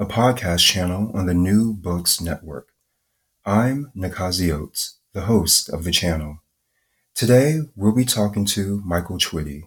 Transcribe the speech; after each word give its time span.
a 0.00 0.06
podcast 0.06 0.64
channel 0.64 1.10
on 1.12 1.26
the 1.26 1.34
New 1.34 1.74
Books 1.74 2.20
Network. 2.20 2.68
I'm 3.44 3.90
Nakazi 3.96 4.48
Oates, 4.48 4.98
the 5.12 5.22
host 5.22 5.68
of 5.68 5.82
the 5.82 5.90
channel. 5.90 6.38
Today, 7.16 7.62
we'll 7.74 7.90
be 7.90 8.04
talking 8.04 8.44
to 8.44 8.80
Michael 8.84 9.18
Twitty. 9.18 9.64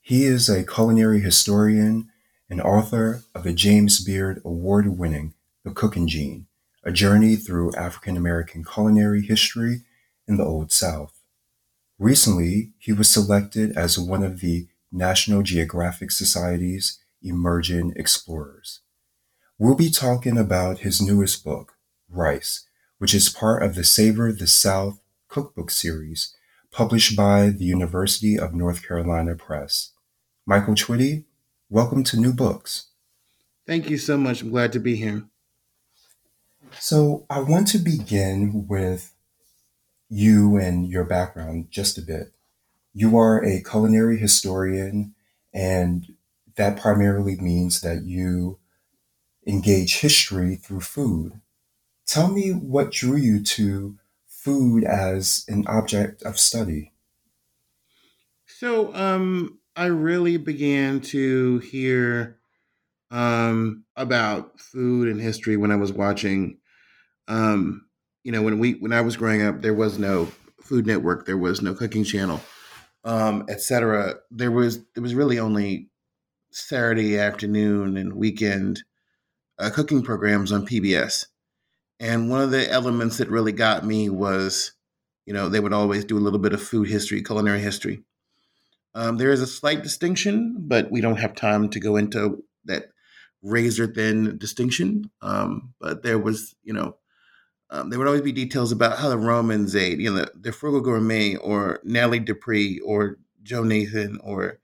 He 0.00 0.22
is 0.22 0.48
a 0.48 0.64
culinary 0.64 1.18
historian 1.18 2.10
and 2.48 2.60
author 2.60 3.24
of 3.34 3.42
the 3.42 3.52
James 3.52 3.98
Beard 3.98 4.40
Award 4.44 4.96
winning 4.96 5.34
The 5.64 5.72
Cooking 5.72 6.06
Gene, 6.06 6.46
a 6.84 6.92
journey 6.92 7.34
through 7.34 7.74
African 7.74 8.16
American 8.16 8.62
culinary 8.62 9.22
history 9.22 9.80
in 10.28 10.36
the 10.36 10.44
Old 10.44 10.70
South. 10.70 11.18
Recently, 11.98 12.70
he 12.78 12.92
was 12.92 13.10
selected 13.10 13.76
as 13.76 13.98
one 13.98 14.22
of 14.22 14.38
the 14.38 14.68
National 14.92 15.42
Geographic 15.42 16.12
Society's 16.12 17.00
emerging 17.20 17.94
explorers. 17.96 18.82
We'll 19.56 19.76
be 19.76 19.90
talking 19.90 20.36
about 20.36 20.80
his 20.80 21.00
newest 21.00 21.44
book, 21.44 21.76
Rice, 22.08 22.66
which 22.98 23.14
is 23.14 23.28
part 23.28 23.62
of 23.62 23.76
the 23.76 23.84
Savor 23.84 24.32
the 24.32 24.48
South 24.48 24.98
cookbook 25.28 25.70
series 25.70 26.34
published 26.72 27.16
by 27.16 27.50
the 27.50 27.64
University 27.64 28.36
of 28.36 28.52
North 28.52 28.84
Carolina 28.84 29.36
Press. 29.36 29.92
Michael 30.44 30.74
Twitty, 30.74 31.26
welcome 31.70 32.02
to 32.02 32.18
New 32.18 32.32
Books. 32.32 32.88
Thank 33.64 33.88
you 33.88 33.96
so 33.96 34.16
much. 34.16 34.42
I'm 34.42 34.50
glad 34.50 34.72
to 34.72 34.80
be 34.80 34.96
here. 34.96 35.22
So, 36.80 37.24
I 37.30 37.38
want 37.38 37.68
to 37.68 37.78
begin 37.78 38.66
with 38.66 39.14
you 40.08 40.56
and 40.56 40.88
your 40.88 41.04
background 41.04 41.68
just 41.70 41.96
a 41.96 42.02
bit. 42.02 42.34
You 42.92 43.16
are 43.16 43.40
a 43.44 43.62
culinary 43.62 44.18
historian, 44.18 45.14
and 45.52 46.12
that 46.56 46.80
primarily 46.80 47.36
means 47.36 47.82
that 47.82 48.02
you 48.02 48.58
engage 49.46 50.00
history 50.00 50.56
through 50.56 50.80
food. 50.80 51.40
Tell 52.06 52.28
me 52.28 52.50
what 52.50 52.92
drew 52.92 53.16
you 53.16 53.42
to 53.42 53.96
food 54.26 54.84
as 54.84 55.44
an 55.48 55.66
object 55.66 56.22
of 56.22 56.38
study. 56.38 56.92
So, 58.46 58.94
um, 58.94 59.58
I 59.76 59.86
really 59.86 60.36
began 60.36 61.00
to 61.00 61.58
hear 61.58 62.38
um, 63.10 63.84
about 63.96 64.60
food 64.60 65.08
and 65.08 65.20
history 65.20 65.56
when 65.56 65.70
I 65.70 65.76
was 65.76 65.92
watching. 65.92 66.58
Um, 67.26 67.86
you 68.22 68.32
know, 68.32 68.42
when 68.42 68.58
we 68.58 68.72
when 68.74 68.92
I 68.92 69.00
was 69.00 69.16
growing 69.16 69.42
up, 69.42 69.62
there 69.62 69.74
was 69.74 69.98
no 69.98 70.26
Food 70.62 70.86
Network, 70.86 71.26
there 71.26 71.36
was 71.36 71.60
no 71.60 71.74
Cooking 71.74 72.04
Channel, 72.04 72.40
um, 73.04 73.44
etc. 73.48 74.14
There 74.30 74.50
was 74.50 74.80
there 74.94 75.02
was 75.02 75.14
really 75.14 75.38
only 75.38 75.90
Saturday 76.50 77.18
afternoon 77.18 77.96
and 77.96 78.14
weekend 78.14 78.82
uh, 79.58 79.70
cooking 79.70 80.02
programs 80.02 80.52
on 80.52 80.66
PBS. 80.66 81.26
And 82.00 82.28
one 82.28 82.40
of 82.40 82.50
the 82.50 82.70
elements 82.70 83.18
that 83.18 83.30
really 83.30 83.52
got 83.52 83.86
me 83.86 84.08
was, 84.08 84.72
you 85.26 85.32
know, 85.32 85.48
they 85.48 85.60
would 85.60 85.72
always 85.72 86.04
do 86.04 86.18
a 86.18 86.20
little 86.20 86.38
bit 86.38 86.52
of 86.52 86.62
food 86.62 86.88
history, 86.88 87.22
culinary 87.22 87.60
history. 87.60 88.02
Um, 88.94 89.16
there 89.16 89.30
is 89.30 89.40
a 89.40 89.46
slight 89.46 89.82
distinction, 89.82 90.56
but 90.58 90.90
we 90.90 91.00
don't 91.00 91.18
have 91.18 91.34
time 91.34 91.68
to 91.70 91.80
go 91.80 91.96
into 91.96 92.44
that 92.64 92.90
razor 93.42 93.86
thin 93.86 94.38
distinction. 94.38 95.10
Um, 95.20 95.74
but 95.80 96.02
there 96.02 96.18
was, 96.18 96.54
you 96.62 96.72
know, 96.72 96.96
um, 97.70 97.90
there 97.90 97.98
would 97.98 98.06
always 98.06 98.22
be 98.22 98.32
details 98.32 98.72
about 98.72 98.98
how 98.98 99.08
the 99.08 99.18
Romans 99.18 99.74
ate, 99.74 99.98
you 99.98 100.10
know, 100.10 100.24
the, 100.24 100.32
the 100.34 100.52
Frugal 100.52 100.80
Gourmet 100.80 101.36
or 101.36 101.80
Nathalie 101.82 102.20
Dupree 102.20 102.78
or 102.80 103.18
Joan 103.42 103.68
Nathan 103.68 104.20
or 104.22 104.58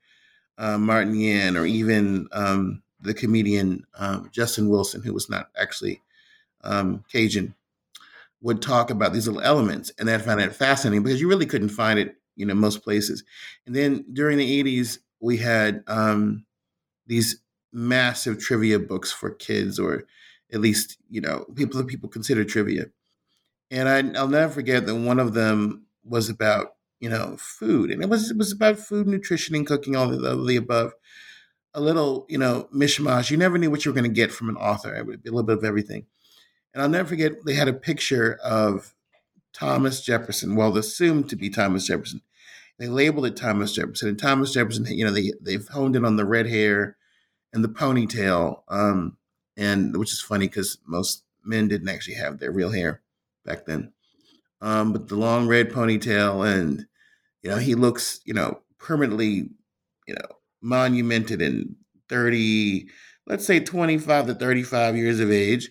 uh, 0.57 0.77
Martin 0.77 1.15
Yan 1.15 1.57
or 1.57 1.65
even 1.65 2.27
um, 2.31 2.83
the 3.01 3.13
comedian 3.13 3.85
um, 3.97 4.29
Justin 4.31 4.69
Wilson, 4.69 5.01
who 5.01 5.13
was 5.13 5.29
not 5.29 5.49
actually 5.59 6.01
um, 6.63 7.03
Cajun, 7.11 7.53
would 8.41 8.61
talk 8.61 8.89
about 8.89 9.13
these 9.13 9.27
little 9.27 9.41
elements, 9.41 9.91
and 9.99 10.09
I 10.09 10.17
found 10.17 10.41
it 10.41 10.55
fascinating 10.55 11.03
because 11.03 11.21
you 11.21 11.29
really 11.29 11.45
couldn't 11.45 11.69
find 11.69 11.99
it, 11.99 12.15
you 12.35 12.45
know, 12.45 12.55
most 12.55 12.83
places. 12.83 13.23
And 13.65 13.75
then 13.75 14.05
during 14.11 14.37
the 14.37 14.63
'80s, 14.63 14.99
we 15.19 15.37
had 15.37 15.83
um, 15.87 16.45
these 17.07 17.41
massive 17.71 18.39
trivia 18.39 18.79
books 18.79 19.11
for 19.11 19.31
kids, 19.31 19.79
or 19.79 20.05
at 20.51 20.59
least 20.59 20.97
you 21.09 21.21
know 21.21 21.45
people 21.55 21.77
that 21.77 21.87
people 21.87 22.09
consider 22.09 22.43
trivia. 22.43 22.87
And 23.69 23.87
I, 23.87 24.19
I'll 24.19 24.27
never 24.27 24.51
forget 24.51 24.85
that 24.85 24.95
one 24.95 25.19
of 25.19 25.33
them 25.33 25.85
was 26.03 26.29
about 26.29 26.75
you 26.99 27.09
know 27.09 27.37
food, 27.37 27.91
and 27.91 28.01
it 28.01 28.09
was 28.09 28.31
it 28.31 28.37
was 28.37 28.51
about 28.51 28.79
food, 28.79 29.07
nutrition, 29.07 29.55
and 29.55 29.67
cooking, 29.67 29.95
all 29.95 30.09
the, 30.09 30.31
all 30.31 30.43
the 30.43 30.55
above 30.55 30.93
a 31.73 31.81
little, 31.81 32.25
you 32.29 32.37
know, 32.37 32.67
mishmash. 32.73 33.31
You 33.31 33.37
never 33.37 33.57
knew 33.57 33.71
what 33.71 33.85
you 33.85 33.91
were 33.91 33.95
going 33.95 34.09
to 34.09 34.15
get 34.15 34.31
from 34.31 34.49
an 34.49 34.57
author. 34.57 34.93
It 34.95 35.05
would 35.05 35.23
be 35.23 35.29
a 35.29 35.31
little 35.31 35.45
bit 35.45 35.57
of 35.57 35.63
everything. 35.63 36.05
And 36.73 36.81
I'll 36.81 36.89
never 36.89 37.09
forget 37.09 37.45
they 37.45 37.53
had 37.53 37.67
a 37.67 37.73
picture 37.73 38.39
of 38.43 38.93
Thomas 39.53 40.01
Jefferson, 40.01 40.55
well, 40.55 40.75
assumed 40.77 41.29
to 41.29 41.35
be 41.35 41.49
Thomas 41.49 41.87
Jefferson. 41.87 42.21
They 42.79 42.87
labeled 42.87 43.25
it 43.25 43.35
Thomas 43.35 43.73
Jefferson. 43.73 44.09
And 44.09 44.19
Thomas 44.19 44.53
Jefferson, 44.53 44.85
you 44.85 45.05
know, 45.05 45.11
they 45.11 45.33
they've 45.41 45.67
honed 45.67 45.95
in 45.95 46.05
on 46.05 46.15
the 46.15 46.25
red 46.25 46.47
hair 46.47 46.97
and 47.53 47.63
the 47.63 47.69
ponytail, 47.69 48.61
um, 48.69 49.17
and 49.57 49.95
which 49.97 50.11
is 50.11 50.21
funny 50.21 50.47
because 50.47 50.77
most 50.87 51.23
men 51.43 51.67
didn't 51.67 51.89
actually 51.89 52.15
have 52.15 52.39
their 52.39 52.51
real 52.51 52.71
hair 52.71 53.01
back 53.45 53.65
then. 53.65 53.91
Um, 54.61 54.93
but 54.93 55.07
the 55.07 55.15
long 55.15 55.47
red 55.47 55.69
ponytail, 55.71 56.47
and 56.47 56.85
you 57.41 57.49
know, 57.49 57.57
he 57.57 57.75
looks, 57.75 58.21
you 58.25 58.33
know, 58.33 58.61
permanently, 58.77 59.49
you 60.07 60.15
know, 60.15 60.37
monumented 60.61 61.41
in 61.41 61.75
30, 62.09 62.87
let's 63.27 63.45
say 63.45 63.59
25 63.59 64.27
to 64.27 64.35
35 64.35 64.95
years 64.95 65.19
of 65.19 65.31
age. 65.31 65.69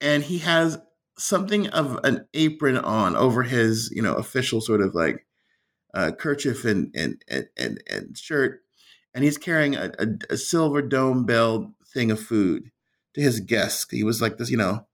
And 0.00 0.22
he 0.22 0.38
has 0.38 0.78
something 1.18 1.68
of 1.68 1.98
an 2.04 2.26
apron 2.34 2.76
on 2.76 3.16
over 3.16 3.42
his, 3.42 3.90
you 3.94 4.02
know, 4.02 4.14
official 4.14 4.60
sort 4.60 4.80
of 4.80 4.94
like 4.94 5.26
uh, 5.94 6.12
kerchief 6.12 6.64
and, 6.64 6.92
and, 6.94 7.22
and, 7.28 7.48
and, 7.56 7.82
and 7.88 8.18
shirt. 8.18 8.60
And 9.14 9.22
he's 9.22 9.38
carrying 9.38 9.76
a, 9.76 9.92
a, 9.98 10.06
a 10.30 10.36
silver 10.36 10.82
dome 10.82 11.24
bell 11.24 11.74
thing 11.92 12.10
of 12.10 12.20
food 12.20 12.70
to 13.14 13.20
his 13.20 13.40
guests. 13.40 13.86
He 13.90 14.02
was 14.02 14.20
like 14.20 14.36
this, 14.36 14.50
you 14.50 14.56
know, 14.56 14.86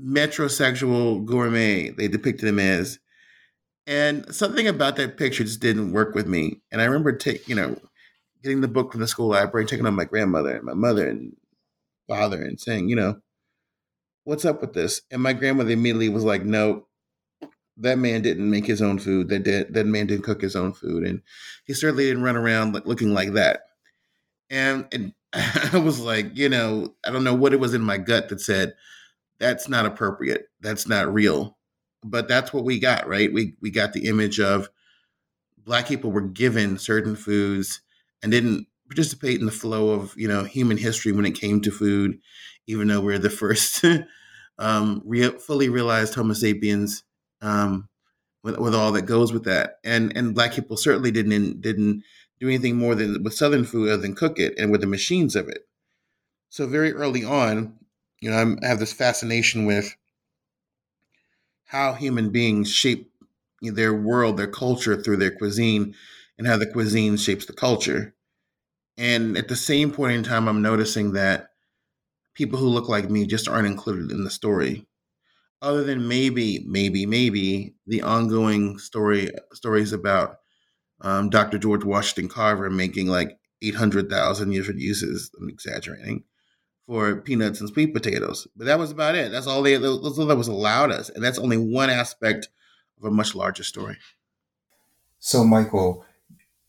metrosexual 0.00 1.24
gourmet, 1.24 1.90
they 1.90 2.08
depicted 2.08 2.48
him 2.48 2.58
as. 2.58 2.98
And 3.86 4.32
something 4.34 4.68
about 4.68 4.96
that 4.96 5.16
picture 5.16 5.44
just 5.44 5.60
didn't 5.60 5.92
work 5.92 6.14
with 6.14 6.26
me. 6.26 6.60
And 6.70 6.80
I 6.80 6.84
remember 6.84 7.12
take, 7.12 7.48
you 7.48 7.54
know, 7.54 7.76
getting 8.42 8.60
the 8.60 8.68
book 8.68 8.92
from 8.92 9.00
the 9.00 9.08
school 9.08 9.28
library, 9.28 9.66
taking 9.66 9.84
to 9.84 9.90
my 9.90 10.04
grandmother 10.04 10.56
and 10.56 10.64
my 10.64 10.74
mother 10.74 11.08
and 11.08 11.34
father 12.08 12.42
and 12.42 12.60
saying, 12.60 12.88
you 12.88 12.96
know, 12.96 13.20
what's 14.24 14.44
up 14.44 14.60
with 14.60 14.72
this? 14.72 15.00
And 15.10 15.22
my 15.22 15.32
grandmother 15.32 15.70
immediately 15.70 16.08
was 16.08 16.24
like, 16.24 16.44
no, 16.44 16.86
that 17.78 17.98
man 17.98 18.22
didn't 18.22 18.50
make 18.50 18.66
his 18.66 18.82
own 18.82 18.98
food. 18.98 19.28
That 19.28 19.42
did, 19.42 19.74
that 19.74 19.86
man 19.86 20.06
didn't 20.06 20.24
cook 20.24 20.42
his 20.42 20.56
own 20.56 20.72
food, 20.72 21.04
and 21.04 21.22
he 21.64 21.74
certainly 21.74 22.04
didn't 22.04 22.22
run 22.22 22.36
around 22.36 22.80
looking 22.84 23.14
like 23.14 23.32
that. 23.32 23.62
And, 24.50 24.86
and 24.92 25.12
I 25.32 25.78
was 25.78 25.98
like, 25.98 26.36
you 26.36 26.48
know, 26.48 26.94
I 27.04 27.10
don't 27.10 27.24
know 27.24 27.34
what 27.34 27.52
it 27.52 27.60
was 27.60 27.74
in 27.74 27.82
my 27.82 27.98
gut 27.98 28.28
that 28.28 28.40
said 28.40 28.74
that's 29.38 29.68
not 29.68 29.86
appropriate. 29.86 30.46
That's 30.60 30.86
not 30.86 31.12
real. 31.12 31.58
But 32.04 32.28
that's 32.28 32.52
what 32.52 32.64
we 32.64 32.78
got, 32.78 33.06
right? 33.06 33.32
We 33.32 33.54
we 33.60 33.70
got 33.70 33.92
the 33.92 34.08
image 34.08 34.40
of 34.40 34.68
black 35.58 35.86
people 35.86 36.10
were 36.10 36.20
given 36.20 36.78
certain 36.78 37.14
foods 37.16 37.80
and 38.22 38.32
didn't 38.32 38.66
participate 38.88 39.40
in 39.40 39.46
the 39.46 39.52
flow 39.52 39.90
of 39.90 40.14
you 40.16 40.28
know 40.28 40.44
human 40.44 40.76
history 40.76 41.12
when 41.12 41.26
it 41.26 41.38
came 41.38 41.60
to 41.60 41.70
food, 41.70 42.18
even 42.66 42.88
though 42.88 43.00
we're 43.00 43.18
the 43.18 43.30
first 43.30 43.84
um, 44.58 45.02
real, 45.04 45.32
fully 45.38 45.68
realized 45.68 46.14
Homo 46.14 46.34
sapiens 46.34 47.04
um, 47.40 47.88
with, 48.42 48.58
with 48.58 48.74
all 48.74 48.92
that 48.92 49.02
goes 49.02 49.32
with 49.32 49.44
that. 49.44 49.78
And 49.84 50.16
and 50.16 50.34
black 50.34 50.52
people 50.52 50.76
certainly 50.76 51.10
didn't 51.10 51.60
didn't 51.60 52.02
do 52.40 52.48
anything 52.48 52.76
more 52.76 52.94
than 52.94 53.22
with 53.22 53.34
Southern 53.34 53.64
food 53.64 53.88
other 53.88 54.02
than 54.02 54.14
cook 54.14 54.38
it 54.38 54.54
and 54.58 54.70
with 54.70 54.80
the 54.80 54.86
machines 54.86 55.36
of 55.36 55.48
it. 55.48 55.66
So 56.50 56.66
very 56.66 56.92
early 56.92 57.24
on, 57.24 57.78
you 58.20 58.30
know, 58.30 58.36
I'm, 58.36 58.58
I 58.62 58.66
have 58.66 58.78
this 58.78 58.92
fascination 58.92 59.64
with 59.64 59.96
how 61.72 61.94
human 61.94 62.28
beings 62.28 62.70
shape 62.70 63.10
their 63.62 63.94
world, 63.94 64.36
their 64.36 64.46
culture 64.46 64.94
through 65.00 65.16
their 65.16 65.34
cuisine, 65.34 65.94
and 66.36 66.46
how 66.46 66.58
the 66.58 66.66
cuisine 66.66 67.16
shapes 67.16 67.46
the 67.46 67.52
culture. 67.54 68.14
And 68.98 69.38
at 69.38 69.48
the 69.48 69.56
same 69.56 69.90
point 69.90 70.12
in 70.12 70.22
time, 70.22 70.48
I'm 70.48 70.60
noticing 70.60 71.12
that 71.12 71.48
people 72.34 72.58
who 72.58 72.68
look 72.68 72.90
like 72.90 73.08
me 73.08 73.26
just 73.26 73.48
aren't 73.48 73.66
included 73.66 74.10
in 74.10 74.22
the 74.22 74.30
story. 74.30 74.86
Other 75.62 75.82
than 75.82 76.06
maybe, 76.06 76.62
maybe, 76.68 77.06
maybe 77.06 77.74
the 77.86 78.02
ongoing 78.02 78.78
story 78.78 79.30
stories 79.54 79.94
about 79.94 80.40
um, 81.00 81.30
Dr. 81.30 81.56
George 81.56 81.84
Washington 81.84 82.28
Carver 82.28 82.68
making 82.68 83.06
like 83.06 83.38
800,000 83.62 84.50
different 84.50 84.80
uses, 84.80 85.30
I'm 85.40 85.48
exaggerating, 85.48 86.24
for 86.92 87.16
peanuts 87.16 87.58
and 87.58 87.70
sweet 87.70 87.94
potatoes. 87.94 88.46
But 88.54 88.66
that 88.66 88.78
was 88.78 88.90
about 88.90 89.14
it. 89.14 89.32
That's 89.32 89.46
all 89.46 89.62
they 89.62 89.78
that's 89.78 90.18
all 90.18 90.26
that 90.26 90.36
was 90.36 90.48
allowed 90.48 90.90
us. 90.90 91.08
And 91.08 91.24
that's 91.24 91.38
only 91.38 91.56
one 91.56 91.88
aspect 91.88 92.50
of 92.98 93.04
a 93.06 93.10
much 93.10 93.34
larger 93.34 93.64
story. 93.64 93.96
So, 95.18 95.42
Michael, 95.42 96.04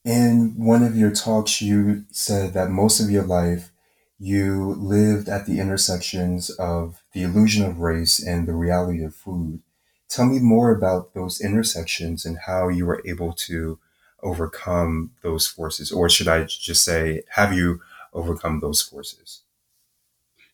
in 0.06 0.54
one 0.56 0.82
of 0.82 0.96
your 0.96 1.12
talks, 1.12 1.62
you 1.62 2.06
said 2.10 2.54
that 2.54 2.70
most 2.70 3.02
of 3.02 3.12
your 3.12 3.26
life 3.26 3.74
you 4.18 4.76
lived 4.80 5.28
at 5.28 5.46
the 5.46 5.60
intersections 5.60 6.50
of 6.52 7.04
the 7.12 7.24
illusion 7.24 7.66
of 7.66 7.80
race 7.80 8.26
and 8.26 8.48
the 8.48 8.54
reality 8.54 9.04
of 9.04 9.14
food. 9.14 9.60
Tell 10.08 10.26
me 10.26 10.40
more 10.40 10.72
about 10.72 11.14
those 11.14 11.42
intersections 11.42 12.24
and 12.24 12.38
how 12.46 12.70
you 12.70 12.86
were 12.86 13.04
able 13.06 13.34
to 13.34 13.78
overcome 14.22 15.12
those 15.22 15.48
forces, 15.48 15.92
or 15.92 16.08
should 16.08 16.30
I 16.30 16.46
just 16.46 16.86
say, 16.86 17.24
have 17.32 17.52
you 17.52 17.82
overcome 18.14 18.62
those 18.62 18.82
forces? 18.82 19.42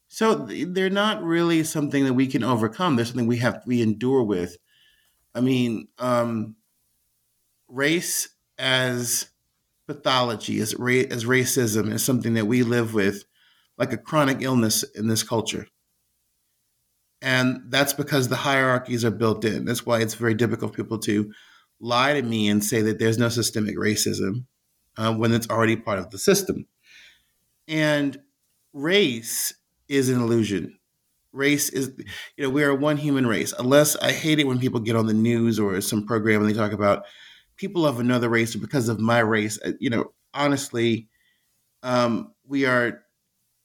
So 0.10 0.34
they're 0.36 0.90
not 0.90 1.24
really 1.24 1.64
something 1.64 2.04
that 2.06 2.14
we 2.14 2.28
can 2.28 2.44
overcome. 2.44 2.96
They're 2.96 3.06
something 3.06 3.28
we 3.28 3.38
have 3.38 3.62
we 3.66 3.82
endure 3.82 4.24
with. 4.24 4.58
I 5.36 5.42
mean, 5.42 5.88
um, 6.00 6.56
race 7.68 8.30
as 8.58 9.30
pathology, 9.88 10.60
as 10.60 10.76
ra- 10.76 11.08
as 11.12 11.26
racism, 11.26 11.94
is 11.94 12.04
something 12.04 12.34
that 12.34 12.48
we 12.48 12.64
live 12.64 12.94
with 12.96 13.24
like 13.78 13.94
a 13.94 13.98
chronic 13.98 14.42
illness 14.42 14.84
in 14.84 15.08
this 15.08 15.24
culture. 15.24 15.68
And 17.22 17.64
that's 17.68 17.94
because 17.94 18.28
the 18.28 18.36
hierarchies 18.38 19.06
are 19.06 19.12
built 19.12 19.46
in. 19.46 19.66
That's 19.66 19.86
why 19.86 20.00
it's 20.00 20.16
very 20.16 20.34
difficult 20.34 20.72
for 20.72 20.84
people 20.84 21.00
to 21.00 21.32
lie 21.80 22.14
to 22.14 22.22
me 22.22 22.48
and 22.50 22.64
say 22.64 22.82
that 22.82 22.98
there's 22.98 23.18
no 23.18 23.30
systemic 23.30 23.78
racism 23.78 24.46
uh, 24.98 25.14
when 25.14 25.34
it's 25.34 25.50
already 25.50 25.76
part 25.76 26.00
of 26.00 26.10
the 26.10 26.18
system. 26.18 26.66
And 27.68 28.20
race 28.74 29.54
is 29.90 30.10
an 30.10 30.22
illusion. 30.22 30.78
Race 31.32 31.70
is, 31.70 31.92
you 32.38 32.44
know, 32.44 32.50
we 32.50 32.64
are 32.64 32.74
one 32.74 32.98
human 32.98 33.28
race. 33.28 33.54
Unless 33.60 33.96
I 33.98 34.12
hate 34.12 34.40
it 34.40 34.48
when 34.48 34.60
people 34.60 34.80
get 34.80 34.96
on 34.96 35.08
the 35.08 35.14
news 35.14 35.60
or 35.60 35.80
some 35.82 36.06
program 36.06 36.42
and 36.42 36.50
they 36.50 36.58
talk 36.58 36.72
about 36.72 37.06
people 37.58 37.86
of 37.86 38.00
another 38.00 38.30
race 38.30 38.56
or 38.56 38.60
because 38.60 38.90
of 38.90 39.00
my 39.00 39.20
race. 39.20 39.60
Uh, 39.64 39.74
you 39.80 39.90
know, 39.90 40.12
honestly, 40.34 41.08
um, 41.84 42.34
we 42.48 42.66
are 42.66 43.04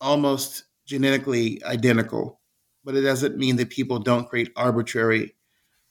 almost 0.00 0.64
genetically 0.84 1.62
identical, 1.64 2.40
but 2.84 2.94
it 2.94 3.02
doesn't 3.02 3.38
mean 3.38 3.56
that 3.56 3.70
people 3.70 3.98
don't 3.98 4.28
create 4.28 4.50
arbitrary 4.56 5.34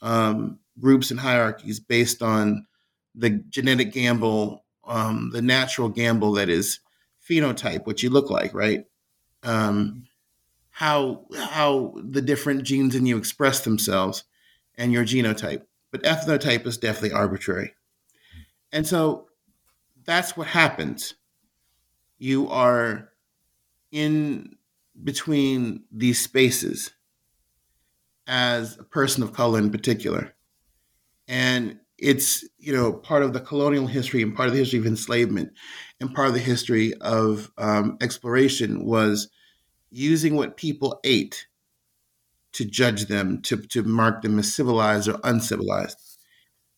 um, 0.01 0.59
groups 0.79 1.11
and 1.11 1.19
hierarchies 1.19 1.79
based 1.79 2.21
on 2.21 2.67
the 3.15 3.29
genetic 3.29 3.93
gamble, 3.93 4.65
um, 4.85 5.31
the 5.31 5.41
natural 5.41 5.89
gamble 5.89 6.33
that 6.33 6.49
is 6.49 6.79
phenotype, 7.27 7.85
what 7.85 8.03
you 8.03 8.09
look 8.09 8.29
like, 8.29 8.53
right? 8.53 8.85
Um, 9.43 10.05
how 10.73 11.25
how 11.35 11.93
the 12.03 12.21
different 12.21 12.63
genes 12.63 12.95
in 12.95 13.05
you 13.05 13.17
express 13.17 13.63
themselves, 13.63 14.25
and 14.75 14.91
your 14.91 15.05
genotype. 15.05 15.63
But 15.91 16.03
ethnotype 16.03 16.65
is 16.65 16.77
definitely 16.77 17.11
arbitrary, 17.11 17.75
and 18.71 18.85
so 18.85 19.27
that's 20.03 20.35
what 20.35 20.47
happens. 20.47 21.13
You 22.17 22.49
are 22.49 23.09
in 23.91 24.57
between 25.03 25.83
these 25.91 26.19
spaces 26.19 26.91
as 28.27 28.77
a 28.77 28.83
person 28.83 29.23
of 29.23 29.33
color 29.33 29.59
in 29.59 29.71
particular. 29.71 30.33
And 31.27 31.79
it's, 31.97 32.43
you 32.57 32.73
know, 32.73 32.93
part 32.93 33.23
of 33.23 33.33
the 33.33 33.39
colonial 33.39 33.87
history 33.87 34.21
and 34.21 34.35
part 34.35 34.47
of 34.47 34.53
the 34.53 34.59
history 34.59 34.79
of 34.79 34.85
enslavement 34.85 35.53
and 35.99 36.13
part 36.13 36.27
of 36.27 36.33
the 36.33 36.39
history 36.39 36.93
of 36.95 37.51
um, 37.57 37.97
exploration 38.01 38.85
was 38.85 39.29
using 39.93 40.35
what 40.35 40.57
people 40.57 40.99
ate 41.03 41.47
to 42.53 42.65
judge 42.65 43.05
them, 43.05 43.41
to, 43.43 43.57
to 43.57 43.83
mark 43.83 44.21
them 44.21 44.37
as 44.39 44.53
civilized 44.53 45.07
or 45.07 45.19
uncivilized. 45.23 45.97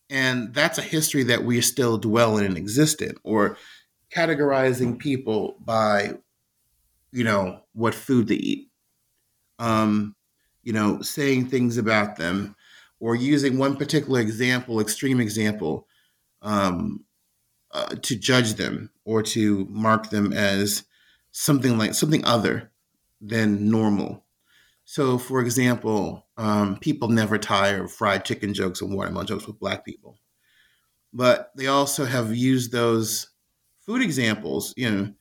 And 0.08 0.54
that's 0.54 0.78
a 0.78 0.82
history 0.82 1.24
that 1.24 1.44
we 1.44 1.60
still 1.60 1.98
dwell 1.98 2.38
in 2.38 2.46
and 2.46 2.56
exist 2.56 3.02
in, 3.02 3.14
or 3.24 3.58
categorizing 4.14 4.98
people 4.98 5.56
by 5.60 6.14
you 7.16 7.24
know, 7.24 7.60
what 7.72 7.94
food 7.94 8.28
they 8.28 8.34
eat. 8.34 8.68
Um, 9.58 10.14
you 10.62 10.74
know, 10.74 11.00
saying 11.00 11.46
things 11.46 11.78
about 11.78 12.16
them 12.16 12.54
or 13.00 13.14
using 13.14 13.56
one 13.56 13.76
particular 13.76 14.20
example, 14.20 14.80
extreme 14.80 15.18
example, 15.18 15.86
um, 16.42 17.04
uh, 17.72 17.94
to 18.02 18.16
judge 18.16 18.54
them 18.54 18.90
or 19.06 19.22
to 19.22 19.66
mark 19.70 20.10
them 20.10 20.32
as 20.34 20.84
something 21.30 21.78
like 21.78 21.94
something 21.94 22.22
other 22.26 22.70
than 23.20 23.70
normal. 23.70 24.24
So, 24.84 25.18
for 25.18 25.40
example, 25.40 26.26
um, 26.36 26.78
people 26.78 27.08
never 27.08 27.38
tire 27.38 27.84
of 27.84 27.92
fried 27.92 28.24
chicken 28.24 28.54
jokes 28.54 28.80
and 28.80 28.94
watermelon 28.94 29.26
jokes 29.26 29.46
with 29.46 29.58
black 29.58 29.84
people, 29.84 30.18
but 31.12 31.50
they 31.56 31.66
also 31.66 32.04
have 32.04 32.34
used 32.34 32.72
those 32.72 33.30
food 33.80 34.02
examples, 34.02 34.72
you 34.76 34.90
know, 34.90 35.12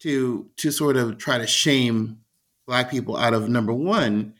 to 0.00 0.48
to 0.56 0.70
sort 0.70 0.96
of 0.96 1.18
try 1.18 1.38
to 1.38 1.46
shame 1.46 2.18
black 2.66 2.90
people 2.90 3.16
out 3.16 3.34
of 3.34 3.48
number 3.48 3.72
one 3.72 4.34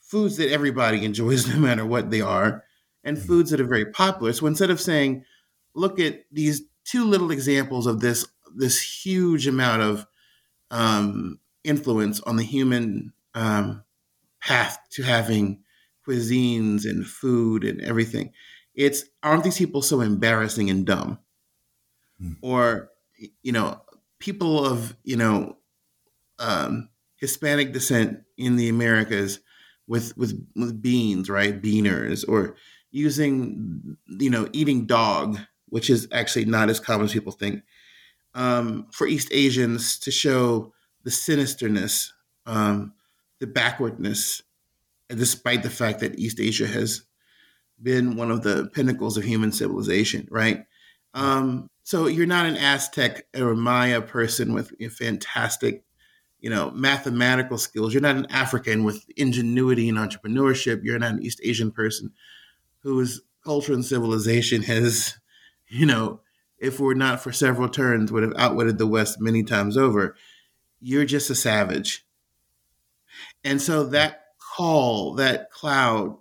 foods 0.00 0.36
that 0.36 0.50
everybody 0.50 1.04
enjoys 1.04 1.48
no 1.48 1.56
matter 1.56 1.86
what 1.86 2.10
they 2.10 2.20
are 2.20 2.64
and 3.04 3.16
mm-hmm. 3.16 3.26
foods 3.26 3.50
that 3.50 3.60
are 3.60 3.66
very 3.66 3.86
popular 3.86 4.32
so 4.32 4.46
instead 4.46 4.70
of 4.70 4.80
saying 4.80 5.24
look 5.74 5.98
at 6.00 6.24
these 6.32 6.62
two 6.84 7.04
little 7.04 7.30
examples 7.30 7.86
of 7.86 8.00
this 8.00 8.26
this 8.56 8.80
huge 8.80 9.46
amount 9.46 9.82
of 9.82 10.06
um, 10.70 11.38
influence 11.68 12.20
on 12.20 12.36
the 12.36 12.42
human 12.42 13.12
um, 13.34 13.84
path 14.40 14.78
to 14.90 15.02
having 15.02 15.62
cuisines 16.06 16.84
and 16.84 17.06
food 17.06 17.64
and 17.64 17.80
everything 17.82 18.32
it's 18.74 19.04
aren't 19.22 19.44
these 19.44 19.58
people 19.58 19.82
so 19.82 20.00
embarrassing 20.00 20.70
and 20.70 20.86
dumb 20.86 21.18
mm. 22.22 22.36
or 22.40 22.90
you 23.42 23.52
know 23.52 23.80
people 24.18 24.64
of 24.64 24.96
you 25.04 25.16
know 25.16 25.56
um, 26.38 26.88
Hispanic 27.16 27.72
descent 27.72 28.20
in 28.36 28.56
the 28.56 28.68
Americas 28.68 29.40
with 29.86 30.16
with 30.16 30.46
with 30.54 30.80
beans, 30.80 31.28
right? 31.28 31.60
Beaners, 31.60 32.24
or 32.28 32.56
using 32.90 33.96
you 34.06 34.30
know 34.30 34.48
eating 34.52 34.86
dog, 34.86 35.38
which 35.66 35.90
is 35.90 36.08
actually 36.12 36.44
not 36.44 36.70
as 36.70 36.80
common 36.80 37.06
as 37.06 37.12
people 37.12 37.32
think, 37.32 37.62
um, 38.34 38.86
for 38.92 39.06
East 39.06 39.28
Asians 39.32 39.98
to 40.00 40.10
show 40.10 40.72
the 41.08 41.14
sinisterness, 41.14 42.10
um, 42.44 42.92
the 43.40 43.46
backwardness, 43.46 44.42
despite 45.08 45.62
the 45.62 45.70
fact 45.70 46.00
that 46.00 46.18
East 46.18 46.38
Asia 46.38 46.66
has 46.66 47.02
been 47.82 48.14
one 48.14 48.30
of 48.30 48.42
the 48.42 48.68
pinnacles 48.74 49.16
of 49.16 49.24
human 49.24 49.50
civilization, 49.50 50.28
right? 50.30 50.66
Um, 51.14 51.70
so 51.82 52.08
you're 52.08 52.26
not 52.26 52.44
an 52.44 52.58
Aztec 52.58 53.26
or 53.34 53.54
Maya 53.54 54.02
person 54.02 54.52
with 54.52 54.70
fantastic, 54.92 55.82
you 56.40 56.50
know, 56.50 56.70
mathematical 56.72 57.56
skills. 57.56 57.94
You're 57.94 58.02
not 58.02 58.16
an 58.16 58.26
African 58.28 58.84
with 58.84 59.02
ingenuity 59.16 59.88
and 59.88 59.96
entrepreneurship. 59.96 60.84
You're 60.84 60.98
not 60.98 61.12
an 61.12 61.22
East 61.22 61.40
Asian 61.42 61.70
person 61.70 62.12
whose 62.82 63.22
culture 63.42 63.72
and 63.72 63.82
civilization 63.82 64.60
has, 64.64 65.18
you 65.68 65.86
know, 65.86 66.20
if 66.58 66.78
we're 66.78 66.92
not 66.92 67.22
for 67.22 67.32
several 67.32 67.70
turns, 67.70 68.12
would 68.12 68.24
have 68.24 68.34
outwitted 68.36 68.76
the 68.76 68.86
West 68.86 69.22
many 69.22 69.42
times 69.42 69.78
over. 69.78 70.14
You're 70.80 71.04
just 71.04 71.30
a 71.30 71.34
savage. 71.34 72.06
And 73.44 73.60
so 73.60 73.84
that 73.84 74.26
call, 74.38 75.14
that 75.14 75.50
cloud, 75.50 76.18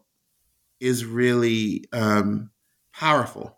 is 0.79 1.05
really 1.05 1.85
um, 1.91 2.51
powerful 2.93 3.57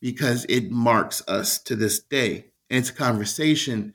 because 0.00 0.44
it 0.48 0.70
marks 0.70 1.26
us 1.28 1.58
to 1.64 1.74
this 1.74 2.00
day. 2.00 2.46
And 2.70 2.78
it's 2.78 2.90
a 2.90 2.94
conversation 2.94 3.94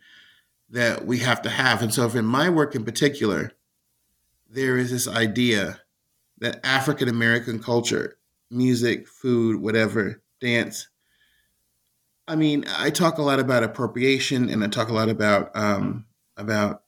that 0.70 1.06
we 1.06 1.20
have 1.20 1.42
to 1.44 1.50
have. 1.50 1.82
And 1.82 1.94
so, 1.94 2.06
if 2.06 2.16
in 2.16 2.26
my 2.26 2.50
work 2.50 2.76
in 2.76 2.84
particular, 2.84 3.52
there 4.50 4.78
is 4.78 4.92
this 4.92 5.08
idea 5.08 5.80
that 6.40 6.60
African 6.66 7.08
American 7.08 7.62
culture, 7.62 8.18
music, 8.50 9.08
food, 9.08 9.62
whatever, 9.62 10.22
dance, 10.42 10.90
I 12.28 12.36
mean, 12.36 12.66
I 12.78 12.90
talk 12.90 13.18
a 13.18 13.22
lot 13.22 13.40
about 13.40 13.64
appropriation 13.64 14.50
and 14.50 14.64
I 14.64 14.68
talk 14.68 14.90
a 14.90 14.94
lot 14.94 15.10
about, 15.10 15.56
um, 15.56 16.06
about, 16.38 16.84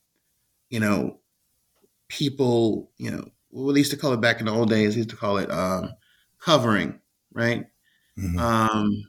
you 0.70 0.80
know, 0.80 1.20
people, 2.08 2.92
you 2.98 3.12
know, 3.12 3.26
we 3.52 3.78
used 3.78 3.92
to 3.92 3.98
call 3.98 4.14
it 4.14 4.22
back 4.22 4.40
in 4.40 4.46
the 4.46 4.52
old 4.52 4.70
days, 4.70 4.96
we 4.96 5.00
used 5.00 5.10
to 5.10 5.16
call 5.16 5.38
it 5.38 5.52
um, 5.52 5.94
covering, 6.40 7.00
right? 7.34 7.68
Mm-hmm. 8.18 8.40
Um, 8.40 9.04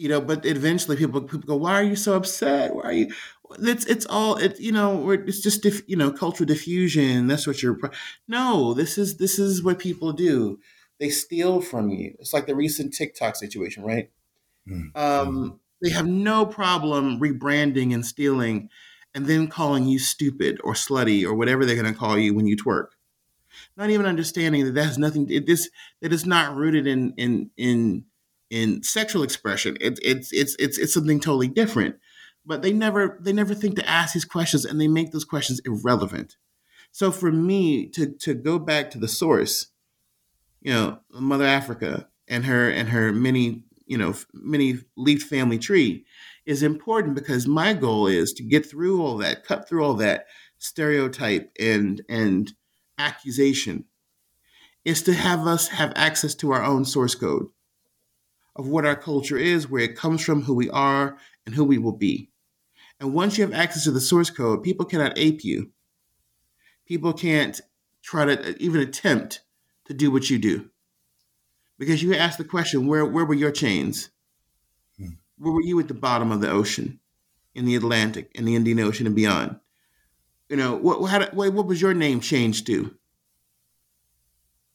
you 0.00 0.08
know, 0.08 0.20
but 0.20 0.46
eventually 0.46 0.96
people 0.96 1.20
people 1.20 1.40
go, 1.40 1.56
"Why 1.56 1.74
are 1.74 1.82
you 1.82 1.94
so 1.94 2.14
upset? 2.16 2.74
Why 2.74 2.82
are 2.84 2.92
you?" 2.92 3.12
It's 3.58 3.84
it's 3.84 4.06
all 4.06 4.36
it 4.36 4.58
you 4.58 4.72
know 4.72 5.10
it's 5.10 5.40
just 5.40 5.62
diff, 5.62 5.82
you 5.86 5.96
know 5.96 6.10
cultural 6.10 6.46
diffusion. 6.46 7.26
That's 7.26 7.46
what 7.46 7.62
you're. 7.62 7.78
No, 8.26 8.72
this 8.72 8.96
is 8.96 9.18
this 9.18 9.38
is 9.38 9.62
what 9.62 9.78
people 9.78 10.14
do. 10.14 10.58
They 10.98 11.10
steal 11.10 11.60
from 11.60 11.90
you. 11.90 12.16
It's 12.18 12.32
like 12.32 12.46
the 12.46 12.56
recent 12.56 12.94
TikTok 12.94 13.36
situation, 13.36 13.82
right? 13.82 14.10
Mm-hmm. 14.68 14.96
Um, 14.96 15.60
they 15.82 15.90
have 15.90 16.06
no 16.06 16.46
problem 16.46 17.20
rebranding 17.20 17.94
and 17.94 18.04
stealing, 18.04 18.68
and 19.14 19.26
then 19.26 19.48
calling 19.48 19.86
you 19.86 19.98
stupid 19.98 20.60
or 20.62 20.74
slutty 20.74 21.24
or 21.24 21.34
whatever 21.34 21.64
they're 21.64 21.80
going 21.80 21.92
to 21.92 21.98
call 21.98 22.18
you 22.18 22.34
when 22.34 22.46
you 22.46 22.56
twerk 22.56 22.88
not 23.76 23.90
even 23.90 24.06
understanding 24.06 24.64
that 24.64 24.72
that 24.72 24.84
has 24.84 24.98
nothing. 24.98 25.28
It, 25.30 25.46
this 25.46 25.70
that 26.00 26.12
is 26.12 26.26
not 26.26 26.54
rooted 26.54 26.86
in 26.86 27.14
in 27.16 27.50
in 27.56 28.04
in 28.50 28.82
sexual 28.82 29.22
expression. 29.22 29.76
It's 29.80 30.00
it's 30.02 30.32
it's 30.32 30.56
it's 30.58 30.78
it's 30.78 30.94
something 30.94 31.20
totally 31.20 31.48
different. 31.48 31.96
But 32.44 32.62
they 32.62 32.72
never 32.72 33.18
they 33.20 33.32
never 33.32 33.54
think 33.54 33.76
to 33.76 33.88
ask 33.88 34.14
these 34.14 34.24
questions, 34.24 34.64
and 34.64 34.80
they 34.80 34.88
make 34.88 35.12
those 35.12 35.24
questions 35.24 35.60
irrelevant. 35.64 36.36
So 36.92 37.10
for 37.10 37.30
me 37.30 37.86
to 37.90 38.06
to 38.06 38.34
go 38.34 38.58
back 38.58 38.90
to 38.90 38.98
the 38.98 39.08
source, 39.08 39.68
you 40.60 40.72
know, 40.72 41.00
Mother 41.12 41.46
Africa 41.46 42.08
and 42.28 42.44
her 42.46 42.68
and 42.68 42.88
her 42.90 43.12
many 43.12 43.64
you 43.90 43.98
know 43.98 44.14
many 44.32 44.78
leaf 44.96 45.24
family 45.24 45.58
tree 45.58 46.06
is 46.46 46.62
important 46.62 47.16
because 47.16 47.48
my 47.48 47.74
goal 47.74 48.06
is 48.06 48.32
to 48.32 48.44
get 48.44 48.64
through 48.64 49.02
all 49.02 49.18
that, 49.18 49.44
cut 49.44 49.68
through 49.68 49.84
all 49.84 49.94
that 49.94 50.26
stereotype 50.58 51.50
and 51.58 52.00
and 52.08 52.52
accusation 52.98 53.84
is 54.84 55.02
to 55.02 55.12
have 55.12 55.46
us 55.46 55.68
have 55.68 55.92
access 55.96 56.36
to 56.36 56.52
our 56.52 56.62
own 56.62 56.84
source 56.84 57.16
code 57.16 57.48
of 58.54 58.68
what 58.68 58.86
our 58.86 58.96
culture 58.96 59.36
is, 59.36 59.68
where 59.68 59.82
it 59.82 59.96
comes 59.96 60.24
from, 60.24 60.42
who 60.42 60.54
we 60.54 60.70
are, 60.70 61.18
and 61.44 61.54
who 61.54 61.64
we 61.64 61.78
will 61.78 61.96
be. 61.96 62.30
And 63.00 63.12
once 63.12 63.36
you 63.36 63.44
have 63.44 63.54
access 63.54 63.84
to 63.84 63.90
the 63.90 64.00
source 64.00 64.30
code, 64.30 64.62
people 64.62 64.86
cannot 64.86 65.18
ape 65.18 65.42
you. 65.44 65.70
People 66.86 67.12
can't 67.12 67.60
try 68.02 68.24
to 68.24 68.50
uh, 68.50 68.54
even 68.58 68.80
attempt 68.80 69.40
to 69.86 69.94
do 69.94 70.10
what 70.10 70.30
you 70.30 70.38
do. 70.38 70.70
Because 71.80 72.02
you 72.02 72.14
ask 72.14 72.36
the 72.36 72.44
question, 72.44 72.86
where, 72.86 73.06
where 73.06 73.24
were 73.24 73.32
your 73.32 73.50
chains? 73.50 74.10
Hmm. 74.98 75.14
Where 75.38 75.54
were 75.54 75.62
you 75.62 75.80
at 75.80 75.88
the 75.88 75.94
bottom 75.94 76.30
of 76.30 76.42
the 76.42 76.50
ocean, 76.50 77.00
in 77.54 77.64
the 77.64 77.74
Atlantic, 77.74 78.30
in 78.34 78.44
the 78.44 78.54
Indian 78.54 78.80
Ocean, 78.80 79.06
and 79.06 79.16
beyond? 79.16 79.58
You 80.50 80.56
know, 80.56 80.76
what 80.76 81.02
how, 81.06 81.24
what, 81.30 81.54
what 81.54 81.66
was 81.66 81.80
your 81.80 81.94
name 81.94 82.20
changed 82.20 82.66
to? 82.66 82.94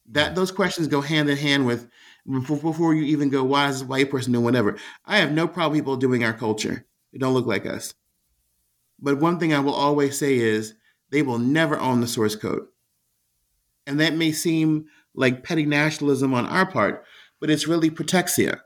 That 0.08 0.34
those 0.34 0.52
questions 0.52 0.88
go 0.88 1.02
hand 1.02 1.30
in 1.30 1.38
hand 1.38 1.68
with 1.68 1.88
before 2.28 2.96
you 2.96 3.04
even 3.04 3.30
go, 3.30 3.44
why 3.44 3.70
is 3.70 3.82
this 3.82 3.88
white 3.88 4.10
person 4.10 4.34
doing 4.34 4.44
whatever? 4.44 4.76
I 5.06 5.18
have 5.18 5.32
no 5.32 5.48
problem 5.48 5.80
people 5.80 5.98
doing 5.98 6.24
our 6.24 6.34
culture. 6.34 6.88
They 7.14 7.20
don't 7.20 7.36
look 7.36 7.46
like 7.46 7.68
us. 7.68 7.94
But 9.00 9.20
one 9.20 9.38
thing 9.38 9.54
I 9.54 9.60
will 9.60 9.76
always 9.76 10.18
say 10.18 10.38
is 10.40 10.74
they 11.12 11.22
will 11.22 11.38
never 11.38 11.80
own 11.80 12.02
the 12.02 12.08
source 12.08 12.36
code. 12.36 12.66
And 13.86 14.00
that 14.00 14.16
may 14.16 14.32
seem 14.32 14.88
like 15.16 15.44
petty 15.44 15.66
nationalism 15.66 16.34
on 16.34 16.46
our 16.46 16.70
part, 16.70 17.04
but 17.40 17.50
it's 17.50 17.68
really 17.68 17.90
protexia. 17.90 18.60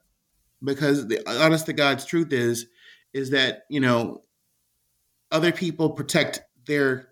Because 0.64 1.08
the 1.08 1.22
honest 1.28 1.68
to 1.68 1.74
God's 1.74 2.06
truth 2.06 2.34
is, 2.34 2.66
is 3.14 3.30
that, 3.30 3.64
you 3.70 3.80
know, 3.80 4.24
other 5.32 5.52
people 5.52 5.92
protect 5.92 6.42
their 6.66 7.10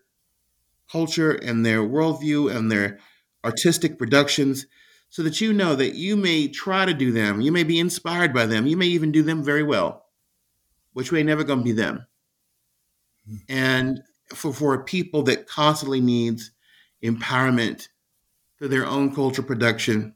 culture 0.92 1.32
and 1.32 1.66
their 1.66 1.80
worldview 1.80 2.54
and 2.54 2.72
their 2.72 3.00
artistic 3.44 3.98
productions 3.98 4.66
so 5.10 5.24
that 5.24 5.40
you 5.40 5.54
know 5.54 5.76
that 5.76 5.96
you 5.96 6.18
may 6.18 6.48
try 6.48 6.86
to 6.86 6.94
do 6.94 7.12
them, 7.12 7.40
you 7.40 7.52
may 7.52 7.64
be 7.64 7.80
inspired 7.80 8.34
by 8.34 8.46
them, 8.46 8.68
you 8.68 8.76
may 8.76 8.88
even 8.88 9.12
do 9.12 9.24
them 9.24 9.44
very 9.44 9.64
well, 9.64 10.06
which 10.94 11.12
way 11.12 11.24
never 11.24 11.44
going 11.44 11.60
to 11.60 11.66
be 11.66 11.72
them. 11.72 12.06
Hmm. 13.26 13.36
And 13.48 14.02
for, 14.34 14.54
for 14.54 14.74
a 14.74 14.84
people 14.84 15.24
that 15.24 15.48
constantly 15.48 16.02
needs 16.02 16.52
empowerment 17.04 17.88
through 18.58 18.70
their 18.70 18.86
own 18.86 19.14
culture 19.14 19.44
production, 19.44 20.16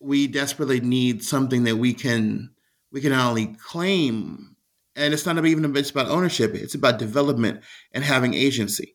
we 0.00 0.26
desperately 0.26 0.80
need 0.80 1.24
something 1.24 1.64
that 1.64 1.76
we 1.76 1.92
can 1.92 2.50
we 2.92 3.00
can 3.00 3.10
not 3.10 3.28
only 3.30 3.46
claim 3.46 4.56
and 4.96 5.12
it's 5.12 5.26
not 5.26 5.44
even 5.44 5.76
it's 5.76 5.90
about 5.90 6.08
ownership 6.08 6.54
it's 6.54 6.74
about 6.74 6.98
development 6.98 7.60
and 7.92 8.04
having 8.04 8.34
agency. 8.34 8.94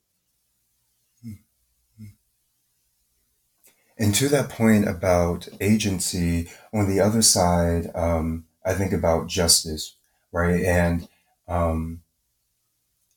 And 3.98 4.16
to 4.16 4.28
that 4.30 4.50
point 4.50 4.88
about 4.88 5.48
agency 5.62 6.50
on 6.74 6.90
the 6.90 7.00
other 7.00 7.22
side 7.22 7.92
um, 7.96 8.46
i 8.66 8.74
think 8.74 8.94
about 8.94 9.28
justice 9.28 9.96
right? 10.34 10.62
And 10.62 11.08
um, 11.48 12.02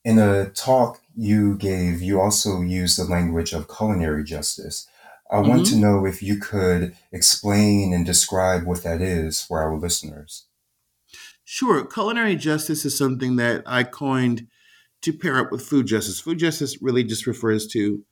in 0.05 0.21
a 0.21 0.51
talk 0.51 1.01
you 1.17 1.57
gave 1.57 2.03
you 2.03 2.21
also 2.21 2.61
used 2.61 2.99
the 2.99 3.05
language 3.05 3.53
of 3.53 3.69
culinary 3.75 4.23
justice 4.23 4.87
i 5.31 5.37
mm-hmm. 5.37 5.49
want 5.49 5.67
to 5.67 5.77
know 5.77 6.05
if 6.05 6.23
you 6.23 6.39
could 6.39 6.95
explain 7.11 7.93
and 7.95 8.05
describe 8.05 8.65
what 8.65 8.83
that 8.83 9.01
is 9.01 9.43
for 9.43 9.61
our 9.61 9.77
listeners 9.77 10.47
Sure. 11.49 11.85
Culinary 11.87 12.35
justice 12.35 12.85
is 12.85 12.99
something 12.99 13.37
that 13.37 13.63
I 13.67 13.85
coined 13.85 14.49
to 15.03 15.13
pair 15.13 15.39
up 15.39 15.53
with 15.53 15.63
food 15.63 15.87
justice. 15.87 16.19
Food 16.19 16.41
justice 16.41 16.83
really 16.83 17.05
just 17.05 17.25
refers 17.25 17.69
to 17.69 18.05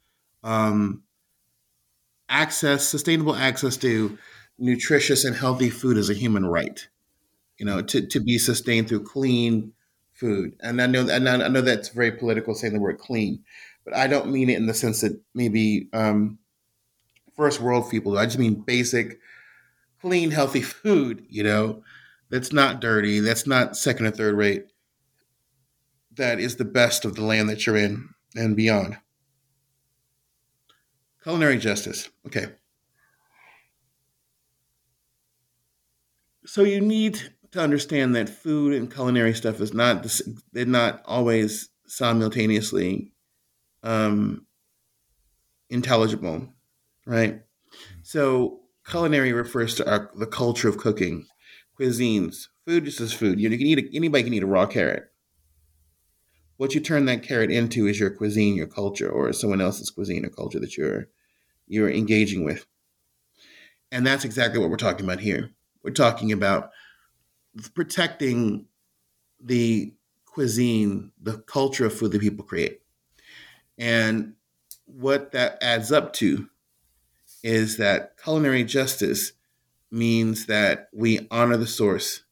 um, 0.44 1.02
access, 2.28 2.86
sustainable 2.86 3.34
access 3.34 3.76
to 3.78 4.16
nutritious 4.56 5.24
and 5.24 5.34
healthy 5.34 5.68
food 5.68 5.98
as 5.98 6.08
a 6.08 6.14
human 6.14 6.46
right. 6.46 6.86
You 7.58 7.66
know, 7.66 7.82
to, 7.82 8.06
to 8.06 8.20
be 8.20 8.38
sustained 8.38 8.88
through 8.88 9.02
clean 9.02 9.72
food. 10.14 10.56
And 10.60 10.80
I 10.80 10.86
know, 10.86 11.08
and 11.08 11.28
I 11.28 11.48
know 11.48 11.60
that's 11.60 11.88
very 11.88 12.12
political 12.12 12.54
saying 12.54 12.72
the 12.72 12.80
word 12.80 12.98
clean, 12.98 13.44
but 13.84 13.94
I 13.94 14.06
don't 14.06 14.32
mean 14.32 14.48
it 14.48 14.56
in 14.56 14.66
the 14.66 14.74
sense 14.74 15.00
that 15.02 15.20
maybe 15.34 15.88
um, 15.92 16.38
first 17.36 17.60
world 17.60 17.90
people. 17.90 18.16
I 18.16 18.24
just 18.24 18.38
mean 18.38 18.54
basic, 18.54 19.18
clean, 20.00 20.30
healthy 20.30 20.62
food. 20.62 21.26
You 21.28 21.44
know, 21.44 21.82
that's 22.30 22.52
not 22.52 22.80
dirty, 22.80 23.20
that's 23.20 23.46
not 23.46 23.76
second 23.76 24.06
or 24.06 24.10
third 24.10 24.36
rate, 24.36 24.66
that 26.16 26.38
is 26.38 26.56
the 26.56 26.64
best 26.64 27.04
of 27.04 27.16
the 27.16 27.24
land 27.24 27.48
that 27.48 27.66
you're 27.66 27.76
in 27.76 28.08
and 28.34 28.56
beyond. 28.56 28.98
Culinary 31.22 31.58
justice. 31.58 32.08
Okay. 32.26 32.46
So 36.46 36.62
you 36.62 36.80
need 36.80 37.33
to 37.54 37.60
understand 37.60 38.16
that 38.16 38.28
food 38.28 38.72
and 38.74 38.92
culinary 38.92 39.32
stuff 39.32 39.60
is 39.60 39.72
not 39.72 40.04
they're 40.52 40.66
not 40.66 41.00
always 41.04 41.68
simultaneously 41.86 43.12
um, 43.84 44.44
intelligible, 45.70 46.48
right? 47.06 47.42
So 48.02 48.62
culinary 48.84 49.32
refers 49.32 49.76
to 49.76 49.88
our, 49.88 50.10
the 50.16 50.26
culture 50.26 50.68
of 50.68 50.78
cooking 50.78 51.26
cuisines. 51.78 52.48
Food 52.66 52.86
just 52.86 53.00
is 53.00 53.12
food. 53.12 53.38
You, 53.38 53.48
can 53.50 53.60
eat 53.60 53.78
a, 53.78 53.96
anybody 53.96 54.24
can 54.24 54.34
eat 54.34 54.42
a 54.42 54.46
raw 54.46 54.66
carrot. 54.66 55.04
What 56.56 56.74
you 56.74 56.80
turn 56.80 57.04
that 57.04 57.22
carrot 57.22 57.52
into 57.52 57.86
is 57.86 58.00
your 58.00 58.10
cuisine, 58.10 58.56
your 58.56 58.66
culture, 58.66 59.08
or 59.08 59.32
someone 59.32 59.60
else's 59.60 59.90
cuisine 59.90 60.26
or 60.26 60.30
culture 60.30 60.58
that 60.58 60.76
you're 60.76 61.06
you're 61.68 61.90
engaging 61.90 62.44
with. 62.44 62.66
And 63.92 64.04
that's 64.04 64.24
exactly 64.24 64.58
what 64.58 64.70
we're 64.70 64.76
talking 64.76 65.06
about 65.06 65.20
here. 65.20 65.52
We're 65.84 65.92
talking 65.92 66.32
about 66.32 66.70
protecting 67.74 68.66
the 69.40 69.92
cuisine, 70.26 71.12
the 71.20 71.38
culture 71.38 71.86
of 71.86 71.94
food 71.94 72.12
that 72.12 72.20
people 72.20 72.44
create. 72.44 72.80
And 73.78 74.34
what 74.86 75.32
that 75.32 75.58
adds 75.62 75.92
up 75.92 76.12
to 76.14 76.48
is 77.42 77.76
that 77.76 78.16
culinary 78.22 78.64
justice 78.64 79.32
means 79.90 80.46
that 80.46 80.88
we 80.92 81.26
honor 81.30 81.56
the 81.56 81.66
source. 81.66 82.22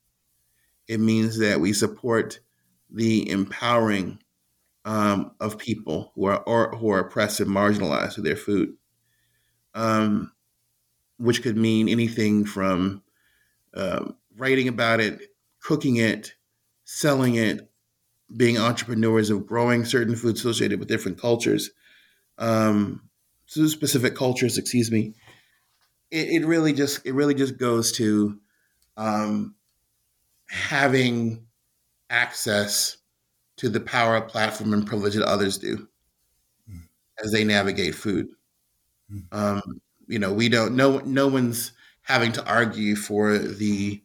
It 0.89 0.99
means 0.99 1.39
that 1.39 1.61
we 1.61 1.73
support 1.73 2.41
the 2.91 3.29
empowering 3.31 4.19
um, 4.85 5.33
of 5.39 5.59
people 5.59 6.13
who 6.15 6.25
are 6.27 6.41
or, 6.41 6.77
who 6.77 6.91
are 6.91 6.99
oppressed 7.01 7.41
and 7.41 7.51
marginalized 7.51 8.17
with 8.17 8.25
their 8.25 8.37
food. 8.37 8.75
Um, 9.75 10.33
which 11.19 11.43
could 11.43 11.57
mean 11.57 11.89
anything 11.89 12.45
from 12.45 13.03
um, 13.75 14.17
writing 14.37 14.69
about 14.69 15.01
it, 15.01 15.21
cooking 15.61 15.97
it, 15.97 16.35
selling 16.85 17.37
it, 17.37 17.71
being 18.37 18.59
entrepreneurs 18.59 19.31
of 19.31 19.47
growing 19.47 19.85
certain 19.85 20.17
foods 20.17 20.41
associated 20.41 20.79
with 20.79 20.89
different 20.89 21.21
cultures, 21.21 21.71
um, 22.39 23.03
specific 23.47 24.15
cultures, 24.15 24.59
excuse 24.59 24.91
me. 24.91 25.15
It, 26.11 26.43
it, 26.43 26.47
really 26.47 26.73
just 26.73 27.05
it 27.07 27.13
really 27.13 27.35
just 27.35 27.57
goes 27.57 27.93
to 27.93 28.39
um, 28.97 29.55
having 30.49 31.47
access 32.11 32.99
to 33.57 33.69
the 33.69 33.81
power 33.81 34.17
of 34.17 34.29
platform 34.29 34.75
and 34.75 34.87
privilege 34.87 35.15
that 35.15 35.27
others 35.27 35.57
do 35.57 35.89
mm. 36.71 36.83
as 37.23 37.33
they 37.33 37.45
navigate 37.45 37.95
food. 37.95 38.29
Mm. 39.11 39.25
Um, 39.33 39.81
you 40.07 40.19
know, 40.19 40.33
we 40.33 40.49
don't 40.49 40.75
no 40.77 40.99
no 40.99 41.29
one's 41.29 41.73
having 42.03 42.33
to 42.33 42.47
argue 42.47 42.97
for 42.97 43.39
the 43.39 44.03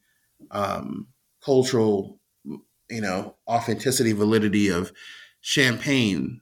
um, 0.51 1.07
cultural, 1.43 2.19
you 2.45 3.01
know, 3.01 3.35
authenticity, 3.47 4.13
validity 4.13 4.69
of 4.69 4.91
champagne 5.41 6.41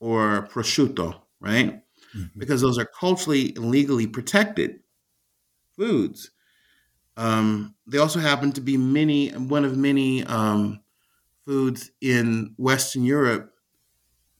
or 0.00 0.48
prosciutto, 0.50 1.20
right? 1.40 1.82
Mm-hmm. 2.16 2.38
Because 2.38 2.60
those 2.60 2.78
are 2.78 2.88
culturally 2.98 3.52
and 3.56 3.70
legally 3.70 4.06
protected 4.06 4.80
foods. 5.76 6.30
Um, 7.16 7.74
they 7.86 7.98
also 7.98 8.20
happen 8.20 8.52
to 8.52 8.60
be 8.60 8.76
many 8.76 9.30
one 9.30 9.64
of 9.64 9.76
many 9.76 10.24
um, 10.24 10.80
foods 11.44 11.90
in 12.00 12.54
Western 12.56 13.04
Europe 13.04 13.52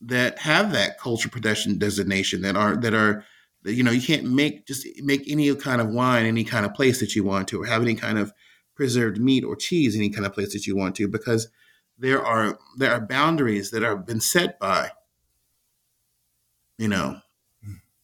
that 0.00 0.38
have 0.38 0.72
that 0.72 0.98
culture 0.98 1.28
protection 1.28 1.78
designation 1.78 2.42
that 2.42 2.56
are 2.56 2.76
that 2.76 2.94
are 2.94 3.24
you 3.72 3.82
know 3.82 3.90
you 3.90 4.02
can't 4.02 4.24
make 4.24 4.66
just 4.66 4.86
make 5.02 5.28
any 5.28 5.54
kind 5.54 5.80
of 5.80 5.88
wine 5.88 6.26
any 6.26 6.44
kind 6.44 6.64
of 6.64 6.74
place 6.74 7.00
that 7.00 7.14
you 7.14 7.24
want 7.24 7.48
to 7.48 7.62
or 7.62 7.66
have 7.66 7.82
any 7.82 7.94
kind 7.94 8.18
of 8.18 8.32
preserved 8.74 9.20
meat 9.20 9.44
or 9.44 9.56
cheese 9.56 9.96
any 9.96 10.10
kind 10.10 10.26
of 10.26 10.32
place 10.32 10.52
that 10.52 10.66
you 10.66 10.76
want 10.76 10.94
to 10.94 11.08
because 11.08 11.48
there 11.98 12.24
are 12.24 12.58
there 12.76 12.92
are 12.92 13.00
boundaries 13.00 13.70
that 13.70 13.82
have 13.82 14.06
been 14.06 14.20
set 14.20 14.58
by 14.58 14.90
you 16.78 16.88
know 16.88 17.20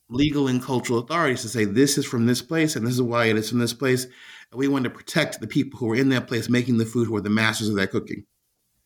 legal 0.08 0.48
and 0.48 0.62
cultural 0.62 0.98
authorities 0.98 1.42
to 1.42 1.48
say 1.48 1.64
this 1.64 1.96
is 1.96 2.04
from 2.04 2.26
this 2.26 2.42
place 2.42 2.76
and 2.76 2.86
this 2.86 2.94
is 2.94 3.02
why 3.02 3.26
it 3.26 3.36
is 3.36 3.48
from 3.48 3.58
this 3.58 3.72
place 3.72 4.04
and 4.50 4.58
we 4.58 4.68
want 4.68 4.84
to 4.84 4.90
protect 4.90 5.40
the 5.40 5.46
people 5.46 5.78
who 5.78 5.90
are 5.90 5.96
in 5.96 6.10
that 6.10 6.26
place 6.26 6.48
making 6.48 6.76
the 6.76 6.84
food 6.84 7.06
who 7.06 7.16
are 7.16 7.22
the 7.22 7.30
masters 7.30 7.68
of 7.68 7.76
that 7.76 7.90
cooking 7.90 8.24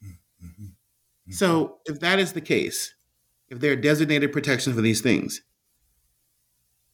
mm-hmm. 0.04 0.44
Mm-hmm. 0.46 1.32
so 1.32 1.78
if 1.86 2.00
that 2.00 2.18
is 2.18 2.34
the 2.34 2.40
case 2.40 2.94
if 3.48 3.60
there 3.60 3.72
are 3.72 3.76
designated 3.76 4.32
protections 4.32 4.76
for 4.76 4.82
these 4.82 5.00
things 5.00 5.42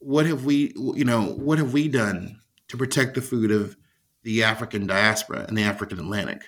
what 0.04 0.26
have 0.26 0.44
we 0.44 0.72
you 0.76 1.04
know 1.04 1.22
what 1.22 1.58
have 1.58 1.72
we 1.72 1.88
done 1.88 2.40
to 2.68 2.76
protect 2.76 3.14
the 3.14 3.22
food 3.22 3.50
of 3.50 3.76
the 4.22 4.42
African 4.42 4.86
diaspora 4.86 5.44
and 5.48 5.56
the 5.56 5.62
African 5.62 5.98
Atlantic? 5.98 6.44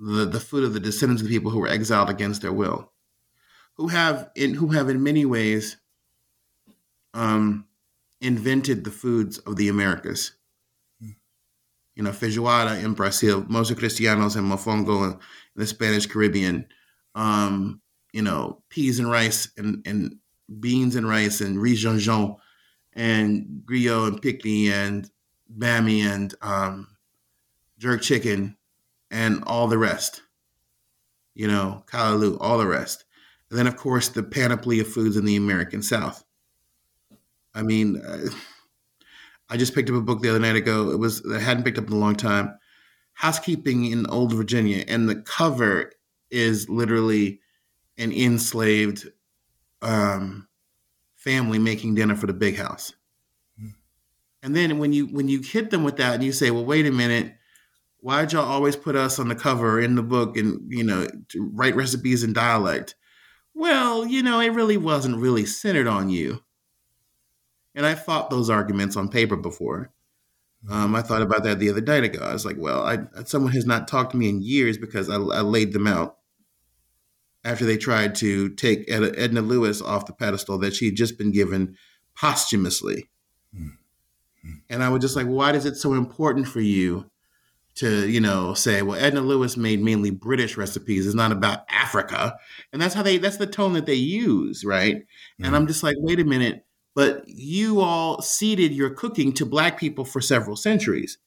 The 0.00 0.24
the 0.24 0.40
food 0.40 0.64
of 0.64 0.74
the 0.74 0.80
descendants 0.80 1.22
of 1.22 1.28
the 1.28 1.34
people 1.34 1.52
who 1.52 1.60
were 1.60 1.68
exiled 1.68 2.10
against 2.10 2.42
their 2.42 2.52
will, 2.52 2.90
who 3.74 3.88
have 3.88 4.30
in 4.34 4.54
who 4.54 4.68
have 4.68 4.88
in 4.88 5.02
many 5.02 5.24
ways 5.24 5.76
um, 7.14 7.66
invented 8.20 8.84
the 8.84 8.90
foods 8.90 9.38
of 9.38 9.56
the 9.56 9.68
Americas. 9.68 10.32
You 11.00 12.02
know, 12.02 12.10
feijoada 12.10 12.82
in 12.82 12.94
Brazil, 12.94 13.46
Moros 13.48 13.70
y 13.70 13.76
Cristianos 13.76 14.34
and 14.34 14.50
mofongo 14.50 15.12
in 15.12 15.18
the 15.54 15.64
Spanish 15.64 16.06
Caribbean. 16.06 16.66
Um, 17.14 17.80
you 18.12 18.22
know, 18.22 18.62
peas 18.68 18.98
and 18.98 19.08
rice 19.08 19.48
and, 19.56 19.80
and 19.86 20.18
beans 20.60 20.96
and 20.96 21.08
rice 21.08 21.40
and 21.40 21.60
riz 21.60 21.80
jean 21.80 22.36
and 22.92 23.62
griot 23.64 24.08
and 24.08 24.22
pickney 24.22 24.70
and 24.70 25.10
bami 25.58 26.00
and 26.04 26.34
um, 26.42 26.88
jerk 27.78 28.02
chicken 28.02 28.56
and 29.10 29.42
all 29.46 29.68
the 29.68 29.78
rest. 29.78 30.22
You 31.34 31.48
know, 31.48 31.82
callaloo, 31.86 32.38
all 32.40 32.58
the 32.58 32.66
rest. 32.66 33.04
And 33.50 33.58
then, 33.58 33.66
of 33.66 33.76
course, 33.76 34.08
the 34.08 34.22
panoply 34.22 34.80
of 34.80 34.88
foods 34.88 35.16
in 35.16 35.24
the 35.24 35.36
American 35.36 35.82
South. 35.82 36.24
I 37.54 37.62
mean, 37.62 38.00
I 39.48 39.56
just 39.56 39.74
picked 39.74 39.90
up 39.90 39.96
a 39.96 40.00
book 40.00 40.22
the 40.22 40.30
other 40.30 40.38
night 40.38 40.56
ago. 40.56 40.90
It 40.90 40.98
was 40.98 41.24
I 41.32 41.38
hadn't 41.38 41.64
picked 41.64 41.78
up 41.78 41.86
in 41.86 41.92
a 41.92 41.98
long 41.98 42.16
time. 42.16 42.58
Housekeeping 43.12 43.84
in 43.86 44.06
Old 44.06 44.32
Virginia, 44.32 44.84
and 44.88 45.08
the 45.08 45.16
cover 45.16 45.92
is 46.30 46.68
literally 46.68 47.40
an 47.96 48.12
enslaved 48.12 49.06
um, 49.82 50.48
family 51.16 51.58
making 51.58 51.94
dinner 51.94 52.16
for 52.16 52.26
the 52.26 52.32
big 52.32 52.56
house. 52.56 52.94
And 54.42 54.54
then 54.54 54.78
when 54.78 54.92
you 54.92 55.06
when 55.06 55.26
you 55.28 55.40
hit 55.40 55.70
them 55.70 55.84
with 55.84 55.96
that 55.96 56.14
and 56.14 56.22
you 56.22 56.30
say, 56.30 56.50
well, 56.50 56.66
wait 56.66 56.84
a 56.84 56.90
minute, 56.90 57.34
why'd 58.00 58.32
y'all 58.32 58.44
always 58.44 58.76
put 58.76 58.94
us 58.94 59.18
on 59.18 59.28
the 59.28 59.34
cover 59.34 59.80
in 59.80 59.94
the 59.94 60.02
book 60.02 60.36
and 60.36 60.70
you 60.70 60.84
know 60.84 61.06
to 61.30 61.50
write 61.54 61.74
recipes 61.74 62.22
in 62.22 62.34
dialect? 62.34 62.94
Well, 63.54 64.06
you 64.06 64.22
know, 64.22 64.40
it 64.40 64.52
really 64.52 64.76
wasn't 64.76 65.16
really 65.16 65.46
centered 65.46 65.86
on 65.86 66.10
you. 66.10 66.42
And 67.74 67.86
I 67.86 67.94
fought 67.94 68.28
those 68.28 68.50
arguments 68.50 68.96
on 68.96 69.08
paper 69.08 69.36
before. 69.36 69.90
Um, 70.70 70.94
I 70.94 71.00
thought 71.00 71.22
about 71.22 71.44
that 71.44 71.58
the 71.58 71.70
other 71.70 71.80
night 71.80 72.04
ago. 72.04 72.22
I 72.22 72.32
was 72.32 72.44
like, 72.44 72.56
well, 72.58 72.82
I, 72.84 72.98
someone 73.24 73.52
has 73.52 73.66
not 73.66 73.88
talked 73.88 74.12
to 74.12 74.16
me 74.16 74.28
in 74.28 74.42
years 74.42 74.76
because 74.76 75.08
I, 75.08 75.16
I 75.16 75.40
laid 75.40 75.72
them 75.72 75.86
out 75.86 76.18
after 77.44 77.64
they 77.64 77.76
tried 77.76 78.14
to 78.16 78.48
take 78.50 78.90
Edna 78.90 79.42
Lewis 79.42 79.82
off 79.82 80.06
the 80.06 80.12
pedestal 80.12 80.58
that 80.58 80.74
she 80.74 80.86
had 80.86 80.96
just 80.96 81.18
been 81.18 81.30
given 81.30 81.76
posthumously. 82.16 83.10
Mm-hmm. 83.54 84.54
And 84.70 84.82
I 84.82 84.88
was 84.88 85.02
just 85.02 85.16
like, 85.16 85.26
why 85.26 85.52
is 85.52 85.66
it 85.66 85.76
so 85.76 85.94
important 85.94 86.48
for 86.48 86.60
you 86.60 87.10
to, 87.76 88.08
you 88.08 88.20
know, 88.20 88.54
say, 88.54 88.82
well, 88.82 88.98
Edna 88.98 89.20
Lewis 89.20 89.56
made 89.56 89.82
mainly 89.82 90.10
British 90.10 90.56
recipes. 90.56 91.06
It's 91.06 91.14
not 91.14 91.32
about 91.32 91.64
Africa. 91.68 92.36
And 92.72 92.80
that's 92.80 92.94
how 92.94 93.02
they, 93.02 93.18
that's 93.18 93.36
the 93.36 93.46
tone 93.46 93.72
that 93.72 93.86
they 93.86 93.94
use, 93.94 94.64
right? 94.64 94.96
Mm-hmm. 94.96 95.44
And 95.44 95.56
I'm 95.56 95.66
just 95.66 95.82
like, 95.82 95.96
wait 95.98 96.20
a 96.20 96.24
minute, 96.24 96.64
but 96.94 97.24
you 97.26 97.80
all 97.80 98.22
ceded 98.22 98.72
your 98.72 98.90
cooking 98.90 99.32
to 99.34 99.44
Black 99.44 99.78
people 99.78 100.04
for 100.04 100.20
several 100.20 100.56
centuries. 100.56 101.18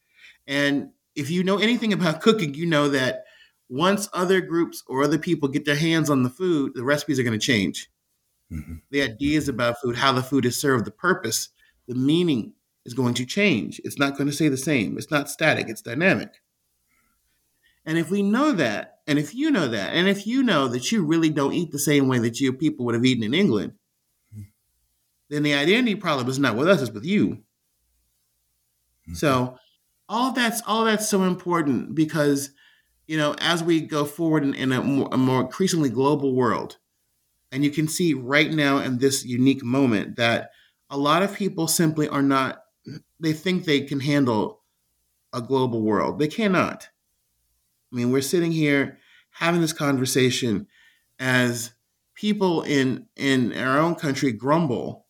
And 0.47 0.91
if 1.15 1.30
you 1.30 1.43
know 1.43 1.58
anything 1.58 1.91
about 1.91 2.21
cooking, 2.21 2.53
you 2.53 2.65
know 2.65 2.88
that 2.89 3.25
once 3.69 4.08
other 4.13 4.41
groups 4.41 4.84
or 4.88 5.03
other 5.03 5.17
people 5.17 5.49
get 5.49 5.65
their 5.65 5.75
hands 5.75 6.10
on 6.10 6.23
the 6.23 6.30
food, 6.30 6.73
the 6.75 6.84
recipes 6.84 7.19
are 7.19 7.23
going 7.23 7.38
to 7.38 7.45
change. 7.45 7.89
Mm-hmm. 8.51 8.75
The 8.91 9.01
ideas 9.01 9.49
about 9.49 9.82
food, 9.82 9.95
how 9.95 10.13
the 10.13 10.23
food 10.23 10.45
is 10.45 10.60
served, 10.60 10.86
the 10.86 10.91
purpose, 10.91 11.49
the 11.88 11.95
meaning 11.95 12.53
is 12.86 12.93
going 12.93 13.13
to 13.15 13.25
change. 13.25 13.82
It's 13.84 13.99
not 13.99 14.17
going 14.17 14.27
to 14.27 14.36
stay 14.36 14.47
the 14.47 14.58
same. 14.58 14.97
It's 14.97 15.12
not 15.12 15.30
static, 15.30 15.67
it's 15.67 15.82
dynamic. 15.82 16.41
And 17.86 17.97
if 17.97 18.10
we 18.10 18.21
know 18.21 18.53
that, 18.53 18.99
and 19.08 19.19
if 19.19 19.34
you 19.34 19.51
know 19.51 19.67
that, 19.67 19.93
and 19.93 20.08
if 20.08 20.27
you 20.27 20.43
know 20.43 20.67
that 20.69 20.91
you 20.91 21.06
really 21.06 21.30
don't 21.30 21.53
eat 21.53 21.71
the 21.71 21.80
same 21.80 22.08
way 22.08 22.19
that 22.19 22.39
your 22.39 22.53
people 22.53 22.86
would 22.86 22.95
have 22.95 23.06
eaten 23.06 23.23
in 23.23 23.34
England, 23.34 23.73
mm-hmm. 24.34 24.43
then 25.30 25.43
the 25.43 25.53
identity 25.53 25.95
problem 25.95 26.27
is 26.30 26.39
not 26.39 26.56
with 26.56 26.67
us, 26.67 26.82
it's 26.82 26.91
with 26.91 27.06
you. 27.06 27.30
Mm-hmm. 29.08 29.13
So 29.13 29.58
all 30.10 30.32
that's 30.32 30.62
all 30.65 30.86
that's 30.86 31.10
so 31.10 31.23
important 31.23 31.95
because 31.95 32.51
you 33.08 33.17
know, 33.17 33.36
as 33.39 33.63
we 33.63 33.82
go 33.82 34.06
forward 34.06 34.43
in, 34.43 34.54
in 34.54 34.72
a, 34.72 34.84
more, 34.84 35.10
a 35.12 35.17
more 35.17 35.41
increasingly 35.41 35.89
global 35.89 36.36
world, 36.36 36.78
and 37.52 37.63
you 37.63 37.72
can 37.72 37.88
see 37.88 38.13
right 38.13 38.52
now 38.52 38.78
in 38.78 38.98
this 38.98 39.26
unique 39.26 39.63
moment 39.63 40.17
that 40.17 40.52
a 40.89 40.98
lot 40.98 41.24
of 41.24 41.36
people 41.36 41.67
simply 41.67 42.08
are 42.08 42.22
not, 42.22 42.63
they 43.20 43.34
think 43.34 43.63
they 43.63 43.82
can 43.82 44.02
handle 44.02 44.62
a 45.34 45.41
global 45.41 45.82
world. 45.82 46.20
They 46.20 46.28
cannot. 46.28 46.89
I 47.91 47.96
mean, 47.96 48.12
we're 48.12 48.22
sitting 48.22 48.52
here 48.52 49.00
having 49.32 49.62
this 49.62 49.74
conversation 49.74 50.67
as 51.20 51.72
people 52.15 52.63
in 52.63 53.08
in 53.15 53.54
our 53.54 53.80
own 53.80 53.96
country 53.96 54.32
grumble 54.32 55.06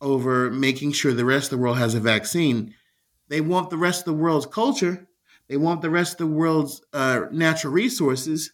over 0.00 0.50
making 0.50 0.92
sure 0.92 1.12
the 1.12 1.24
rest 1.24 1.52
of 1.52 1.58
the 1.58 1.62
world 1.62 1.78
has 1.78 1.94
a 1.94 2.00
vaccine. 2.00 2.74
They 3.28 3.40
want 3.40 3.70
the 3.70 3.76
rest 3.76 4.00
of 4.00 4.04
the 4.06 4.22
world's 4.22 4.46
culture. 4.46 5.06
They 5.50 5.56
want 5.56 5.82
the 5.82 5.90
rest 5.90 6.12
of 6.12 6.18
the 6.18 6.26
world's 6.28 6.80
uh, 6.92 7.22
natural 7.32 7.72
resources. 7.72 8.52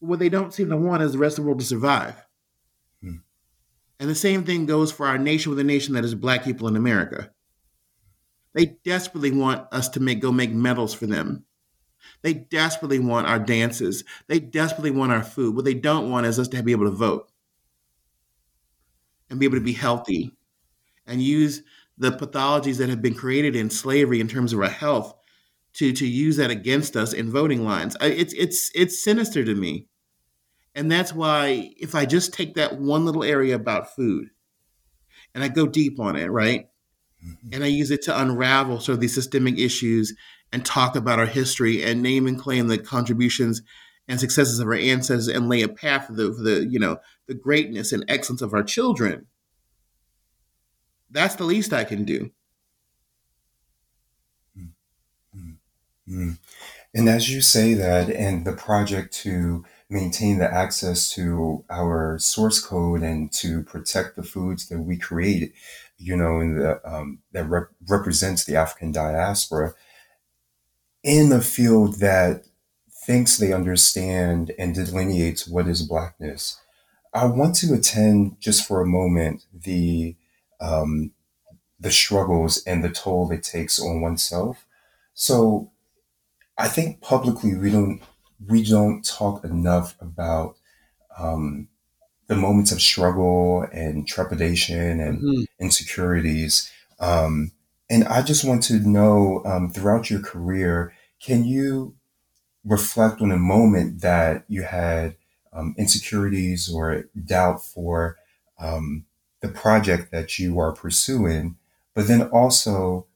But 0.00 0.08
what 0.08 0.18
they 0.18 0.30
don't 0.30 0.54
seem 0.54 0.70
to 0.70 0.76
want 0.78 1.02
is 1.02 1.12
the 1.12 1.18
rest 1.18 1.38
of 1.38 1.44
the 1.44 1.48
world 1.48 1.60
to 1.60 1.66
survive. 1.66 2.14
Hmm. 3.02 3.16
And 4.00 4.08
the 4.08 4.14
same 4.14 4.44
thing 4.44 4.64
goes 4.64 4.90
for 4.90 5.06
our 5.06 5.18
nation 5.18 5.50
with 5.50 5.58
a 5.58 5.64
nation 5.64 5.92
that 5.94 6.04
is 6.04 6.14
black 6.14 6.42
people 6.42 6.68
in 6.68 6.76
America. 6.76 7.30
They 8.54 8.78
desperately 8.82 9.30
want 9.30 9.68
us 9.72 9.90
to 9.90 10.00
make 10.00 10.20
go 10.20 10.32
make 10.32 10.52
medals 10.52 10.94
for 10.94 11.06
them. 11.06 11.44
They 12.22 12.32
desperately 12.32 12.98
want 12.98 13.26
our 13.26 13.38
dances. 13.38 14.02
They 14.26 14.40
desperately 14.40 14.92
want 14.92 15.12
our 15.12 15.22
food. 15.22 15.54
What 15.54 15.66
they 15.66 15.74
don't 15.74 16.10
want 16.10 16.24
is 16.24 16.38
us 16.38 16.48
to 16.48 16.62
be 16.62 16.72
able 16.72 16.86
to 16.86 16.96
vote 16.96 17.30
and 19.28 19.38
be 19.38 19.44
able 19.44 19.58
to 19.58 19.64
be 19.64 19.74
healthy 19.74 20.34
and 21.06 21.22
use 21.22 21.62
the 21.98 22.10
pathologies 22.10 22.78
that 22.78 22.88
have 22.88 23.02
been 23.02 23.14
created 23.14 23.54
in 23.54 23.68
slavery 23.68 24.18
in 24.18 24.28
terms 24.28 24.54
of 24.54 24.60
our 24.60 24.70
health 24.70 25.14
to 25.74 25.92
to 25.92 26.06
use 26.06 26.36
that 26.36 26.50
against 26.50 26.96
us 26.96 27.12
in 27.12 27.30
voting 27.30 27.64
lines. 27.64 27.96
It's 28.00 28.34
it's 28.34 28.70
it's 28.74 29.02
sinister 29.02 29.44
to 29.44 29.54
me. 29.54 29.86
And 30.74 30.90
that's 30.90 31.12
why 31.12 31.72
if 31.76 31.94
I 31.94 32.06
just 32.06 32.32
take 32.32 32.54
that 32.54 32.78
one 32.78 33.04
little 33.04 33.24
area 33.24 33.56
about 33.56 33.94
food 33.94 34.28
and 35.34 35.42
I 35.42 35.48
go 35.48 35.66
deep 35.66 35.98
on 35.98 36.16
it, 36.16 36.28
right? 36.28 36.68
Mm-hmm. 37.24 37.48
And 37.52 37.64
I 37.64 37.66
use 37.66 37.90
it 37.90 38.02
to 38.02 38.20
unravel 38.20 38.80
sort 38.80 38.94
of 38.94 39.00
these 39.00 39.14
systemic 39.14 39.58
issues 39.58 40.14
and 40.52 40.64
talk 40.64 40.96
about 40.96 41.18
our 41.18 41.26
history 41.26 41.82
and 41.82 42.02
name 42.02 42.26
and 42.26 42.38
claim 42.38 42.68
the 42.68 42.78
contributions 42.78 43.62
and 44.08 44.18
successes 44.18 44.58
of 44.58 44.66
our 44.66 44.74
ancestors 44.74 45.28
and 45.28 45.48
lay 45.48 45.62
a 45.62 45.68
path 45.68 46.06
for 46.06 46.12
the, 46.14 46.32
for 46.32 46.42
the 46.42 46.66
you 46.68 46.78
know 46.78 46.98
the 47.26 47.34
greatness 47.34 47.92
and 47.92 48.04
excellence 48.08 48.42
of 48.42 48.54
our 48.54 48.62
children. 48.62 49.26
That's 51.10 51.36
the 51.36 51.44
least 51.44 51.72
I 51.72 51.84
can 51.84 52.04
do. 52.04 52.30
Mm-hmm. 56.10 56.32
And 56.94 57.08
as 57.08 57.30
you 57.30 57.40
say 57.40 57.74
that, 57.74 58.10
and 58.10 58.44
the 58.44 58.52
project 58.52 59.14
to 59.18 59.64
maintain 59.88 60.38
the 60.38 60.52
access 60.52 61.10
to 61.14 61.64
our 61.70 62.18
source 62.18 62.60
code 62.60 63.02
and 63.02 63.32
to 63.32 63.62
protect 63.62 64.16
the 64.16 64.22
foods 64.22 64.68
that 64.68 64.80
we 64.80 64.96
create, 64.96 65.52
you 65.98 66.16
know, 66.16 66.40
in 66.40 66.58
the 66.58 66.80
um, 66.84 67.18
that 67.32 67.44
rep- 67.44 67.70
represents 67.88 68.44
the 68.44 68.56
African 68.56 68.92
diaspora 68.92 69.74
in 71.02 71.32
a 71.32 71.40
field 71.40 72.00
that 72.00 72.44
thinks 73.06 73.36
they 73.36 73.52
understand 73.52 74.52
and 74.58 74.74
delineates 74.74 75.46
what 75.46 75.66
is 75.66 75.82
blackness. 75.82 76.60
I 77.14 77.26
want 77.26 77.56
to 77.56 77.74
attend 77.74 78.40
just 78.40 78.66
for 78.66 78.80
a 78.80 78.86
moment 78.86 79.44
the 79.52 80.16
um, 80.60 81.12
the 81.78 81.90
struggles 81.90 82.62
and 82.64 82.84
the 82.84 82.90
toll 82.90 83.30
it 83.32 83.42
takes 83.42 83.80
on 83.80 84.00
oneself. 84.00 84.66
So 85.14 85.70
I 86.60 86.68
think 86.68 87.00
publicly 87.00 87.56
we 87.56 87.70
don't 87.70 88.02
we 88.46 88.62
don't 88.64 89.04
talk 89.04 89.44
enough 89.44 89.96
about 90.00 90.56
um, 91.18 91.68
the 92.26 92.36
moments 92.36 92.70
of 92.70 92.82
struggle 92.82 93.66
and 93.72 94.06
trepidation 94.06 95.00
and 95.00 95.18
mm-hmm. 95.20 95.42
insecurities. 95.58 96.70
Um, 96.98 97.52
and 97.88 98.04
I 98.04 98.22
just 98.22 98.44
want 98.44 98.62
to 98.64 98.74
know 98.74 99.42
um, 99.44 99.70
throughout 99.70 100.10
your 100.10 100.20
career, 100.20 100.92
can 101.20 101.44
you 101.44 101.94
reflect 102.64 103.20
on 103.20 103.32
a 103.32 103.38
moment 103.38 104.02
that 104.02 104.44
you 104.48 104.62
had 104.62 105.16
um, 105.52 105.74
insecurities 105.78 106.72
or 106.72 107.04
doubt 107.24 107.64
for 107.64 108.16
um, 108.58 109.06
the 109.40 109.48
project 109.48 110.12
that 110.12 110.38
you 110.38 110.58
are 110.58 110.72
pursuing? 110.72 111.56
But 111.94 112.06
then 112.06 112.22
also, 112.28 113.06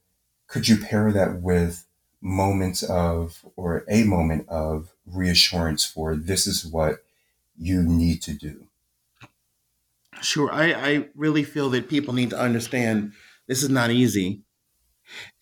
could 0.48 0.66
you 0.66 0.78
pair 0.78 1.12
that 1.12 1.40
with 1.42 1.86
moments 2.24 2.82
of, 2.82 3.44
or 3.54 3.84
a 3.88 4.02
moment 4.02 4.48
of 4.48 4.94
reassurance 5.06 5.84
for 5.84 6.16
this 6.16 6.46
is 6.46 6.66
what 6.66 7.04
you 7.56 7.82
need 7.82 8.22
to 8.22 8.32
do? 8.32 8.66
Sure. 10.22 10.50
I, 10.50 10.72
I 10.72 11.08
really 11.14 11.44
feel 11.44 11.68
that 11.70 11.88
people 11.88 12.14
need 12.14 12.30
to 12.30 12.38
understand 12.38 13.12
this 13.46 13.62
is 13.62 13.68
not 13.68 13.90
easy. 13.90 14.40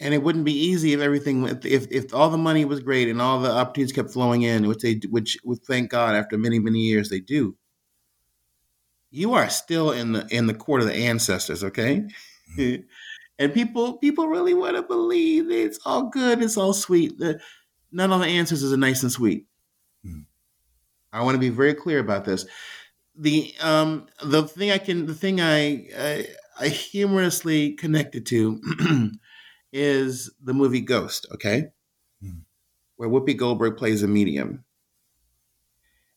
And 0.01 0.13
it 0.13 0.25
wouldn't 0.25 0.45
be 0.45 0.59
easy 0.59 0.93
if 0.93 1.01
everything, 1.01 1.47
if, 1.65 1.87
if 1.91 2.13
all 2.13 2.31
the 2.31 2.37
money 2.37 2.65
was 2.65 2.81
great 2.81 3.09
and 3.09 3.23
all 3.23 3.41
the 3.41 3.51
opportunities 3.51 3.95
kept 3.95 4.11
flowing 4.11 4.43
in, 4.43 4.67
which 4.67 4.81
they, 4.81 5.01
which, 5.09 5.39
would 5.45 5.63
thank 5.63 5.91
God, 5.91 6.17
after 6.17 6.37
many, 6.37 6.59
many 6.59 6.81
years 6.81 7.09
they 7.09 7.21
do. 7.21 7.57
You 9.13 9.35
are 9.35 9.49
still 9.51 9.93
in 9.93 10.13
the 10.13 10.27
in 10.31 10.47
the 10.47 10.55
court 10.55 10.81
of 10.81 10.89
the 10.89 10.95
ancestors, 10.95 11.63
okay? 11.63 12.09
Mm-hmm. 12.59 12.83
and 13.39 13.53
people 13.53 13.99
people 13.99 14.29
really 14.29 14.55
want 14.55 14.77
to 14.77 14.83
believe 14.83 15.51
it's 15.51 15.79
all 15.85 16.05
good, 16.05 16.43
it's 16.43 16.57
all 16.57 16.73
sweet. 16.73 17.19
The, 17.19 17.41
none 17.91 18.13
of 18.13 18.21
the 18.21 18.27
answers 18.27 18.63
is 18.63 18.77
nice 18.77 19.03
and 19.03 19.13
sweet. 19.13 19.47
Mm-hmm. 20.07 20.21
I 21.13 21.23
want 21.23 21.35
to 21.35 21.41
be 21.41 21.51
very 21.51 21.75
clear 21.75 21.99
about 21.99 22.25
this 22.25 22.47
the 23.17 23.55
um 23.61 24.07
the 24.23 24.47
thing 24.47 24.71
I 24.71 24.79
can 24.79 25.07
the 25.07 25.15
thing 25.15 25.41
I 25.41 25.87
I, 25.97 26.27
I 26.59 26.69
humorously 26.69 27.73
connected 27.73 28.27
to 28.27 28.61
is 29.73 30.31
the 30.43 30.55
movie 30.55 30.81
Ghost, 30.81 31.27
okay, 31.35 31.69
mm. 32.25 32.41
where 32.97 33.09
Whoopi 33.09 33.37
Goldberg 33.37 33.77
plays 33.77 34.03
a 34.03 34.09
medium, 34.09 34.65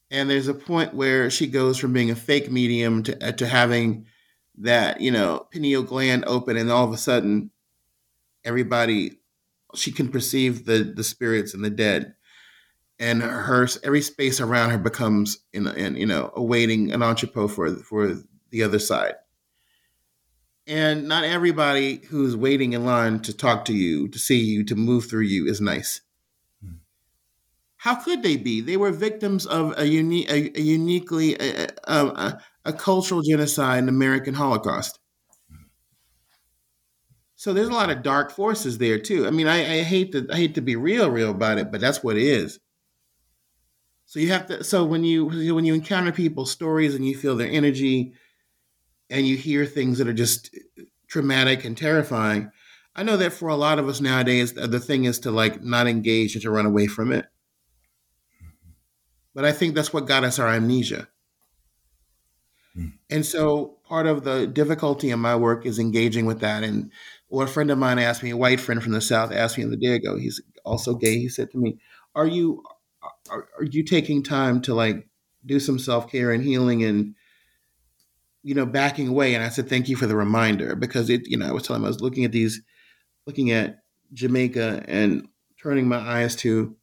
and 0.10 0.30
there's 0.30 0.48
a 0.48 0.54
point 0.54 0.94
where 0.94 1.30
she 1.30 1.48
goes 1.48 1.78
from 1.78 1.94
being 1.94 2.12
a 2.12 2.16
fake 2.16 2.52
medium 2.52 3.04
to 3.04 3.28
uh, 3.28 3.32
to 3.34 3.48
having 3.48 4.06
that 4.58 5.02
you 5.02 5.12
know 5.12 5.48
pineal 5.52 5.84
gland 5.84 6.24
open, 6.28 6.58
and 6.58 6.72
all 6.72 6.86
of 6.86 6.94
a 6.94 6.98
sudden, 6.98 7.52
everybody 8.44 9.20
she 9.74 9.92
can 9.92 10.10
perceive 10.10 10.66
the 10.66 10.94
the 10.96 11.04
spirits 11.04 11.54
and 11.54 11.64
the 11.64 11.70
dead. 11.70 12.14
And 12.98 13.22
her 13.22 13.68
every 13.84 14.02
space 14.02 14.40
around 14.40 14.70
her 14.70 14.78
becomes 14.78 15.40
in, 15.52 15.68
in 15.68 15.98
you 15.98 16.06
know 16.06 16.32
awaiting 16.36 16.94
an 16.94 17.04
entrepot 17.04 17.52
for 17.52 17.76
for 17.76 18.16
the 18.52 18.64
other 18.64 18.80
side. 18.80 19.16
And 20.68 21.08
not 21.08 21.26
everybody 21.26 21.98
who's 22.10 22.36
waiting 22.36 22.74
in 22.74 22.86
line 22.86 23.20
to 23.22 23.34
talk 23.34 23.66
to 23.66 23.74
you 23.74 24.08
to 24.08 24.18
see 24.18 24.40
you 24.40 24.64
to 24.64 24.76
move 24.76 25.08
through 25.08 25.26
you 25.26 25.46
is 25.46 25.62
nice. 25.62 26.02
Hmm. 26.64 26.78
how 27.78 27.96
could 27.96 28.24
they 28.24 28.38
be? 28.38 28.62
They 28.62 28.78
were 28.78 28.92
victims 28.92 29.46
of 29.46 29.78
a 29.78 29.86
unique 29.88 30.30
a, 30.32 30.58
a 30.58 30.62
uniquely 30.62 31.36
a, 31.36 31.68
a, 31.84 32.42
a, 32.66 32.74
cultural 32.74 33.22
genocide 33.22 33.82
an 33.82 33.90
american 33.90 34.34
holocaust 34.34 35.00
so 37.36 37.54
there's 37.54 37.68
a 37.68 37.74
lot 37.74 37.90
of 37.90 38.04
dark 38.04 38.32
forces 38.32 38.78
there 38.78 39.00
too 39.00 39.28
i 39.28 39.32
mean 39.32 39.48
I, 39.48 39.80
I 39.80 39.84
hate 39.84 40.12
to 40.14 40.28
i 40.32 40.36
hate 40.36 40.56
to 40.56 40.62
be 40.62 40.76
real 40.76 41.10
real 41.10 41.32
about 41.32 41.58
it 41.58 41.72
but 41.72 41.82
that's 41.82 42.04
what 42.04 42.18
it 42.18 42.24
is 42.24 42.60
so 44.06 44.20
you 44.20 44.30
have 44.30 44.46
to. 44.48 44.64
So 44.64 44.86
when 44.86 45.04
you 45.04 45.26
when 45.54 45.66
you 45.66 45.74
encounter 45.74 46.12
people's 46.12 46.52
stories 46.52 46.96
and 46.96 47.06
you 47.06 47.18
feel 47.18 47.36
their 47.36 47.50
energy, 47.50 48.14
and 49.10 49.28
you 49.28 49.36
hear 49.36 49.66
things 49.66 49.98
that 49.98 50.08
are 50.08 50.14
just 50.14 50.56
traumatic 51.08 51.66
and 51.66 51.78
terrifying, 51.78 52.52
I 52.96 53.04
know 53.04 53.18
that 53.18 53.34
for 53.34 53.50
a 53.50 53.56
lot 53.56 53.80
of 53.80 53.88
us 53.88 54.02
nowadays, 54.02 54.54
the 54.54 54.80
thing 54.80 55.06
is 55.06 55.20
to 55.20 55.32
like 55.32 55.64
not 55.64 55.88
engage 55.88 56.36
and 56.36 56.42
to 56.44 56.52
run 56.52 56.66
away 56.66 56.88
from 56.88 57.12
it. 57.12 57.26
But 59.34 59.44
I 59.44 59.52
think 59.52 59.76
that's 59.76 59.92
what 59.92 60.08
got 60.08 60.24
us 60.24 60.40
our 60.40 60.48
amnesia. 60.48 61.10
Hmm. 62.76 62.88
And 63.10 63.26
so 63.26 63.78
part 63.88 64.06
of 64.06 64.24
the 64.24 64.48
difficulty 64.48 65.10
in 65.10 65.20
my 65.20 65.36
work 65.36 65.66
is 65.66 65.80
engaging 65.80 66.26
with 66.26 66.42
that. 66.42 66.64
And 66.64 66.92
well, 67.30 67.48
a 67.48 67.50
friend 67.50 67.72
of 67.72 67.78
mine 67.78 68.00
asked 68.00 68.24
me, 68.24 68.32
a 68.32 68.38
white 68.38 68.60
friend 68.60 68.84
from 68.84 68.92
the 68.92 69.02
South 69.02 69.32
asked 69.32 69.58
me 69.58 69.64
the 69.64 69.78
day 69.78 69.94
ago, 69.96 70.18
he's 70.18 70.42
also 70.66 70.96
gay. 70.96 71.18
He 71.18 71.30
said 71.30 71.52
to 71.52 71.58
me, 71.58 71.80
Are 72.14 72.28
you 72.28 72.64
are, 73.30 73.48
are 73.58 73.64
you 73.64 73.84
taking 73.84 74.24
time 74.24 74.62
to 74.62 74.74
like 74.74 75.08
do 75.46 75.60
some 75.60 75.80
self 75.80 76.12
care 76.12 76.32
and 76.32 76.44
healing 76.44 76.84
and 76.84 77.16
you 78.44 78.54
know 78.54 78.66
backing 78.66 79.08
away? 79.08 79.36
And 79.36 79.44
I 79.44 79.50
said, 79.50 79.70
thank 79.70 79.90
you 79.90 79.96
for 79.96 80.08
the 80.08 80.16
reminder 80.16 80.76
because 80.76 81.10
it, 81.10 81.28
you 81.28 81.38
know, 81.38 81.48
I 81.48 81.52
was 81.52 81.64
telling 81.64 81.82
him 81.82 81.86
I 81.86 81.90
was 81.90 82.02
looking 82.02 82.26
at 82.26 82.32
these, 82.32 82.62
looking 83.26 83.52
at 83.52 83.80
Jamaica 84.14 84.84
and 84.88 85.28
turning 85.62 85.88
my 85.88 85.98
eyes 85.98 86.36
to 86.38 86.76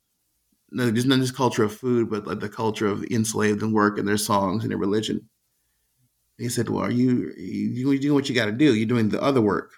no, 0.74 0.90
just 0.90 1.06
not 1.06 1.18
just 1.18 1.36
culture 1.36 1.64
of 1.64 1.74
food, 1.74 2.08
but 2.08 2.26
like 2.26 2.40
the 2.40 2.48
culture 2.48 2.86
of 2.86 3.04
enslaved 3.04 3.62
and 3.62 3.74
work 3.74 3.98
and 3.98 4.08
their 4.08 4.16
songs 4.16 4.64
and 4.64 4.70
their 4.70 4.78
religion. 4.78 5.28
He 6.38 6.48
said, 6.48 6.68
"Well, 6.68 6.84
are 6.84 6.90
you 6.90 7.32
you 7.36 7.98
doing 7.98 8.14
what 8.14 8.28
you 8.28 8.34
got 8.34 8.46
to 8.46 8.52
do? 8.52 8.74
You're 8.74 8.86
doing 8.86 9.08
the 9.08 9.22
other 9.22 9.40
work." 9.40 9.72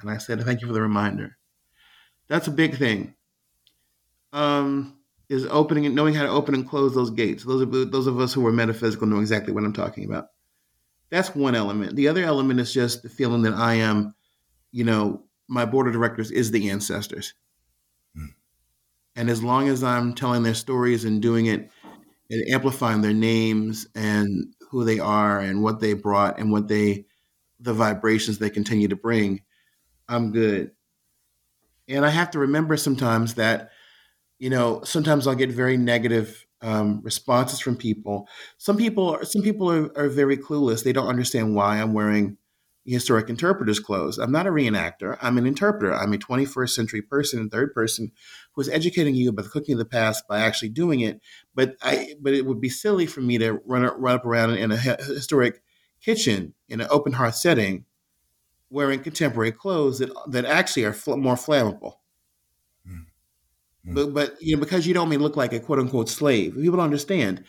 And 0.00 0.10
I 0.10 0.18
said, 0.18 0.42
"Thank 0.42 0.60
you 0.60 0.66
for 0.66 0.72
the 0.72 0.82
reminder." 0.82 1.36
That's 2.28 2.48
a 2.48 2.52
big 2.52 2.76
thing. 2.76 3.14
Um, 4.32 4.96
is 5.28 5.46
opening 5.46 5.86
and 5.86 5.94
knowing 5.94 6.14
how 6.14 6.22
to 6.22 6.28
open 6.28 6.54
and 6.54 6.68
close 6.68 6.94
those 6.94 7.10
gates. 7.10 7.44
Those 7.44 7.62
are 7.62 7.84
those 7.84 8.06
of 8.06 8.20
us 8.20 8.32
who 8.32 8.46
are 8.46 8.52
metaphysical 8.52 9.06
know 9.06 9.20
exactly 9.20 9.52
what 9.52 9.64
I'm 9.64 9.72
talking 9.72 10.04
about. 10.04 10.28
That's 11.10 11.34
one 11.34 11.54
element. 11.54 11.96
The 11.96 12.08
other 12.08 12.24
element 12.24 12.60
is 12.60 12.72
just 12.72 13.02
the 13.02 13.08
feeling 13.08 13.42
that 13.42 13.54
I 13.54 13.74
am, 13.74 14.14
you 14.72 14.84
know, 14.84 15.24
my 15.48 15.64
board 15.64 15.86
of 15.86 15.92
directors 15.92 16.30
is 16.30 16.50
the 16.50 16.70
ancestors. 16.70 17.34
Mm. 18.16 18.34
And 19.14 19.30
as 19.30 19.42
long 19.42 19.68
as 19.68 19.84
I'm 19.84 20.14
telling 20.14 20.42
their 20.42 20.54
stories 20.54 21.04
and 21.04 21.22
doing 21.22 21.46
it 21.46 21.70
and 22.30 22.48
amplifying 22.50 23.02
their 23.02 23.14
names 23.14 23.86
and 23.94 24.54
who 24.76 24.84
they 24.84 24.98
are 24.98 25.40
and 25.40 25.62
what 25.62 25.80
they 25.80 25.94
brought 25.94 26.38
and 26.38 26.52
what 26.52 26.68
they 26.68 27.06
the 27.58 27.72
vibrations 27.72 28.38
they 28.38 28.50
continue 28.50 28.88
to 28.88 28.96
bring, 28.96 29.40
I'm 30.06 30.32
good. 30.32 30.72
And 31.88 32.04
I 32.04 32.10
have 32.10 32.32
to 32.32 32.38
remember 32.40 32.76
sometimes 32.76 33.34
that 33.34 33.70
you 34.38 34.50
know, 34.50 34.82
sometimes 34.84 35.26
I'll 35.26 35.34
get 35.34 35.50
very 35.50 35.78
negative 35.78 36.44
um, 36.60 37.00
responses 37.02 37.58
from 37.58 37.74
people. 37.74 38.28
Some 38.58 38.76
people, 38.76 39.18
some 39.22 39.40
people 39.40 39.70
are, 39.70 39.90
are 39.96 40.08
very 40.08 40.36
clueless. 40.36 40.84
They 40.84 40.92
don't 40.92 41.08
understand 41.08 41.54
why 41.54 41.80
I'm 41.80 41.94
wearing 41.94 42.36
historic 42.84 43.30
interpreter's 43.30 43.80
clothes. 43.80 44.18
I'm 44.18 44.32
not 44.32 44.46
a 44.46 44.50
reenactor. 44.50 45.16
I'm 45.22 45.38
an 45.38 45.46
interpreter. 45.46 45.94
I'm 45.94 46.12
a 46.12 46.18
21st 46.18 46.70
century 46.70 47.00
person, 47.00 47.48
third 47.48 47.72
person, 47.72 48.12
who 48.56 48.62
is 48.62 48.68
educating 48.70 49.14
you 49.14 49.28
about 49.28 49.44
the 49.44 49.50
cooking 49.50 49.74
of 49.74 49.78
the 49.78 49.84
past 49.84 50.26
by 50.26 50.40
actually 50.40 50.70
doing 50.70 51.00
it. 51.00 51.20
But 51.54 51.76
I, 51.82 52.14
but 52.20 52.32
it 52.32 52.46
would 52.46 52.60
be 52.60 52.70
silly 52.70 53.06
for 53.06 53.20
me 53.20 53.36
to 53.38 53.60
run, 53.66 53.82
run 53.82 54.14
up 54.14 54.24
around 54.24 54.54
in 54.54 54.72
a 54.72 54.76
historic 54.76 55.62
kitchen 56.00 56.54
in 56.68 56.80
an 56.80 56.88
open 56.90 57.12
hearth 57.12 57.36
setting, 57.36 57.84
wearing 58.70 59.00
contemporary 59.00 59.52
clothes 59.52 59.98
that 59.98 60.10
that 60.28 60.46
actually 60.46 60.84
are 60.84 60.94
fl- 60.94 61.16
more 61.16 61.34
flammable. 61.34 61.96
Mm-hmm. 62.88 63.94
But 63.94 64.14
but 64.14 64.42
you 64.42 64.56
know 64.56 64.60
because 64.60 64.86
you 64.86 64.94
don't 64.94 65.10
mean 65.10 65.20
look 65.20 65.36
like 65.36 65.52
a 65.52 65.60
quote 65.60 65.78
unquote 65.78 66.08
slave. 66.08 66.54
People 66.54 66.78
don't 66.78 66.86
understand 66.86 67.44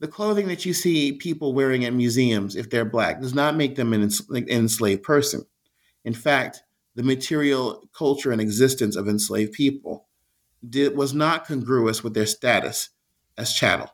the 0.00 0.08
clothing 0.08 0.48
that 0.48 0.66
you 0.66 0.74
see 0.74 1.12
people 1.12 1.54
wearing 1.54 1.84
at 1.84 1.94
museums, 1.94 2.56
if 2.56 2.68
they're 2.68 2.84
black, 2.84 3.20
does 3.20 3.34
not 3.34 3.54
make 3.54 3.76
them 3.76 3.92
an 3.92 4.10
enslaved 4.48 5.04
person. 5.04 5.46
In 6.04 6.12
fact, 6.12 6.64
the 6.96 7.04
material 7.04 7.88
culture 7.96 8.32
and 8.32 8.40
existence 8.40 8.96
of 8.96 9.06
enslaved 9.06 9.52
people 9.52 10.08
did, 10.68 10.96
was 10.96 11.12
not 11.14 11.46
congruous 11.46 12.02
with 12.02 12.14
their 12.14 12.26
status 12.26 12.90
as 13.36 13.52
chattel. 13.52 13.90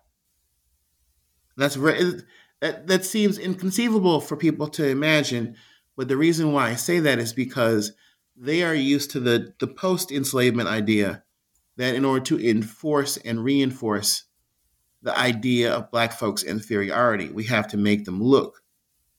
That's 1.57 1.75
very, 1.75 2.23
that, 2.61 2.87
that 2.87 3.05
seems 3.05 3.39
inconceivable 3.39 4.21
for 4.21 4.37
people 4.37 4.69
to 4.69 4.87
imagine, 4.87 5.57
but 5.97 6.09
the 6.09 6.17
reason 6.17 6.53
why 6.53 6.71
I 6.71 6.75
say 6.75 7.01
that 7.01 7.19
is 7.19 7.33
because 7.33 7.93
they 8.37 8.63
are 8.63 8.75
used 8.75 9.11
to 9.13 9.21
the, 9.21 9.55
the 9.59 9.67
post 9.67 10.13
enslavement 10.13 10.69
idea 10.69 11.25
that 11.77 11.95
in 11.95 12.05
order 12.05 12.25
to 12.25 12.49
enforce 12.49 13.17
and 13.19 13.43
reinforce 13.43 14.25
the 15.03 15.17
idea 15.19 15.73
of 15.73 15.91
black 15.91 16.13
folks' 16.13 16.43
inferiority. 16.43 17.29
We 17.29 17.45
have 17.45 17.69
to 17.69 17.77
make 17.77 18.05
them 18.05 18.23
look 18.23 18.63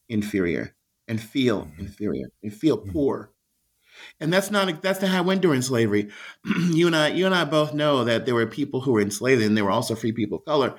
inferior 0.07 0.75
and 1.07 1.21
feel 1.21 1.63
mm-hmm. 1.63 1.81
inferior 1.81 2.27
and 2.43 2.53
feel 2.53 2.77
mm-hmm. 2.77 2.91
poor. 2.91 3.31
And 4.19 4.31
that's 4.31 4.51
not 4.51 4.81
that's 4.81 5.01
not 5.01 5.11
how 5.11 5.21
it 5.21 5.25
went 5.25 5.41
during 5.41 5.61
slavery. 5.61 6.09
you 6.69 6.87
and 6.87 6.95
I, 6.95 7.09
you 7.09 7.25
and 7.25 7.35
I 7.35 7.45
both 7.45 7.73
know 7.73 8.03
that 8.03 8.25
there 8.25 8.35
were 8.35 8.47
people 8.47 8.81
who 8.81 8.93
were 8.93 9.01
enslaved, 9.01 9.41
and 9.41 9.55
there 9.55 9.65
were 9.65 9.71
also 9.71 9.95
free 9.95 10.11
people 10.11 10.39
of 10.39 10.45
color 10.45 10.75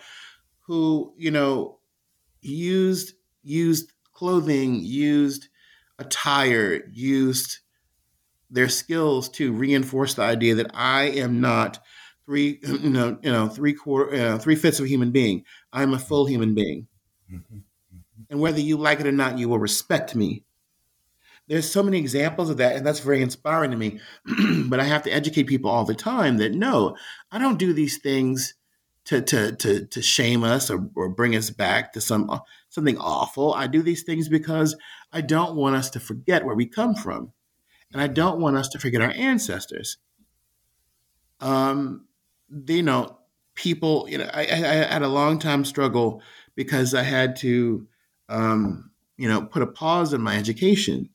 who, 0.67 1.13
you 1.17 1.31
know, 1.31 1.79
used 2.41 3.15
used 3.43 3.93
clothing, 4.13 4.81
used 4.83 5.49
attire, 5.99 6.83
used 6.93 7.59
their 8.51 8.69
skills 8.69 9.29
to 9.29 9.53
reinforce 9.53 10.15
the 10.15 10.23
idea 10.23 10.57
that 10.57 10.71
I 10.75 11.05
am 11.05 11.41
not 11.41 11.79
three, 12.25 12.61
you 12.63 12.91
know, 12.91 13.19
you 13.23 13.31
know, 13.33 13.49
three 13.49 13.75
quarter, 13.75 14.15
uh, 14.15 14.39
three 14.39 14.57
fifths 14.57 14.79
of 14.79 14.87
a 14.87 14.89
human 14.89 15.11
being. 15.11 15.45
I'm 15.73 15.95
a 15.95 15.99
full 15.99 16.27
human 16.27 16.55
being, 16.55 16.87
mm-hmm. 17.31 17.57
Mm-hmm. 17.57 18.23
and 18.31 18.41
whether 18.41 18.61
you 18.61 18.77
like 18.77 19.01
it 19.01 19.07
or 19.07 19.13
not, 19.13 19.39
you 19.39 19.49
will 19.49 19.59
respect 19.59 20.15
me. 20.15 20.45
There's 21.51 21.69
so 21.69 21.83
many 21.83 21.99
examples 21.99 22.49
of 22.49 22.59
that, 22.59 22.77
and 22.77 22.87
that's 22.87 23.01
very 23.01 23.21
inspiring 23.21 23.73
to 23.73 23.77
me. 23.77 23.99
but 24.69 24.79
I 24.79 24.85
have 24.85 25.03
to 25.03 25.11
educate 25.11 25.49
people 25.49 25.69
all 25.69 25.85
the 25.85 25.97
time 25.97 26.37
that 26.37 26.55
no, 26.55 26.97
I 27.33 27.41
don't 27.41 27.59
do 27.59 27.73
these 27.73 27.99
things 27.99 28.55
to 29.07 29.21
to 29.21 29.57
to 29.57 29.85
to 29.85 30.01
shame 30.01 30.45
us 30.45 30.71
or, 30.71 30.89
or 30.95 31.09
bring 31.09 31.35
us 31.35 31.51
back 31.51 31.93
to 31.95 32.01
some 32.01 32.41
something 32.69 32.97
awful. 32.99 33.53
I 33.53 33.67
do 33.67 33.83
these 33.83 34.05
things 34.05 34.29
because 34.29 34.77
I 35.13 35.23
don't 35.23 35.57
want 35.57 35.75
us 35.75 35.91
to 35.91 36.01
forget 36.01 36.45
where 36.45 36.55
we 36.55 36.67
come 36.67 36.95
from, 36.95 37.33
and 37.93 38.01
I 38.01 38.07
don't 38.07 38.41
want 38.41 38.57
us 38.57 38.69
to 38.69 38.79
forget 38.79 39.03
our 39.03 39.11
ancestors. 39.11 39.97
Um, 41.41 42.07
you 42.69 42.85
know, 42.85 43.19
people, 43.57 44.07
you 44.09 44.19
know, 44.19 44.31
I, 44.33 44.43
I, 44.43 44.55
I 44.55 44.75
had 44.93 45.03
a 45.03 45.09
long 45.09 45.41
time 45.41 45.65
struggle 45.65 46.23
because 46.55 46.95
I 46.95 47.03
had 47.03 47.35
to, 47.37 47.89
um, 48.29 48.93
you 49.17 49.29
know, 49.29 49.43
put 49.43 49.63
a 49.63 49.67
pause 49.67 50.13
in 50.13 50.21
my 50.21 50.37
education. 50.37 51.09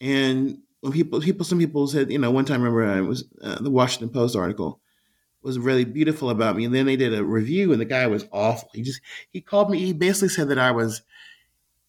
And 0.00 0.58
when 0.80 0.92
people, 0.92 1.20
people, 1.20 1.44
some 1.44 1.58
people 1.58 1.86
said, 1.86 2.10
you 2.10 2.18
know, 2.18 2.30
one 2.30 2.44
time 2.44 2.62
I 2.62 2.66
remember 2.66 2.86
I 2.86 3.00
was 3.00 3.24
uh, 3.42 3.60
the 3.60 3.70
Washington 3.70 4.10
Post 4.10 4.36
article 4.36 4.80
was 5.42 5.58
really 5.58 5.84
beautiful 5.84 6.30
about 6.30 6.56
me, 6.56 6.64
and 6.64 6.74
then 6.74 6.86
they 6.86 6.96
did 6.96 7.14
a 7.14 7.24
review, 7.24 7.72
and 7.72 7.80
the 7.80 7.86
guy 7.86 8.06
was 8.06 8.26
awful. 8.32 8.68
He 8.74 8.82
just 8.82 9.00
he 9.30 9.40
called 9.40 9.70
me. 9.70 9.78
He 9.78 9.92
basically 9.92 10.28
said 10.28 10.48
that 10.48 10.58
I 10.58 10.72
was. 10.72 11.02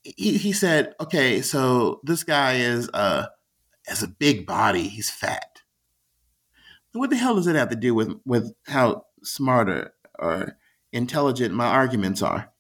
He, 0.04 0.38
he 0.38 0.54
said, 0.54 0.96
okay, 1.02 1.42
so 1.42 2.00
this 2.04 2.24
guy 2.24 2.54
is 2.54 2.90
uh 2.94 3.28
has 3.88 4.04
a 4.04 4.08
big 4.08 4.46
body. 4.46 4.88
He's 4.88 5.10
fat 5.10 5.58
what 6.98 7.10
the 7.10 7.16
hell 7.16 7.36
does 7.36 7.48
it 7.48 7.56
have 7.56 7.70
to 7.70 7.76
do 7.76 7.94
with 7.94 8.14
with 8.26 8.54
how 8.68 9.06
smart 9.24 9.70
or, 9.70 9.94
or 10.20 10.58
intelligent 10.92 11.54
my 11.54 11.68
arguments 11.68 12.22
are? 12.22 12.52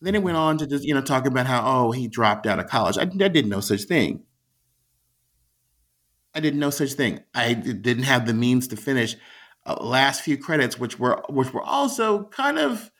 Then 0.00 0.14
it 0.14 0.22
went 0.22 0.36
on 0.36 0.58
to 0.58 0.66
just 0.66 0.84
you 0.84 0.94
know 0.94 1.00
talk 1.00 1.26
about 1.26 1.46
how 1.46 1.62
oh 1.64 1.92
he 1.92 2.08
dropped 2.08 2.46
out 2.46 2.58
of 2.58 2.66
college. 2.68 2.96
I, 2.98 3.02
I 3.02 3.06
didn't 3.06 3.48
know 3.48 3.60
such 3.60 3.82
thing. 3.82 4.22
I 6.34 6.40
didn't 6.40 6.60
know 6.60 6.70
such 6.70 6.92
thing. 6.92 7.20
I 7.34 7.54
didn't 7.54 8.04
have 8.04 8.26
the 8.26 8.34
means 8.34 8.68
to 8.68 8.76
finish 8.76 9.16
uh, 9.66 9.82
last 9.82 10.22
few 10.22 10.38
credits, 10.38 10.78
which 10.78 10.98
were 10.98 11.22
which 11.28 11.52
were 11.52 11.62
also 11.62 12.24
kind 12.24 12.58
of 12.58 12.90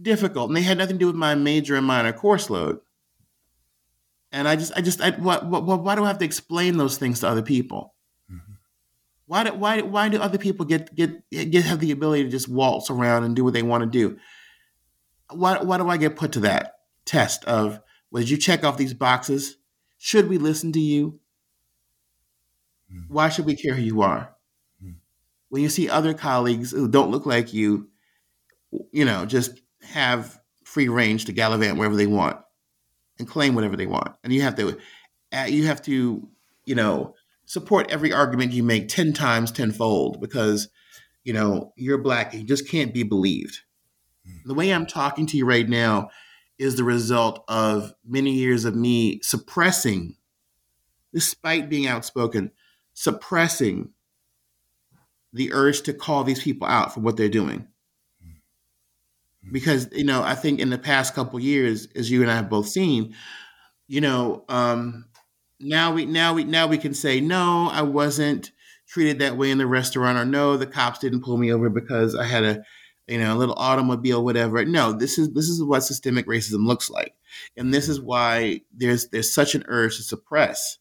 difficult, 0.00 0.50
and 0.50 0.56
they 0.56 0.62
had 0.62 0.78
nothing 0.78 0.96
to 0.96 1.00
do 1.00 1.06
with 1.06 1.16
my 1.16 1.34
major 1.34 1.76
and 1.76 1.86
minor 1.86 2.12
course 2.12 2.50
load. 2.50 2.80
And 4.32 4.46
I 4.46 4.56
just, 4.56 4.72
I 4.76 4.80
just, 4.80 5.00
I, 5.00 5.10
what, 5.10 5.46
what, 5.46 5.82
why 5.82 5.94
do 5.96 6.04
I 6.04 6.08
have 6.08 6.18
to 6.18 6.24
explain 6.24 6.76
those 6.76 6.98
things 6.98 7.20
to 7.20 7.28
other 7.28 7.42
people? 7.42 7.94
Why 9.26 9.44
do, 9.44 9.54
why, 9.54 9.80
why 9.82 10.08
do 10.08 10.20
other 10.20 10.38
people 10.38 10.66
get, 10.66 10.94
get, 10.94 11.28
get 11.30 11.64
have 11.64 11.80
the 11.80 11.90
ability 11.90 12.24
to 12.24 12.30
just 12.30 12.48
waltz 12.48 12.90
around 12.90 13.24
and 13.24 13.34
do 13.34 13.44
what 13.44 13.54
they 13.54 13.62
want 13.62 13.82
to 13.82 13.90
do? 13.90 14.18
Why, 15.32 15.62
why 15.62 15.78
do 15.78 15.88
I 15.88 15.96
get 15.96 16.16
put 16.16 16.32
to 16.32 16.40
that 16.40 16.74
test 17.04 17.44
of, 17.44 17.80
well, 18.10 18.22
did 18.22 18.30
you 18.30 18.36
check 18.36 18.64
off 18.64 18.76
these 18.76 18.94
boxes? 18.94 19.56
Should 19.98 20.28
we 20.28 20.38
listen 20.38 20.72
to 20.72 20.80
you? 20.80 21.20
Mm. 22.92 23.08
Why 23.08 23.28
should 23.28 23.46
we 23.46 23.56
care 23.56 23.74
who 23.74 23.82
you 23.82 24.02
are? 24.02 24.34
Mm. 24.84 24.96
When 25.48 25.62
you 25.62 25.68
see 25.68 25.88
other 25.88 26.14
colleagues 26.14 26.70
who 26.70 26.88
don't 26.88 27.10
look 27.10 27.26
like 27.26 27.52
you, 27.52 27.88
you 28.92 29.04
know, 29.04 29.26
just 29.26 29.60
have 29.82 30.40
free 30.64 30.88
range 30.88 31.24
to 31.26 31.32
gallivant 31.32 31.76
wherever 31.76 31.96
they 31.96 32.06
want 32.06 32.38
and 33.18 33.28
claim 33.28 33.54
whatever 33.54 33.76
they 33.76 33.86
want, 33.86 34.14
and 34.24 34.32
you 34.32 34.42
have 34.42 34.56
to, 34.56 34.78
uh, 35.32 35.46
you 35.48 35.66
have 35.66 35.82
to, 35.82 36.28
you 36.64 36.74
know, 36.74 37.14
support 37.50 37.90
every 37.90 38.12
argument 38.12 38.52
you 38.52 38.62
make 38.62 38.88
10 38.88 39.12
times 39.12 39.50
tenfold 39.50 40.20
because 40.20 40.68
you 41.24 41.32
know 41.32 41.72
you're 41.74 41.98
black 41.98 42.32
and 42.32 42.42
you 42.42 42.46
just 42.46 42.68
can't 42.68 42.94
be 42.94 43.02
believed. 43.02 43.62
The 44.44 44.54
way 44.54 44.70
i'm 44.70 44.86
talking 44.86 45.26
to 45.26 45.36
you 45.36 45.46
right 45.46 45.68
now 45.68 46.10
is 46.58 46.76
the 46.76 46.84
result 46.84 47.44
of 47.48 47.94
many 48.06 48.32
years 48.32 48.64
of 48.64 48.74
me 48.74 49.20
suppressing 49.22 50.16
despite 51.12 51.68
being 51.68 51.86
outspoken 51.86 52.50
suppressing 52.94 53.90
the 55.32 55.52
urge 55.52 55.82
to 55.82 55.92
call 55.92 56.24
these 56.24 56.42
people 56.42 56.66
out 56.66 56.92
for 56.92 57.00
what 57.00 57.16
they're 57.16 57.28
doing 57.28 57.66
mm. 58.24 59.52
because 59.52 59.88
you 59.92 60.04
know 60.04 60.22
i 60.22 60.34
think 60.34 60.60
in 60.60 60.70
the 60.70 60.78
past 60.78 61.14
couple 61.14 61.38
years 61.38 61.88
as 61.94 62.10
you 62.10 62.22
and 62.22 62.30
i 62.30 62.34
have 62.34 62.50
both 62.50 62.68
seen 62.68 63.14
you 63.86 64.00
know 64.00 64.44
um, 64.48 65.06
now 65.58 65.92
we 65.92 66.06
now 66.06 66.34
we 66.34 66.44
now 66.44 66.66
we 66.66 66.78
can 66.78 66.94
say 66.94 67.20
no 67.20 67.68
i 67.72 67.82
wasn't 67.82 68.52
treated 68.86 69.18
that 69.18 69.36
way 69.36 69.50
in 69.50 69.58
the 69.58 69.66
restaurant 69.66 70.18
or 70.18 70.24
no 70.24 70.56
the 70.56 70.66
cops 70.66 70.98
didn't 70.98 71.22
pull 71.22 71.36
me 71.36 71.52
over 71.52 71.68
because 71.68 72.14
i 72.14 72.24
had 72.24 72.44
a 72.44 72.62
you 73.10 73.18
know 73.18 73.34
a 73.34 73.36
little 73.36 73.56
automobile 73.58 74.24
whatever. 74.24 74.64
No 74.64 74.92
this 74.92 75.18
is 75.18 75.32
this 75.32 75.48
is 75.48 75.62
what 75.62 75.80
systemic 75.80 76.26
racism 76.26 76.66
looks 76.66 76.88
like. 76.88 77.14
And 77.56 77.74
this 77.74 77.88
is 77.88 78.00
why 78.00 78.62
there's 78.72 79.08
there's 79.08 79.32
such 79.32 79.54
an 79.54 79.64
urge 79.66 79.96
to 79.96 80.02
suppress 80.02 80.78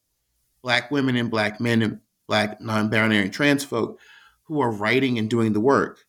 black 0.61 0.91
women 0.91 1.15
and 1.15 1.31
black 1.31 1.59
men 1.59 1.81
and 1.81 1.99
black 2.27 2.61
non-binary 2.61 3.29
trans 3.29 3.63
folk 3.63 3.99
who 4.43 4.61
are 4.61 4.71
writing 4.71 5.17
and 5.17 5.29
doing 5.29 5.53
the 5.53 5.59
work. 5.59 6.05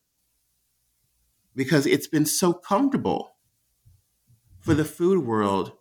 Because 1.57 1.87
it's 1.87 2.07
been 2.07 2.27
so 2.27 2.53
comfortable 2.53 3.37
for 4.61 4.75
the 4.75 4.85
food 4.85 5.25
world 5.25 5.73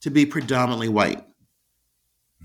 to 0.00 0.10
be 0.10 0.26
predominantly 0.26 0.88
white. 0.88 1.24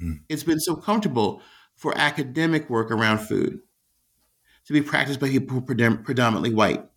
Mm. 0.02 0.22
It's 0.30 0.44
been 0.44 0.60
so 0.60 0.76
comfortable 0.76 1.42
for 1.76 1.98
academic 1.98 2.70
work 2.70 2.92
around 2.92 3.20
food 3.20 3.60
to 4.66 4.74
be 4.74 4.82
practiced 4.82 5.20
by 5.20 5.30
people 5.30 5.56
who 5.56 5.60
are 5.60 5.98
predominantly 5.98 6.54
white 6.54 6.88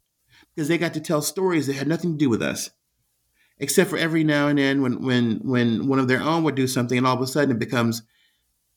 because 0.56 0.68
they 0.68 0.78
got 0.78 0.94
to 0.94 1.00
tell 1.00 1.20
stories 1.20 1.66
that 1.66 1.74
had 1.74 1.86
nothing 1.86 2.12
to 2.12 2.18
do 2.18 2.30
with 2.30 2.40
us. 2.42 2.70
Except 3.58 3.90
for 3.90 3.98
every 3.98 4.24
now 4.24 4.48
and 4.48 4.58
then 4.58 4.82
when 4.82 5.02
when 5.02 5.40
when 5.46 5.86
one 5.86 5.98
of 5.98 6.08
their 6.08 6.20
own 6.20 6.42
would 6.44 6.54
do 6.54 6.66
something 6.66 6.98
and 6.98 7.06
all 7.06 7.16
of 7.16 7.22
a 7.22 7.26
sudden 7.26 7.56
it 7.56 7.58
becomes 7.58 8.02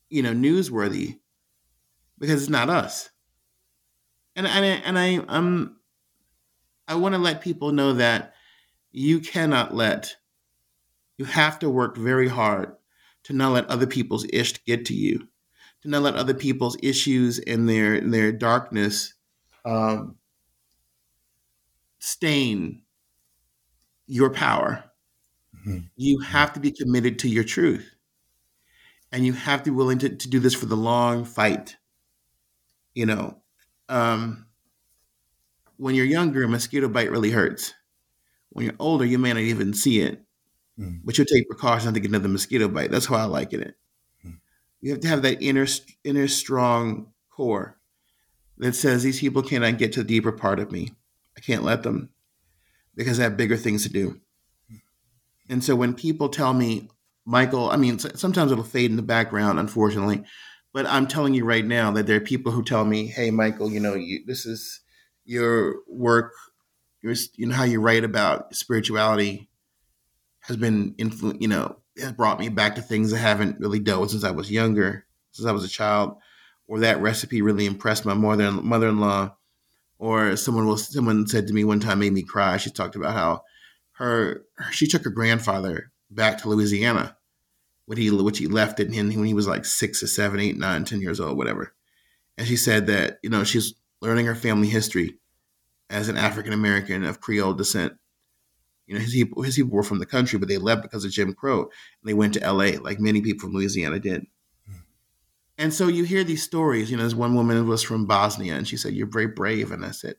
you 0.09 0.23
know 0.23 0.33
newsworthy 0.33 1.19
because 2.17 2.41
it's 2.41 2.49
not 2.49 2.69
us. 2.69 3.09
And 4.35 4.47
and 4.47 4.65
I, 4.65 4.67
and 4.67 4.99
I 4.99 5.25
I'm 5.27 5.77
I 6.87 6.95
want 6.95 7.13
to 7.15 7.19
let 7.19 7.41
people 7.41 7.71
know 7.71 7.93
that 7.93 8.33
you 8.91 9.19
cannot 9.19 9.75
let 9.75 10.15
you 11.17 11.25
have 11.25 11.59
to 11.59 11.69
work 11.69 11.97
very 11.97 12.29
hard 12.29 12.75
to 13.23 13.33
not 13.33 13.51
let 13.51 13.67
other 13.67 13.87
people's 13.87 14.25
ish 14.31 14.63
get 14.63 14.85
to 14.85 14.93
you, 14.93 15.27
to 15.81 15.89
not 15.89 16.03
let 16.03 16.15
other 16.15 16.33
people's 16.33 16.77
issues 16.81 17.37
and 17.39 17.67
their 17.67 17.99
their 17.99 18.31
darkness 18.31 19.13
um, 19.65 20.15
stain 21.99 22.81
your 24.07 24.29
power. 24.31 24.83
Mm-hmm. 25.55 25.79
You 25.95 26.19
have 26.19 26.53
to 26.53 26.59
be 26.59 26.71
committed 26.71 27.19
to 27.19 27.29
your 27.29 27.43
truth. 27.43 27.95
And 29.11 29.25
you 29.25 29.33
have 29.33 29.63
to 29.63 29.71
be 29.71 29.75
willing 29.75 29.99
to, 29.99 30.09
to 30.09 30.29
do 30.29 30.39
this 30.39 30.53
for 30.53 30.65
the 30.65 30.77
long 30.77 31.25
fight. 31.25 31.77
You 32.93 33.05
know, 33.05 33.37
um, 33.87 34.45
when 35.77 35.95
you're 35.95 36.05
younger, 36.05 36.43
a 36.43 36.47
mosquito 36.47 36.87
bite 36.87 37.11
really 37.11 37.31
hurts. 37.31 37.73
When 38.49 38.65
you're 38.65 38.75
older, 38.79 39.05
you 39.05 39.17
may 39.17 39.33
not 39.33 39.39
even 39.39 39.73
see 39.73 40.01
it, 40.01 40.23
mm. 40.79 40.99
but 41.03 41.17
you'll 41.17 41.25
take 41.25 41.47
precautions 41.47 41.93
to 41.93 41.99
get 41.99 42.09
another 42.09 42.27
mosquito 42.27 42.67
bite. 42.67 42.91
That's 42.91 43.05
how 43.05 43.15
I 43.15 43.23
like 43.25 43.53
it. 43.53 43.75
Mm. 44.25 44.39
You 44.81 44.91
have 44.91 45.01
to 45.01 45.07
have 45.07 45.21
that 45.21 45.41
inner, 45.41 45.67
inner 46.03 46.27
strong 46.27 47.13
core 47.29 47.77
that 48.57 48.75
says 48.75 49.03
these 49.03 49.19
people 49.19 49.41
cannot 49.41 49.77
get 49.77 49.93
to 49.93 50.01
the 50.01 50.07
deeper 50.07 50.31
part 50.31 50.59
of 50.59 50.71
me. 50.71 50.91
I 51.39 51.41
can't 51.41 51.63
let 51.63 51.83
them 51.83 52.09
because 52.95 53.17
I 53.17 53.23
have 53.23 53.37
bigger 53.37 53.55
things 53.55 53.83
to 53.83 53.89
do. 53.89 54.19
And 55.49 55.63
so 55.63 55.73
when 55.73 55.93
people 55.93 56.27
tell 56.27 56.53
me, 56.53 56.89
Michael, 57.25 57.71
I 57.71 57.77
mean, 57.77 57.97
sometimes 57.97 58.51
it'll 58.51 58.65
fade 58.65 58.89
in 58.91 58.97
the 58.97 59.01
background, 59.01 59.57
unfortunately, 59.57 60.25
but 60.73 60.85
I'm 60.85 61.07
telling 61.07 61.33
you 61.33 61.45
right 61.45 61.65
now 61.65 61.91
that 61.91 62.07
there 62.07 62.17
are 62.17 62.21
people 62.21 62.51
who 62.51 62.61
tell 62.61 62.83
me, 62.83 63.07
"Hey, 63.07 63.31
Michael, 63.31 63.71
you 63.71 63.79
know, 63.79 63.95
you, 63.95 64.25
this 64.25 64.45
is 64.45 64.81
your 65.23 65.77
work, 65.87 66.33
your, 67.01 67.15
you 67.35 67.47
know, 67.47 67.55
how 67.55 67.63
you 67.63 67.79
write 67.79 68.03
about 68.03 68.53
spirituality 68.53 69.49
has 70.41 70.57
been, 70.57 70.93
influ- 70.95 71.41
you 71.41 71.47
know, 71.47 71.77
has 71.97 72.11
brought 72.11 72.39
me 72.39 72.49
back 72.49 72.75
to 72.75 72.81
things 72.81 73.13
I 73.13 73.17
haven't 73.17 73.61
really 73.61 73.79
dealt 73.79 74.01
with 74.01 74.11
since 74.11 74.25
I 74.25 74.31
was 74.31 74.51
younger, 74.51 75.05
since 75.31 75.47
I 75.47 75.53
was 75.53 75.63
a 75.63 75.69
child, 75.69 76.17
or 76.67 76.79
that 76.79 77.01
recipe 77.01 77.41
really 77.41 77.65
impressed 77.65 78.05
my 78.05 78.13
mother 78.13 78.51
mother-in-law, 78.51 79.35
or 79.99 80.35
someone 80.37 80.65
was 80.65 80.91
someone 80.91 81.27
said 81.27 81.45
to 81.47 81.53
me 81.53 81.63
one 81.63 81.79
time 81.79 81.99
made 81.99 82.13
me 82.13 82.23
cry. 82.23 82.57
She 82.57 82.71
talked 82.71 82.95
about 82.95 83.13
how 83.13 83.43
her 83.91 84.45
she 84.71 84.87
took 84.87 85.03
her 85.03 85.09
grandfather 85.11 85.91
back 86.09 86.39
to 86.39 86.49
Louisiana 86.49 87.17
when 87.85 87.97
he 87.97 88.09
which 88.09 88.39
he 88.39 88.47
left 88.47 88.79
it 88.79 88.89
when 88.89 89.25
he 89.25 89.33
was 89.33 89.47
like 89.47 89.65
six 89.65 90.01
or 90.01 90.07
seven, 90.07 90.39
eight, 90.39 90.57
nine, 90.57 90.85
ten 90.85 91.01
years 91.01 91.19
old, 91.19 91.37
whatever. 91.37 91.73
And 92.37 92.47
she 92.47 92.55
said 92.55 92.87
that 92.87 93.19
you 93.21 93.29
know 93.29 93.43
she's 93.43 93.73
learning 94.01 94.25
her 94.25 94.35
family 94.35 94.69
history 94.69 95.17
as 95.89 96.07
an 96.07 96.17
African 96.17 96.53
American 96.53 97.03
of 97.03 97.19
Creole 97.19 97.53
descent. 97.53 97.93
You 98.87 98.95
know, 98.95 99.01
his 99.01 99.13
people, 99.13 99.43
his 99.43 99.55
people 99.55 99.71
were 99.71 99.83
from 99.83 99.99
the 99.99 100.05
country, 100.05 100.39
but 100.39 100.47
they 100.47 100.57
left 100.57 100.81
because 100.81 101.05
of 101.05 101.11
Jim 101.11 101.33
Crow, 101.33 101.61
and 101.61 101.69
they 102.05 102.13
went 102.13 102.33
to 102.33 102.41
L.A. 102.41 102.77
like 102.77 102.99
many 102.99 103.21
people 103.21 103.41
from 103.41 103.53
Louisiana 103.53 103.99
did. 103.99 104.25
And 105.59 105.71
so 105.71 105.87
you 105.87 106.05
hear 106.05 106.23
these 106.23 106.41
stories. 106.41 106.89
You 106.89 106.97
know, 106.97 107.03
this 107.03 107.13
one 107.13 107.35
woman 107.35 107.67
was 107.67 107.83
from 107.83 108.07
Bosnia, 108.07 108.55
and 108.55 108.67
she 108.67 108.77
said, 108.77 108.93
"You're 108.93 109.07
very 109.07 109.27
brave," 109.27 109.71
and 109.71 109.85
I 109.85 109.91
said, 109.91 110.15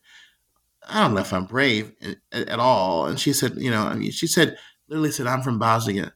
I 0.88 1.03
don't 1.03 1.14
know 1.14 1.20
if 1.20 1.33
I'm 1.33 1.44
brave 1.44 1.92
at, 2.33 2.48
at, 2.48 2.59
all. 2.59 3.07
And 3.07 3.18
she 3.18 3.33
said, 3.33 3.55
you 3.57 3.70
know, 3.70 3.83
I 3.83 3.94
mean, 3.94 4.11
she 4.11 4.26
said, 4.26 4.57
literally 4.88 5.12
said, 5.12 5.26
I'm 5.26 5.42
from 5.42 5.59
Bosnia. 5.59 6.14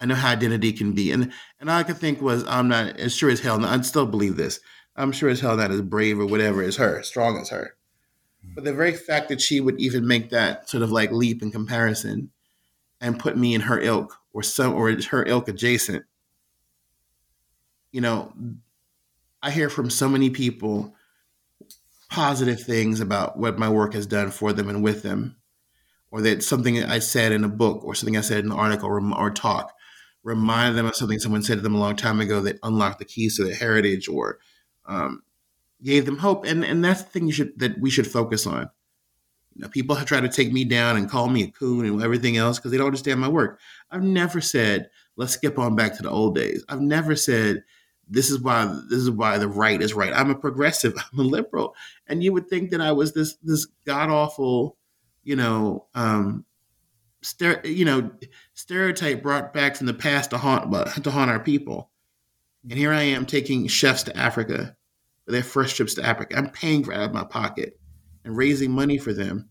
I 0.00 0.06
know 0.06 0.14
how 0.14 0.30
identity 0.30 0.72
can 0.72 0.92
be. 0.92 1.12
And 1.12 1.32
and 1.60 1.70
all 1.70 1.78
I 1.78 1.84
could 1.84 1.98
think 1.98 2.20
was, 2.20 2.44
I'm 2.46 2.68
not 2.68 2.96
as 2.98 3.14
sure 3.14 3.30
as 3.30 3.40
hell, 3.40 3.64
I 3.64 3.80
still 3.82 4.06
believe 4.06 4.36
this. 4.36 4.60
I'm 4.96 5.12
sure 5.12 5.30
as 5.30 5.40
hell 5.40 5.56
not 5.56 5.70
as 5.70 5.80
brave 5.80 6.18
or 6.18 6.26
whatever 6.26 6.62
as 6.62 6.76
her, 6.76 7.02
strong 7.02 7.38
as 7.38 7.50
her. 7.50 7.76
Hmm. 8.44 8.54
But 8.54 8.64
the 8.64 8.74
very 8.74 8.92
fact 8.92 9.28
that 9.28 9.40
she 9.40 9.60
would 9.60 9.80
even 9.80 10.06
make 10.06 10.30
that 10.30 10.68
sort 10.68 10.82
of 10.82 10.90
like 10.90 11.12
leap 11.12 11.40
in 11.40 11.52
comparison 11.52 12.30
and 13.00 13.18
put 13.18 13.38
me 13.38 13.54
in 13.54 13.62
her 13.62 13.80
ilk 13.80 14.16
or 14.32 14.42
some 14.42 14.74
or 14.74 14.90
her 14.90 15.24
ilk 15.24 15.48
adjacent, 15.48 16.04
you 17.92 18.00
know, 18.00 18.32
I 19.42 19.50
hear 19.50 19.68
from 19.68 19.90
so 19.90 20.08
many 20.08 20.30
people 20.30 20.94
positive 22.10 22.60
things 22.60 23.00
about 23.00 23.38
what 23.38 23.58
my 23.58 23.68
work 23.68 23.94
has 23.94 24.06
done 24.06 24.30
for 24.30 24.52
them 24.52 24.68
and 24.68 24.82
with 24.82 25.02
them, 25.02 25.36
or 26.10 26.20
that 26.22 26.42
something 26.42 26.82
I 26.82 26.98
said 26.98 27.32
in 27.32 27.44
a 27.44 27.48
book 27.48 27.84
or 27.84 27.94
something 27.94 28.16
I 28.16 28.22
said 28.22 28.44
in 28.44 28.50
an 28.50 28.58
article 28.58 28.88
or, 28.88 29.00
or 29.14 29.30
talk 29.30 29.72
reminded 30.24 30.76
them 30.76 30.86
of 30.86 30.94
something 30.94 31.18
someone 31.18 31.42
said 31.42 31.56
to 31.56 31.60
them 31.60 31.74
a 31.74 31.80
long 31.80 31.96
time 31.96 32.20
ago 32.20 32.40
that 32.40 32.58
unlocked 32.62 32.98
the 32.98 33.04
keys 33.04 33.36
to 33.36 33.44
their 33.44 33.54
heritage 33.54 34.08
or 34.08 34.38
um, 34.86 35.22
gave 35.82 36.06
them 36.06 36.18
hope. 36.18 36.44
And 36.44 36.64
and 36.64 36.84
that's 36.84 37.02
the 37.02 37.10
thing 37.10 37.26
you 37.26 37.32
should 37.32 37.58
that 37.58 37.80
we 37.80 37.90
should 37.90 38.06
focus 38.06 38.46
on. 38.46 38.70
You 39.54 39.62
know, 39.62 39.68
people 39.68 39.96
have 39.96 40.06
tried 40.06 40.20
to 40.20 40.28
take 40.28 40.52
me 40.52 40.64
down 40.64 40.96
and 40.96 41.10
call 41.10 41.28
me 41.28 41.42
a 41.42 41.50
coon 41.50 41.84
and 41.84 42.02
everything 42.02 42.36
else 42.36 42.58
because 42.58 42.70
they 42.70 42.78
don't 42.78 42.86
understand 42.86 43.20
my 43.20 43.28
work. 43.28 43.60
I've 43.90 44.02
never 44.02 44.40
said 44.40 44.88
let's 45.16 45.32
skip 45.32 45.58
on 45.58 45.76
back 45.76 45.96
to 45.96 46.02
the 46.02 46.10
old 46.10 46.34
days. 46.34 46.64
I've 46.68 46.80
never 46.80 47.16
said 47.16 47.64
this 48.12 48.30
is 48.30 48.38
why 48.40 48.66
this 48.90 48.98
is 48.98 49.10
why 49.10 49.38
the 49.38 49.48
right 49.48 49.80
is 49.80 49.94
right. 49.94 50.12
I'm 50.12 50.30
a 50.30 50.34
progressive. 50.34 50.94
I'm 51.12 51.18
a 51.18 51.22
liberal, 51.22 51.74
and 52.06 52.22
you 52.22 52.32
would 52.32 52.48
think 52.48 52.70
that 52.70 52.80
I 52.80 52.92
was 52.92 53.14
this 53.14 53.36
this 53.42 53.66
god 53.86 54.10
awful, 54.10 54.76
you 55.24 55.34
know, 55.34 55.86
um, 55.94 56.44
stere- 57.24 57.64
you 57.64 57.84
know, 57.84 58.10
stereotype 58.54 59.22
brought 59.22 59.54
back 59.54 59.76
from 59.76 59.86
the 59.86 59.94
past 59.94 60.30
to 60.30 60.38
haunt 60.38 60.70
to 61.02 61.10
haunt 61.10 61.30
our 61.30 61.40
people. 61.40 61.90
And 62.68 62.78
here 62.78 62.92
I 62.92 63.02
am 63.02 63.26
taking 63.26 63.66
chefs 63.66 64.04
to 64.04 64.16
Africa 64.16 64.76
for 65.24 65.32
their 65.32 65.42
first 65.42 65.74
trips 65.76 65.94
to 65.94 66.04
Africa. 66.04 66.36
I'm 66.36 66.50
paying 66.50 66.84
for 66.84 66.92
it 66.92 66.96
out 66.96 67.08
of 67.08 67.14
my 67.14 67.24
pocket 67.24 67.80
and 68.24 68.36
raising 68.36 68.70
money 68.70 68.98
for 68.98 69.12
them. 69.12 69.48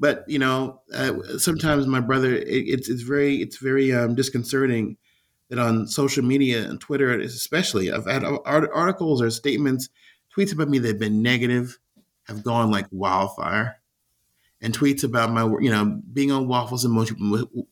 But 0.00 0.24
you 0.26 0.40
know, 0.40 0.80
uh, 0.92 1.38
sometimes 1.38 1.86
my 1.86 2.00
brother, 2.00 2.34
it, 2.34 2.48
it's 2.48 2.88
it's 2.88 3.02
very 3.02 3.36
it's 3.36 3.58
very 3.58 3.92
um, 3.92 4.16
disconcerting 4.16 4.96
that 5.50 5.58
on 5.58 5.86
social 5.88 6.24
media 6.24 6.66
and 6.68 6.80
Twitter, 6.80 7.18
especially, 7.18 7.90
I've 7.90 8.06
had 8.06 8.24
articles 8.24 9.20
or 9.20 9.30
statements, 9.30 9.88
tweets 10.34 10.52
about 10.52 10.68
me 10.68 10.78
that 10.78 10.88
have 10.88 10.98
been 10.98 11.22
negative, 11.22 11.78
have 12.28 12.44
gone 12.44 12.70
like 12.70 12.86
wildfire, 12.92 13.76
and 14.62 14.72
tweets 14.72 15.02
about 15.02 15.32
my, 15.32 15.42
you 15.60 15.70
know, 15.70 16.00
being 16.12 16.30
on 16.30 16.46
Waffles 16.46 16.84
and 16.84 16.94
Mochi, 16.94 17.16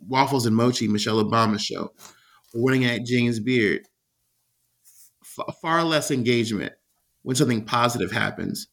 Waffles 0.00 0.44
and 0.44 0.56
Mochi, 0.56 0.88
Michelle 0.88 1.24
Obama 1.24 1.58
show, 1.58 1.92
or 2.52 2.62
winning 2.62 2.84
at 2.84 3.04
James 3.04 3.38
Beard. 3.38 3.86
F- 5.22 5.56
far 5.62 5.84
less 5.84 6.10
engagement 6.10 6.72
when 7.22 7.36
something 7.36 7.64
positive 7.64 8.10
happens 8.10 8.66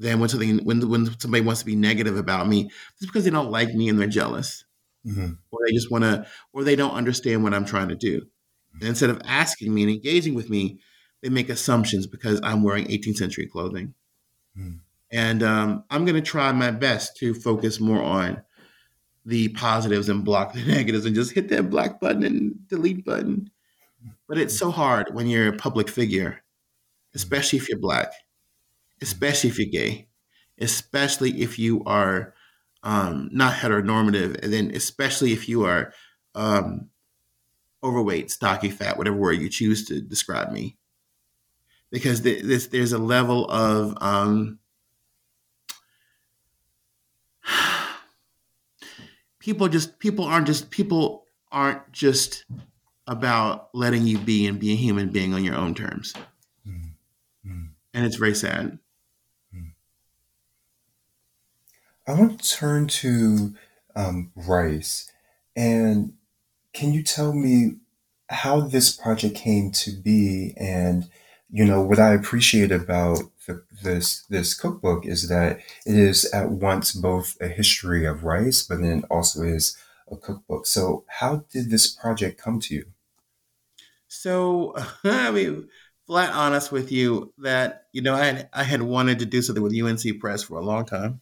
than 0.00 0.18
when 0.18 0.28
something 0.28 0.58
when 0.64 0.88
when 0.88 1.20
somebody 1.20 1.44
wants 1.44 1.60
to 1.60 1.66
be 1.66 1.76
negative 1.76 2.16
about 2.16 2.48
me 2.48 2.64
just 2.98 3.12
because 3.12 3.24
they 3.24 3.30
don't 3.30 3.52
like 3.52 3.72
me 3.74 3.88
and 3.88 4.00
they're 4.00 4.08
jealous 4.08 4.64
mm-hmm. 5.06 5.32
or 5.50 5.60
they 5.66 5.72
just 5.72 5.90
want 5.90 6.04
to, 6.04 6.26
or 6.52 6.64
they 6.64 6.76
don't 6.76 6.94
understand 6.94 7.42
what 7.42 7.54
I'm 7.54 7.64
trying 7.64 7.88
to 7.88 7.96
do. 7.96 8.22
And 8.80 8.88
instead 8.88 9.10
of 9.10 9.20
asking 9.24 9.74
me 9.74 9.82
and 9.82 9.90
engaging 9.90 10.34
with 10.34 10.48
me, 10.48 10.80
they 11.22 11.28
make 11.28 11.48
assumptions 11.48 12.06
because 12.06 12.40
I'm 12.42 12.62
wearing 12.62 12.86
18th 12.86 13.16
century 13.16 13.46
clothing. 13.46 13.94
Mm. 14.58 14.80
And 15.10 15.42
um, 15.42 15.84
I'm 15.90 16.04
going 16.04 16.16
to 16.16 16.22
try 16.22 16.50
my 16.52 16.70
best 16.70 17.16
to 17.18 17.34
focus 17.34 17.78
more 17.78 18.02
on 18.02 18.42
the 19.24 19.48
positives 19.50 20.08
and 20.08 20.24
block 20.24 20.52
the 20.52 20.62
negatives 20.66 21.04
and 21.04 21.14
just 21.14 21.32
hit 21.32 21.48
that 21.50 21.70
black 21.70 22.00
button 22.00 22.24
and 22.24 22.68
delete 22.68 23.04
button. 23.04 23.50
But 24.26 24.38
it's 24.38 24.58
so 24.58 24.70
hard 24.70 25.14
when 25.14 25.26
you're 25.28 25.48
a 25.48 25.56
public 25.56 25.88
figure, 25.88 26.42
especially 27.14 27.58
if 27.58 27.68
you're 27.68 27.78
black, 27.78 28.12
especially 29.00 29.50
if 29.50 29.58
you're 29.58 29.68
gay, 29.68 30.08
especially 30.58 31.42
if 31.42 31.58
you 31.58 31.82
are 31.84 32.34
um, 32.82 33.28
not 33.32 33.54
heteronormative, 33.54 34.42
and 34.42 34.52
then 34.52 34.70
especially 34.74 35.32
if 35.32 35.48
you 35.48 35.64
are 35.64 35.92
um, 36.34 36.90
overweight, 37.82 38.30
stocky, 38.30 38.70
fat, 38.70 38.98
whatever 38.98 39.16
word 39.16 39.40
you 39.40 39.48
choose 39.48 39.84
to 39.86 40.00
describe 40.00 40.50
me, 40.50 40.76
because 41.90 42.22
there's 42.22 42.68
there's 42.68 42.92
a 42.92 42.98
level 42.98 43.48
of 43.50 43.96
um, 44.00 44.58
people 49.38 49.68
just 49.68 49.98
people 49.98 50.24
aren't 50.24 50.46
just 50.46 50.70
people 50.70 51.26
aren't 51.50 51.92
just 51.92 52.44
about 53.06 53.68
letting 53.74 54.06
you 54.06 54.18
be 54.18 54.46
and 54.46 54.58
be 54.58 54.72
a 54.72 54.76
human 54.76 55.10
being 55.10 55.34
on 55.34 55.44
your 55.44 55.56
own 55.56 55.74
terms, 55.74 56.14
mm-hmm. 56.66 57.64
and 57.94 58.04
it's 58.04 58.16
very 58.16 58.34
sad. 58.34 58.78
I 62.06 62.14
want 62.14 62.40
to 62.40 62.56
turn 62.56 62.88
to 62.88 63.54
um, 63.94 64.32
Rice. 64.34 65.10
And 65.54 66.14
can 66.72 66.92
you 66.92 67.02
tell 67.02 67.32
me 67.32 67.76
how 68.28 68.60
this 68.60 68.90
project 68.90 69.36
came 69.36 69.70
to 69.72 69.92
be? 69.92 70.54
And, 70.56 71.08
you 71.50 71.64
know, 71.64 71.82
what 71.82 72.00
I 72.00 72.14
appreciate 72.14 72.72
about 72.72 73.20
the, 73.46 73.62
this, 73.82 74.22
this 74.22 74.54
cookbook 74.54 75.06
is 75.06 75.28
that 75.28 75.60
it 75.86 75.94
is 75.94 76.24
at 76.32 76.50
once 76.50 76.92
both 76.92 77.36
a 77.40 77.48
history 77.48 78.04
of 78.04 78.24
rice, 78.24 78.62
but 78.62 78.80
then 78.80 79.04
also 79.10 79.42
is 79.42 79.76
a 80.10 80.16
cookbook. 80.16 80.66
So, 80.66 81.04
how 81.06 81.44
did 81.52 81.70
this 81.70 81.86
project 81.86 82.40
come 82.40 82.58
to 82.60 82.74
you? 82.74 82.86
So, 84.08 84.74
I 85.04 85.30
mean, 85.30 85.68
flat 86.06 86.32
honest 86.32 86.72
with 86.72 86.90
you 86.90 87.32
that 87.38 87.84
you 87.92 88.02
know 88.02 88.14
I 88.14 88.24
had, 88.24 88.48
I 88.52 88.64
had 88.64 88.82
wanted 88.82 89.18
to 89.20 89.26
do 89.26 89.42
something 89.42 89.62
with 89.62 89.78
UNC 89.78 90.20
Press 90.20 90.42
for 90.42 90.58
a 90.58 90.64
long 90.64 90.84
time 90.84 91.20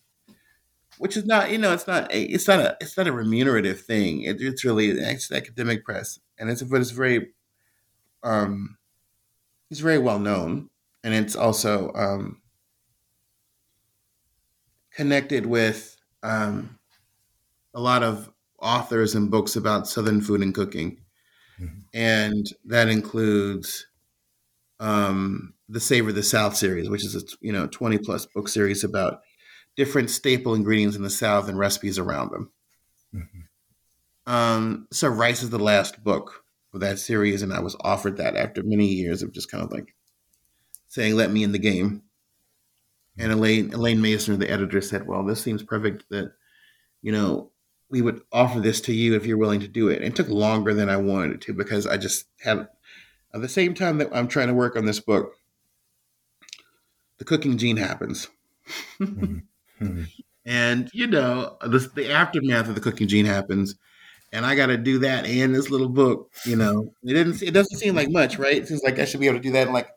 which 1.00 1.16
is 1.16 1.24
not 1.24 1.50
you 1.50 1.56
know 1.56 1.72
it's 1.72 1.86
not 1.86 2.12
a, 2.12 2.22
it's 2.22 2.46
not 2.46 2.60
a 2.60 2.76
it's 2.78 2.94
not 2.94 3.08
a 3.08 3.12
remunerative 3.12 3.80
thing. 3.80 4.20
It, 4.20 4.36
it's 4.42 4.66
really 4.66 4.90
it's 4.90 5.32
academic 5.32 5.82
press, 5.82 6.20
and 6.38 6.50
it's 6.50 6.62
but 6.62 6.82
it's 6.82 6.90
very 6.90 7.28
um 8.22 8.76
it's 9.70 9.80
very 9.80 9.96
well 9.96 10.18
known, 10.18 10.68
and 11.02 11.14
it's 11.14 11.34
also 11.34 11.90
um 11.94 12.42
connected 14.94 15.46
with 15.46 15.96
um, 16.22 16.78
a 17.72 17.80
lot 17.80 18.02
of 18.02 18.30
authors 18.58 19.14
and 19.14 19.30
books 19.30 19.56
about 19.56 19.88
Southern 19.88 20.20
food 20.20 20.42
and 20.42 20.54
cooking. 20.54 20.98
Mm-hmm. 21.58 21.78
And 21.94 22.46
that 22.66 22.88
includes 22.90 23.86
um, 24.80 25.54
the 25.66 25.80
Savor 25.80 26.12
the 26.12 26.22
South 26.22 26.54
series, 26.54 26.90
which 26.90 27.06
is 27.06 27.16
a 27.16 27.22
you 27.40 27.52
know 27.52 27.68
20 27.68 27.96
plus 27.98 28.26
book 28.26 28.48
series 28.48 28.84
about 28.84 29.20
different 29.80 30.10
staple 30.10 30.54
ingredients 30.54 30.94
in 30.94 31.02
the 31.02 31.08
South 31.08 31.48
and 31.48 31.58
recipes 31.58 31.98
around 31.98 32.30
them. 32.30 32.52
Mm-hmm. 33.14 34.30
Um, 34.30 34.86
so 34.92 35.08
Rice 35.08 35.42
is 35.42 35.48
the 35.48 35.58
last 35.58 36.04
book 36.04 36.44
of 36.74 36.80
that 36.80 36.98
series, 36.98 37.40
and 37.40 37.50
I 37.50 37.60
was 37.60 37.76
offered 37.80 38.18
that 38.18 38.36
after 38.36 38.62
many 38.62 38.84
years 38.84 39.22
of 39.22 39.32
just 39.32 39.50
kind 39.50 39.64
of 39.64 39.72
like 39.72 39.94
saying, 40.88 41.16
"Let 41.16 41.30
me 41.30 41.42
in 41.42 41.52
the 41.52 41.58
game." 41.58 42.02
And 43.18 43.32
Elaine 43.32 43.72
Elaine 43.72 44.02
Maisner, 44.02 44.38
the 44.38 44.50
editor, 44.50 44.82
said, 44.82 45.06
"Well, 45.06 45.24
this 45.24 45.40
seems 45.40 45.62
perfect. 45.62 46.04
That 46.10 46.34
you 47.00 47.10
know, 47.10 47.50
we 47.88 48.02
would 48.02 48.20
offer 48.30 48.60
this 48.60 48.82
to 48.82 48.92
you 48.92 49.14
if 49.14 49.24
you're 49.24 49.38
willing 49.38 49.60
to 49.60 49.68
do 49.68 49.88
it." 49.88 50.02
And 50.02 50.08
it 50.08 50.14
took 50.14 50.28
longer 50.28 50.74
than 50.74 50.90
I 50.90 50.98
wanted 50.98 51.36
it 51.36 51.40
to 51.42 51.54
because 51.54 51.86
I 51.86 51.96
just 51.96 52.26
had, 52.40 52.68
at 53.32 53.40
the 53.40 53.48
same 53.48 53.72
time 53.72 53.96
that 53.96 54.10
I'm 54.12 54.28
trying 54.28 54.48
to 54.48 54.54
work 54.54 54.76
on 54.76 54.84
this 54.84 55.00
book, 55.00 55.36
the 57.16 57.24
cooking 57.24 57.56
gene 57.56 57.78
happens. 57.78 58.28
mm-hmm. 59.00 59.38
Mm-hmm. 59.80 60.04
And 60.46 60.90
you 60.92 61.06
know, 61.06 61.56
the, 61.60 61.78
the 61.94 62.10
aftermath 62.10 62.68
of 62.68 62.74
the 62.74 62.80
cooking 62.80 63.08
gene 63.08 63.26
happens, 63.26 63.74
and 64.32 64.46
I 64.46 64.54
got 64.54 64.66
to 64.66 64.76
do 64.76 64.98
that 65.00 65.26
and 65.26 65.54
this 65.54 65.70
little 65.70 65.88
book. 65.88 66.30
You 66.44 66.56
know, 66.56 66.92
it 67.02 67.12
didn't. 67.12 67.42
It 67.42 67.52
doesn't 67.52 67.78
seem 67.78 67.94
like 67.94 68.10
much, 68.10 68.38
right? 68.38 68.56
It 68.56 68.68
seems 68.68 68.82
like 68.82 68.98
I 68.98 69.04
should 69.04 69.20
be 69.20 69.26
able 69.26 69.38
to 69.38 69.42
do 69.42 69.52
that 69.52 69.66
in 69.66 69.72
like 69.72 69.90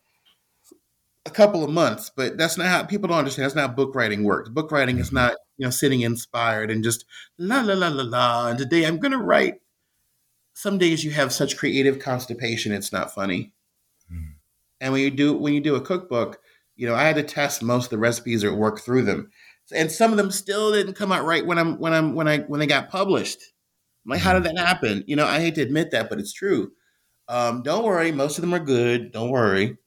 a 1.25 1.29
couple 1.29 1.63
of 1.63 1.69
months, 1.69 2.11
but 2.15 2.37
that's 2.37 2.57
not 2.57 2.67
how 2.67 2.83
people 2.83 3.07
don't 3.07 3.19
understand. 3.19 3.45
That's 3.45 3.55
not 3.55 3.69
how 3.69 3.75
book 3.75 3.95
writing 3.95 4.23
works. 4.23 4.49
Book 4.49 4.71
writing 4.71 4.99
is 4.99 5.07
mm-hmm. 5.07 5.15
not 5.15 5.35
you 5.57 5.65
know 5.65 5.71
sitting 5.71 6.01
inspired 6.01 6.69
and 6.69 6.83
just 6.83 7.05
la 7.37 7.61
la 7.61 7.73
la 7.73 7.87
la 7.87 8.03
la. 8.03 8.47
And 8.47 8.59
today 8.59 8.85
I'm 8.85 8.99
going 8.99 9.11
to 9.11 9.17
write. 9.17 9.55
Some 10.55 10.77
days 10.77 11.03
you 11.03 11.09
have 11.11 11.33
such 11.33 11.57
creative 11.57 11.97
constipation, 11.97 12.73
it's 12.73 12.91
not 12.91 13.11
funny. 13.11 13.53
Mm. 14.13 14.33
And 14.81 14.93
when 14.93 15.01
you 15.01 15.09
do 15.09 15.33
when 15.35 15.53
you 15.53 15.61
do 15.61 15.75
a 15.75 15.81
cookbook, 15.81 16.39
you 16.75 16.85
know 16.85 16.95
I 16.95 17.05
had 17.05 17.15
to 17.15 17.23
test 17.23 17.63
most 17.63 17.85
of 17.85 17.89
the 17.91 17.97
recipes 17.97 18.43
or 18.43 18.53
work 18.53 18.81
through 18.81 19.03
them 19.03 19.31
and 19.71 19.91
some 19.91 20.11
of 20.11 20.17
them 20.17 20.31
still 20.31 20.71
didn't 20.71 20.93
come 20.93 21.11
out 21.11 21.25
right 21.25 21.45
when 21.45 21.57
I'm 21.57 21.79
when 21.79 21.93
I'm 21.93 22.15
when 22.15 22.27
I 22.27 22.39
when 22.39 22.59
they 22.59 22.67
got 22.67 22.89
published. 22.89 23.39
I'm 24.05 24.11
like, 24.11 24.21
how 24.21 24.33
did 24.33 24.43
that 24.43 24.57
happen? 24.57 25.03
You 25.07 25.15
know, 25.15 25.25
I 25.25 25.39
hate 25.39 25.55
to 25.55 25.61
admit 25.61 25.91
that, 25.91 26.09
but 26.09 26.19
it's 26.19 26.33
true. 26.33 26.71
Um, 27.29 27.63
don't 27.63 27.85
worry, 27.85 28.11
most 28.11 28.37
of 28.37 28.41
them 28.41 28.53
are 28.53 28.59
good. 28.59 29.11
Don't 29.11 29.29
worry. 29.29 29.77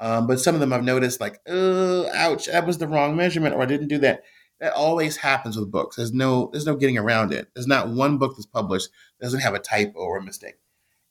Um, 0.00 0.26
but 0.26 0.40
some 0.40 0.54
of 0.54 0.60
them 0.60 0.72
I've 0.72 0.82
noticed, 0.82 1.20
like, 1.20 1.38
oh, 1.46 2.10
ouch, 2.12 2.46
that 2.46 2.66
was 2.66 2.78
the 2.78 2.88
wrong 2.88 3.16
measurement, 3.16 3.54
or 3.54 3.62
I 3.62 3.66
didn't 3.66 3.88
do 3.88 3.98
that. 3.98 4.24
That 4.60 4.72
always 4.72 5.16
happens 5.16 5.56
with 5.56 5.70
books. 5.70 5.96
There's 5.96 6.12
no 6.12 6.48
there's 6.52 6.66
no 6.66 6.76
getting 6.76 6.98
around 6.98 7.32
it. 7.32 7.48
There's 7.54 7.66
not 7.66 7.88
one 7.88 8.18
book 8.18 8.34
that's 8.36 8.46
published 8.46 8.88
that 9.18 9.26
doesn't 9.26 9.40
have 9.40 9.54
a 9.54 9.58
typo 9.58 9.98
or 9.98 10.18
a 10.18 10.22
mistake. 10.22 10.56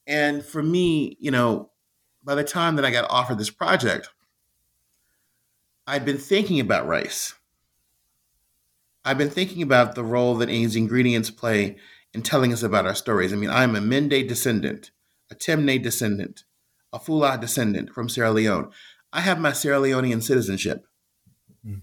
And 0.06 0.44
for 0.44 0.62
me, 0.62 1.16
you 1.20 1.30
know, 1.30 1.70
by 2.22 2.34
the 2.34 2.44
time 2.44 2.76
that 2.76 2.84
I 2.84 2.90
got 2.90 3.10
offered 3.10 3.38
this 3.38 3.50
project, 3.50 4.10
I'd 5.86 6.04
been 6.04 6.18
thinking 6.18 6.60
about 6.60 6.86
rice 6.86 7.34
I've 9.04 9.18
been 9.18 9.30
thinking 9.30 9.62
about 9.62 9.94
the 9.94 10.04
role 10.04 10.34
that 10.36 10.46
these 10.46 10.76
ingredients 10.76 11.30
play 11.30 11.76
in 12.14 12.22
telling 12.22 12.52
us 12.52 12.62
about 12.62 12.86
our 12.86 12.94
stories. 12.94 13.32
I 13.32 13.36
mean, 13.36 13.50
I'm 13.50 13.76
a 13.76 13.80
Mende 13.80 14.26
descendant, 14.26 14.92
a 15.30 15.34
Temne 15.34 15.82
descendant, 15.82 16.44
a 16.92 16.98
Fula 16.98 17.38
descendant 17.38 17.90
from 17.90 18.08
Sierra 18.08 18.30
Leone. 18.30 18.70
I 19.12 19.20
have 19.20 19.38
my 19.38 19.52
Sierra 19.52 19.78
Leonean 19.78 20.22
citizenship. 20.22 20.86
Mm. 21.66 21.82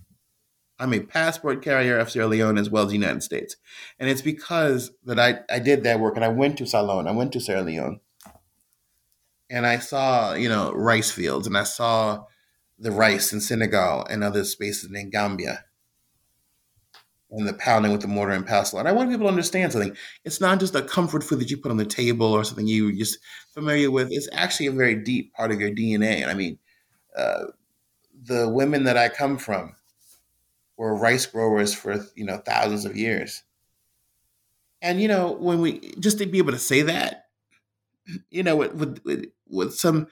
I'm 0.79 0.93
a 0.93 1.01
passport 1.01 1.61
carrier 1.61 1.99
of 1.99 2.09
Sierra 2.09 2.27
Leone 2.27 2.57
as 2.57 2.71
well 2.71 2.83
as 2.83 2.89
the 2.89 2.97
United 2.97 3.21
States. 3.21 3.55
And 3.99 4.09
it's 4.09 4.23
because 4.23 4.91
that 5.03 5.19
I, 5.19 5.41
I 5.49 5.59
did 5.59 5.83
that 5.83 5.99
work 5.99 6.15
and 6.15 6.25
I 6.25 6.29
went 6.29 6.57
to 6.57 6.65
Salone, 6.65 7.07
I 7.07 7.11
went 7.11 7.33
to 7.33 7.39
Sierra 7.39 7.61
Leone. 7.61 7.99
And 9.49 9.67
I 9.67 9.77
saw, 9.77 10.33
you 10.33 10.49
know, 10.49 10.71
rice 10.71 11.11
fields 11.11 11.45
and 11.45 11.57
I 11.57 11.63
saw 11.63 12.23
the 12.79 12.91
rice 12.91 13.31
in 13.31 13.41
Senegal 13.41 14.05
and 14.09 14.23
other 14.23 14.43
spaces 14.43 14.89
in 14.91 15.09
Gambia 15.11 15.65
and 17.31 17.47
the 17.47 17.53
pounding 17.53 17.91
with 17.91 18.01
the 18.01 18.07
mortar 18.07 18.33
and 18.33 18.45
pestle. 18.45 18.79
And 18.79 18.87
I 18.87 18.91
want 18.91 19.09
people 19.09 19.25
to 19.25 19.29
understand 19.29 19.71
something. 19.71 19.95
It's 20.25 20.41
not 20.41 20.59
just 20.59 20.75
a 20.75 20.81
comfort 20.81 21.23
food 21.23 21.39
that 21.39 21.49
you 21.49 21.57
put 21.57 21.71
on 21.71 21.77
the 21.77 21.85
table 21.85 22.27
or 22.27 22.43
something 22.43 22.67
you're 22.67 22.91
just 22.91 23.17
familiar 23.53 23.89
with. 23.89 24.11
It's 24.11 24.29
actually 24.33 24.67
a 24.67 24.71
very 24.71 24.95
deep 24.95 25.33
part 25.33 25.51
of 25.51 25.61
your 25.61 25.71
DNA. 25.71 26.21
And 26.21 26.29
I 26.29 26.33
mean, 26.33 26.59
uh, 27.17 27.45
the 28.23 28.49
women 28.49 28.83
that 28.83 28.97
I 28.97 29.09
come 29.09 29.37
from 29.37 29.75
were 30.77 30.95
rice 30.95 31.25
growers 31.25 31.73
for 31.73 32.05
you 32.15 32.25
know 32.25 32.37
thousands 32.37 32.85
of 32.85 32.97
years. 32.97 33.43
And 34.81 35.01
you 35.01 35.07
know, 35.07 35.31
when 35.31 35.61
we 35.61 35.93
just 35.99 36.17
to 36.17 36.25
be 36.25 36.39
able 36.39 36.51
to 36.51 36.59
say 36.59 36.81
that, 36.81 37.27
you 38.29 38.43
know, 38.43 38.57
with 38.57 39.01
with, 39.05 39.31
with 39.47 39.73
some 39.73 40.07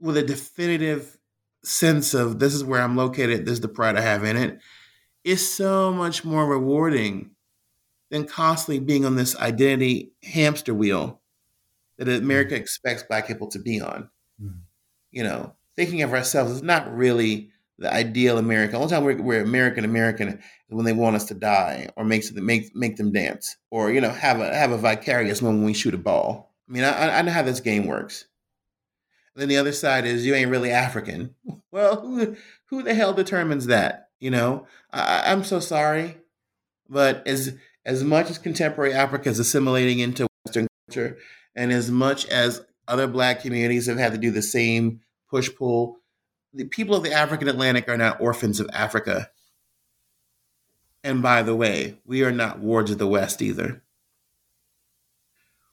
with 0.00 0.16
a 0.16 0.22
definitive 0.22 1.18
sense 1.62 2.14
of 2.14 2.38
this 2.38 2.54
is 2.54 2.64
where 2.64 2.80
I'm 2.80 2.96
located, 2.96 3.44
this 3.44 3.54
is 3.54 3.60
the 3.60 3.68
pride 3.68 3.96
I 3.96 4.00
have 4.00 4.24
in 4.24 4.36
it 4.36 4.60
is 5.24 5.48
so 5.48 5.92
much 5.92 6.24
more 6.24 6.46
rewarding 6.46 7.30
than 8.10 8.24
constantly 8.24 8.80
being 8.80 9.04
on 9.04 9.16
this 9.16 9.36
identity 9.36 10.12
hamster 10.22 10.74
wheel 10.74 11.20
that 11.98 12.08
America 12.08 12.54
mm-hmm. 12.54 12.62
expects 12.62 13.02
Black 13.02 13.26
people 13.26 13.48
to 13.48 13.58
be 13.58 13.80
on. 13.80 14.10
Mm-hmm. 14.42 14.58
You 15.10 15.22
know, 15.24 15.54
thinking 15.76 16.02
of 16.02 16.12
ourselves 16.12 16.52
is 16.52 16.62
not 16.62 16.94
really 16.94 17.50
the 17.78 17.92
ideal 17.92 18.38
American. 18.38 18.72
The 18.72 18.78
only 18.78 18.90
time 18.90 19.04
we're, 19.04 19.22
we're, 19.22 19.42
American 19.42 19.84
American 19.84 20.28
is 20.28 20.38
when 20.68 20.84
they 20.84 20.92
want 20.92 21.16
us 21.16 21.24
to 21.26 21.34
die 21.34 21.88
or 21.96 22.04
make 22.04 22.30
make 22.36 22.74
make 22.76 22.96
them 22.96 23.12
dance 23.12 23.56
or 23.70 23.90
you 23.90 24.00
know 24.00 24.10
have 24.10 24.40
a 24.40 24.54
have 24.54 24.70
a 24.70 24.78
vicarious 24.78 25.42
moment 25.42 25.60
when 25.60 25.66
we 25.66 25.74
shoot 25.74 25.94
a 25.94 25.98
ball. 25.98 26.54
I 26.68 26.72
mean, 26.72 26.84
I, 26.84 27.18
I 27.18 27.22
know 27.22 27.32
how 27.32 27.42
this 27.42 27.60
game 27.60 27.86
works. 27.86 28.26
And 29.34 29.42
then 29.42 29.48
the 29.48 29.56
other 29.56 29.72
side 29.72 30.04
is 30.04 30.24
you 30.24 30.34
ain't 30.34 30.50
really 30.50 30.70
African. 30.70 31.34
Well, 31.72 32.00
who 32.00 32.36
who 32.66 32.82
the 32.82 32.94
hell 32.94 33.12
determines 33.12 33.66
that? 33.66 34.09
You 34.20 34.30
know, 34.30 34.66
I, 34.92 35.32
I'm 35.32 35.42
so 35.44 35.58
sorry, 35.58 36.18
but 36.88 37.26
as 37.26 37.56
as 37.84 38.04
much 38.04 38.30
as 38.30 38.38
contemporary 38.38 38.92
Africa 38.92 39.30
is 39.30 39.38
assimilating 39.38 39.98
into 39.98 40.26
Western 40.44 40.68
culture, 40.86 41.18
and 41.56 41.72
as 41.72 41.90
much 41.90 42.26
as 42.26 42.64
other 42.86 43.06
Black 43.06 43.40
communities 43.40 43.86
have 43.86 43.98
had 43.98 44.12
to 44.12 44.18
do 44.18 44.30
the 44.30 44.42
same 44.42 45.00
push 45.28 45.48
pull, 45.56 45.96
the 46.52 46.64
people 46.64 46.94
of 46.94 47.02
the 47.02 47.12
African 47.12 47.48
Atlantic 47.48 47.88
are 47.88 47.96
not 47.96 48.20
orphans 48.20 48.60
of 48.60 48.68
Africa. 48.72 49.30
And 51.02 51.22
by 51.22 51.42
the 51.42 51.54
way, 51.54 51.98
we 52.04 52.22
are 52.22 52.32
not 52.32 52.58
wards 52.58 52.90
of 52.90 52.98
the 52.98 53.06
West 53.06 53.40
either. 53.40 53.82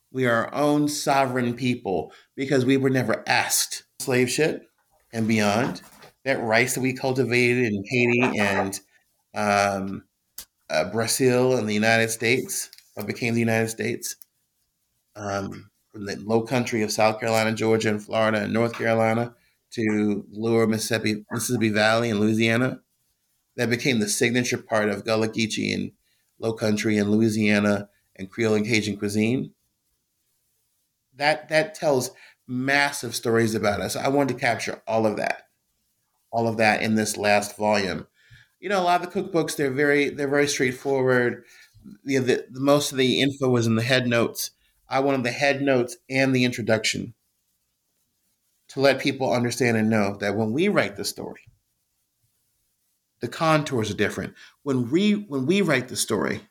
We 0.10 0.26
are 0.26 0.46
our 0.46 0.54
own 0.54 0.88
sovereign 0.88 1.54
people 1.54 2.14
because 2.36 2.64
we 2.64 2.78
were 2.78 2.90
never 2.90 3.24
asked 3.28 3.84
slave 4.00 4.30
ship 4.30 4.70
and 5.12 5.28
beyond 5.28 5.82
that 6.28 6.44
rice 6.44 6.76
that 6.76 6.82
we 6.82 6.92
cultivated 6.92 7.72
in 7.72 7.86
Haiti 7.88 8.38
and 8.38 8.78
um, 9.34 10.04
uh, 10.70 10.84
Brazil 10.92 11.56
and 11.56 11.70
the 11.70 11.74
United 11.74 12.10
States, 12.10 12.70
what 12.96 13.08
became 13.08 13.34
the 13.34 13.40
United 13.40 13.70
States, 13.70 14.18
um, 15.16 15.72
from 15.90 16.06
the 16.06 16.18
low 16.18 16.42
country 16.42 16.82
of 16.82 16.92
South 16.92 17.22
Carolina, 17.22 17.54
Georgia, 17.54 17.88
and 17.88 18.04
Florida, 18.04 18.44
and 18.44 18.52
North 18.52 18.74
Carolina 18.74 19.36
to 19.72 20.26
lower 20.30 20.68
Mississippi, 20.68 21.24
Mississippi 21.32 21.70
Valley 21.70 22.10
and 22.10 22.20
Louisiana. 22.20 22.82
That 23.56 23.70
became 23.70 24.02
the 24.02 24.10
signature 24.10 24.58
part 24.58 24.90
of 24.90 25.06
Gullah 25.06 25.30
Geechee 25.30 25.74
and 25.74 25.94
Low 26.40 26.52
Country 26.52 26.98
and 26.98 27.10
Louisiana 27.10 27.88
and 28.18 28.30
Creole 28.30 28.56
and 28.56 28.66
Cajun 28.66 28.98
cuisine. 28.98 29.52
That 31.16 31.48
that 31.48 31.74
tells 31.74 32.12
massive 32.46 33.16
stories 33.16 33.56
about 33.56 33.80
us. 33.80 33.96
I 33.96 34.10
wanted 34.10 34.34
to 34.34 34.40
capture 34.42 34.82
all 34.86 35.06
of 35.06 35.16
that 35.16 35.47
all 36.38 36.48
of 36.48 36.58
that 36.58 36.84
in 36.84 36.94
this 36.94 37.18
last 37.18 37.58
volume. 37.58 38.06
You 38.60 38.70
know, 38.70 38.80
a 38.80 38.84
lot 38.84 39.04
of 39.04 39.12
the 39.12 39.22
cookbooks 39.22 39.56
they're 39.56 39.72
very 39.72 40.10
they're 40.10 40.28
very 40.28 40.48
straightforward. 40.48 41.44
The, 42.04 42.20
the 42.20 42.60
most 42.60 42.92
of 42.92 43.00
the 43.00 43.22
info 43.22 43.50
was 43.50 43.66
in 43.66 43.76
the 43.76 43.82
head 43.82 44.08
notes. 44.08 44.52
I 44.88 45.00
wanted 45.00 45.24
the 45.24 45.32
head 45.32 45.64
notes 45.64 45.98
and 46.10 46.36
the 46.36 46.46
introduction 46.46 47.16
to 48.70 48.82
let 48.82 49.00
people 49.00 49.34
understand 49.34 49.78
and 49.78 49.90
know 49.90 50.16
that 50.20 50.36
when 50.36 50.52
we 50.52 50.68
write 50.68 50.96
the 50.96 51.06
story, 51.06 51.42
the 53.20 53.28
contours 53.28 53.90
are 53.90 53.96
different. 53.96 54.36
When 54.62 54.92
we 54.92 55.14
when 55.14 55.48
we 55.48 55.62
write 55.62 55.88
the 55.88 55.96
story, 55.96 56.42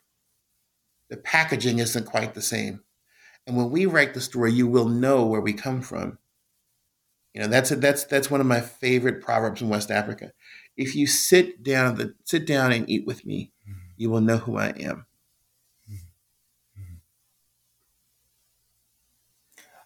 the 1.09 1.17
packaging 1.17 1.79
isn't 1.79 2.05
quite 2.05 2.33
the 2.33 2.41
same. 2.41 2.81
And 3.45 3.55
when 3.55 3.69
we 3.71 3.85
write 3.85 4.13
the 4.13 4.19
story, 4.19 4.51
you 4.51 4.67
will 4.67 4.89
know 4.89 5.25
where 5.25 5.39
we 5.39 5.53
come 5.53 5.81
from. 5.81 6.17
You 7.33 7.41
know, 7.41 7.47
that's 7.47 7.71
a, 7.71 7.75
that's 7.75 8.03
that's 8.05 8.31
one 8.31 8.41
of 8.41 8.47
my 8.47 8.61
favorite 8.61 9.21
proverbs 9.21 9.61
in 9.61 9.69
West 9.69 9.91
Africa. 9.91 10.31
If 10.75 10.95
you 10.95 11.07
sit 11.07 11.63
down 11.63 11.95
the 11.95 12.13
sit 12.23 12.47
down 12.47 12.71
and 12.71 12.89
eat 12.89 13.05
with 13.05 13.25
me, 13.25 13.51
mm-hmm. 13.67 13.79
you 13.97 14.09
will 14.09 14.21
know 14.21 14.37
who 14.37 14.57
I 14.57 14.69
am. 14.69 15.05
Mm-hmm. 15.89 16.93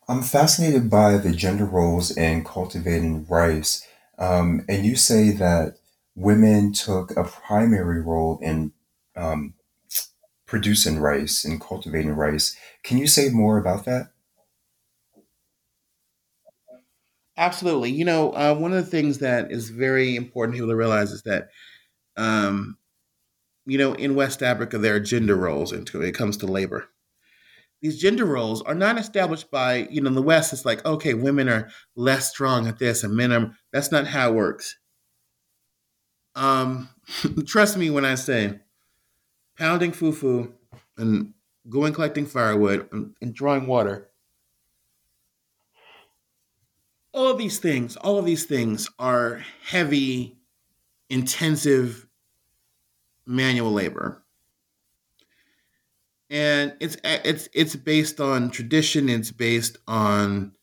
I'm 0.07 0.21
fascinated 0.21 0.89
by 0.89 1.17
the 1.17 1.31
gender 1.31 1.65
roles 1.65 2.15
in 2.15 2.43
cultivating 2.43 3.25
rice. 3.27 3.85
Um, 4.17 4.63
and 4.69 4.85
you 4.85 4.95
say 4.95 5.31
that 5.31 5.77
women 6.15 6.73
took 6.73 7.11
a 7.17 7.23
primary 7.23 8.01
role 8.01 8.39
in 8.41 8.71
um, 9.15 9.55
producing 10.45 10.99
rice 10.99 11.45
and 11.45 11.61
cultivating 11.61 12.11
rice. 12.11 12.55
Can 12.83 12.97
you 12.97 13.07
say 13.07 13.29
more 13.29 13.57
about 13.57 13.85
that? 13.85 14.11
Absolutely. 17.41 17.89
You 17.89 18.05
know, 18.05 18.31
uh, 18.33 18.53
one 18.53 18.71
of 18.71 18.85
the 18.85 18.91
things 18.91 19.17
that 19.17 19.51
is 19.51 19.71
very 19.71 20.15
important 20.15 20.53
people 20.53 20.69
to 20.69 20.75
realize 20.75 21.11
is 21.11 21.23
that, 21.23 21.49
um, 22.15 22.77
you 23.65 23.79
know, 23.79 23.93
in 23.93 24.13
West 24.13 24.43
Africa, 24.43 24.77
there 24.77 24.95
are 24.95 24.99
gender 24.99 25.35
roles 25.35 25.73
into 25.73 25.99
it. 26.01 26.07
It 26.07 26.11
comes 26.13 26.37
to 26.37 26.45
labor. 26.45 26.89
These 27.81 27.99
gender 27.99 28.25
roles 28.25 28.61
are 28.61 28.75
not 28.75 28.99
established 28.99 29.49
by, 29.49 29.87
you 29.89 30.01
know, 30.01 30.09
in 30.09 30.13
the 30.15 30.21
West, 30.21 30.53
it's 30.53 30.65
like, 30.65 30.85
okay, 30.85 31.15
women 31.15 31.49
are 31.49 31.71
less 31.95 32.29
strong 32.29 32.67
at 32.67 32.77
this 32.77 33.03
and 33.03 33.15
men 33.15 33.31
are, 33.31 33.51
that's 33.73 33.91
not 33.91 34.05
how 34.05 34.29
it 34.29 34.35
works. 34.35 34.77
Um, 36.35 36.89
trust 37.47 37.75
me 37.75 37.89
when 37.89 38.05
I 38.05 38.15
say 38.15 38.59
pounding 39.57 39.93
fufu 39.93 40.53
and 40.97 41.33
going 41.69 41.93
collecting 41.93 42.27
firewood 42.27 42.87
and, 42.91 43.15
and 43.21 43.33
drawing 43.33 43.67
water 43.67 44.10
all 47.13 47.27
of 47.29 47.37
these 47.37 47.59
things, 47.59 47.97
all 47.97 48.17
of 48.17 48.25
these 48.25 48.45
things 48.45 48.89
are 48.97 49.43
heavy, 49.63 50.37
intensive 51.09 52.07
manual 53.25 53.71
labor. 53.71 54.23
And 56.29 56.73
it's 56.79 56.95
it's 57.03 57.49
it's 57.53 57.75
based 57.75 58.21
on 58.21 58.51
tradition. 58.51 59.09
It's 59.09 59.31
based 59.31 59.77
on 59.85 60.53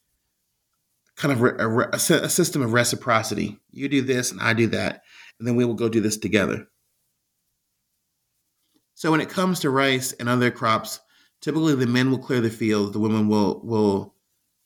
kind 1.16 1.32
of 1.32 1.42
a, 1.42 1.78
a, 1.92 2.24
a 2.24 2.28
system 2.30 2.62
of 2.62 2.72
reciprocity. 2.72 3.58
You 3.70 3.88
do 3.90 4.00
this, 4.00 4.32
and 4.32 4.40
I 4.40 4.54
do 4.54 4.68
that, 4.68 5.02
and 5.38 5.46
then 5.46 5.56
we 5.56 5.66
will 5.66 5.74
go 5.74 5.90
do 5.90 6.00
this 6.00 6.16
together. 6.16 6.66
So 8.94 9.10
when 9.10 9.20
it 9.20 9.28
comes 9.28 9.60
to 9.60 9.70
rice 9.70 10.12
and 10.12 10.28
other 10.28 10.50
crops, 10.50 11.00
typically 11.42 11.74
the 11.74 11.86
men 11.86 12.10
will 12.10 12.18
clear 12.18 12.40
the 12.40 12.48
fields, 12.48 12.92
the 12.92 12.98
women 12.98 13.28
will 13.28 13.60
will 13.62 14.14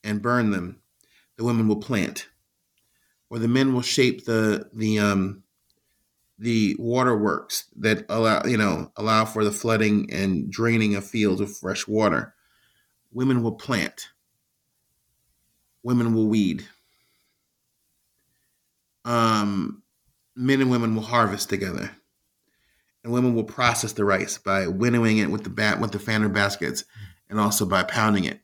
and 0.05 0.21
burn 0.21 0.51
them 0.51 0.82
the 1.37 1.43
women 1.43 1.67
will 1.67 1.77
plant, 1.77 2.27
or 3.29 3.39
the 3.39 3.47
men 3.47 3.73
will 3.73 3.81
shape 3.81 4.25
the 4.25 4.69
the 4.73 4.99
um, 4.99 5.43
the 6.37 6.75
waterworks 6.77 7.65
that 7.77 8.05
allow 8.09 8.43
you 8.45 8.57
know 8.57 8.91
allow 8.95 9.25
for 9.25 9.43
the 9.43 9.51
flooding 9.51 10.11
and 10.11 10.51
draining 10.51 10.95
of 10.95 11.05
fields 11.05 11.41
of 11.41 11.55
fresh 11.55 11.87
water. 11.87 12.33
Women 13.11 13.43
will 13.43 13.53
plant. 13.53 14.09
Women 15.83 16.13
will 16.13 16.27
weed. 16.27 16.65
Um, 19.05 19.83
men 20.35 20.61
and 20.61 20.71
women 20.71 20.95
will 20.95 21.03
harvest 21.03 21.49
together, 21.49 21.91
and 23.03 23.11
women 23.11 23.35
will 23.35 23.43
process 23.43 23.93
the 23.93 24.05
rice 24.05 24.37
by 24.37 24.67
winnowing 24.67 25.17
it 25.17 25.29
with 25.29 25.43
the 25.43 25.49
bat 25.49 25.79
with 25.79 25.91
the 25.91 25.99
fanner 25.99 26.29
baskets, 26.29 26.85
and 27.29 27.39
also 27.39 27.65
by 27.65 27.83
pounding 27.83 28.25
it 28.25 28.42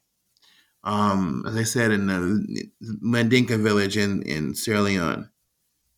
um, 0.83 1.43
as 1.47 1.55
I 1.55 1.63
said, 1.63 1.91
in 1.91 2.07
the 2.07 2.69
Mandinka 3.03 3.61
village 3.61 3.97
in, 3.97 4.21
in 4.23 4.55
Sierra 4.55 4.81
Leone, 4.81 5.29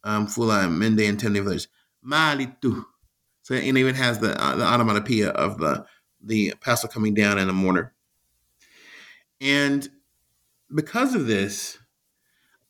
um, 0.04 0.28
Fula 0.28 0.68
Mende 0.70 1.02
and 1.02 1.20
Temne 1.20 1.44
village, 1.44 1.68
Malitu. 2.06 2.84
So 3.44 3.54
it 3.54 3.64
even 3.64 3.96
has 3.96 4.20
the 4.20 4.42
uh, 4.42 4.56
the 4.56 4.66
onomatopoeia 4.66 5.30
of 5.30 5.58
the 5.58 5.86
the 6.24 6.54
pestle 6.62 6.90
coming 6.90 7.14
down 7.14 7.38
in 7.38 7.50
a 7.50 7.54
mortar. 7.54 7.94
And 9.40 9.88
because 10.74 11.16
of 11.16 11.28
this, 11.28 11.80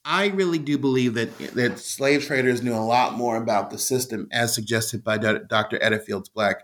I 0.03 0.27
really 0.27 0.57
do 0.57 0.77
believe 0.77 1.13
that 1.13 1.37
that 1.55 1.79
slave 1.79 2.25
traders 2.25 2.63
knew 2.63 2.73
a 2.73 2.79
lot 2.79 3.15
more 3.15 3.37
about 3.37 3.69
the 3.69 3.77
system, 3.77 4.27
as 4.31 4.53
suggested 4.53 5.03
by 5.03 5.17
Dr. 5.17 5.77
Edda 5.81 5.99
Fields 5.99 6.29
Black 6.29 6.63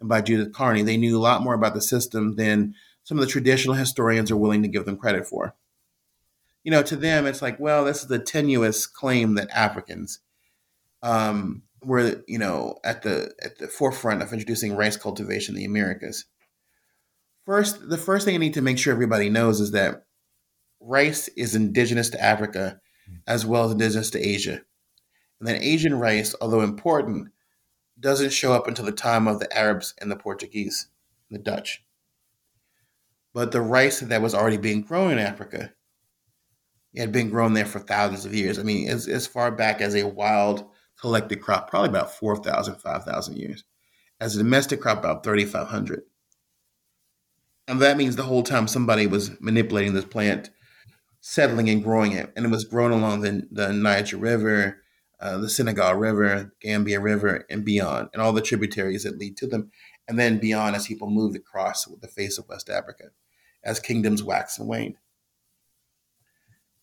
and 0.00 0.08
by 0.08 0.20
Judith 0.20 0.52
Carney. 0.52 0.82
They 0.82 0.96
knew 0.96 1.18
a 1.18 1.20
lot 1.20 1.42
more 1.42 1.54
about 1.54 1.74
the 1.74 1.80
system 1.80 2.36
than 2.36 2.74
some 3.08 3.18
of 3.18 3.24
the 3.24 3.30
traditional 3.30 3.74
historians 3.74 4.30
are 4.30 4.36
willing 4.36 4.60
to 4.60 4.68
give 4.68 4.84
them 4.84 4.98
credit 4.98 5.26
for. 5.26 5.54
You 6.62 6.70
know, 6.70 6.82
to 6.82 6.94
them, 6.94 7.24
it's 7.24 7.40
like, 7.40 7.58
well, 7.58 7.86
this 7.86 8.04
is 8.04 8.10
a 8.10 8.18
tenuous 8.18 8.86
claim 8.86 9.34
that 9.36 9.48
Africans 9.48 10.18
um, 11.02 11.62
were, 11.82 12.22
you 12.28 12.38
know, 12.38 12.78
at 12.84 13.00
the 13.00 13.32
at 13.42 13.56
the 13.56 13.66
forefront 13.66 14.20
of 14.20 14.30
introducing 14.34 14.76
rice 14.76 14.98
cultivation 14.98 15.54
in 15.54 15.60
the 15.60 15.64
Americas. 15.64 16.26
First, 17.46 17.88
the 17.88 17.96
first 17.96 18.26
thing 18.26 18.34
I 18.34 18.38
need 18.38 18.52
to 18.52 18.60
make 18.60 18.76
sure 18.76 18.92
everybody 18.92 19.30
knows 19.30 19.58
is 19.58 19.70
that 19.70 20.04
rice 20.78 21.28
is 21.28 21.54
indigenous 21.54 22.10
to 22.10 22.22
Africa 22.22 22.78
as 23.26 23.46
well 23.46 23.64
as 23.64 23.72
indigenous 23.72 24.10
to 24.10 24.20
Asia. 24.20 24.60
And 25.40 25.48
then 25.48 25.62
Asian 25.62 25.94
rice, 25.94 26.34
although 26.42 26.60
important, 26.60 27.28
doesn't 27.98 28.34
show 28.34 28.52
up 28.52 28.68
until 28.68 28.84
the 28.84 28.92
time 28.92 29.26
of 29.26 29.40
the 29.40 29.50
Arabs 29.56 29.94
and 29.98 30.10
the 30.10 30.16
Portuguese, 30.16 30.88
the 31.30 31.38
Dutch 31.38 31.82
but 33.38 33.52
the 33.52 33.60
rice 33.60 34.00
that 34.00 34.20
was 34.20 34.34
already 34.34 34.56
being 34.56 34.82
grown 34.82 35.12
in 35.12 35.20
Africa 35.20 35.72
it 36.92 36.98
had 36.98 37.12
been 37.12 37.30
grown 37.30 37.52
there 37.52 37.64
for 37.64 37.78
thousands 37.78 38.26
of 38.26 38.34
years. 38.34 38.58
I 38.58 38.64
mean, 38.64 38.88
as, 38.88 39.06
as 39.06 39.28
far 39.28 39.52
back 39.52 39.80
as 39.80 39.94
a 39.94 40.08
wild 40.08 40.64
collected 41.00 41.40
crop, 41.40 41.70
probably 41.70 41.90
about 41.90 42.12
4,000, 42.12 42.74
5,000 42.74 43.36
years. 43.36 43.62
As 44.18 44.34
a 44.34 44.38
domestic 44.38 44.80
crop, 44.80 44.98
about 44.98 45.22
3,500. 45.22 46.02
And 47.68 47.80
that 47.80 47.96
means 47.96 48.16
the 48.16 48.24
whole 48.24 48.42
time 48.42 48.66
somebody 48.66 49.06
was 49.06 49.40
manipulating 49.40 49.94
this 49.94 50.04
plant, 50.04 50.50
settling 51.20 51.70
and 51.70 51.84
growing 51.84 52.10
it. 52.10 52.32
And 52.34 52.44
it 52.44 52.50
was 52.50 52.64
grown 52.64 52.90
along 52.90 53.20
the, 53.20 53.46
the 53.52 53.72
Niger 53.72 54.16
River, 54.16 54.82
uh, 55.20 55.38
the 55.38 55.48
Senegal 55.48 55.94
River, 55.94 56.52
Gambia 56.60 56.98
River, 56.98 57.46
and 57.48 57.64
beyond, 57.64 58.08
and 58.12 58.20
all 58.20 58.32
the 58.32 58.42
tributaries 58.42 59.04
that 59.04 59.16
lead 59.16 59.36
to 59.36 59.46
them. 59.46 59.70
And 60.08 60.18
then 60.18 60.40
beyond 60.40 60.74
as 60.74 60.88
people 60.88 61.08
moved 61.08 61.36
across 61.36 61.84
the 61.84 62.08
face 62.08 62.36
of 62.36 62.48
West 62.48 62.68
Africa 62.68 63.10
as 63.64 63.80
kingdoms 63.80 64.22
waxed 64.22 64.58
and 64.58 64.68
waned. 64.68 64.96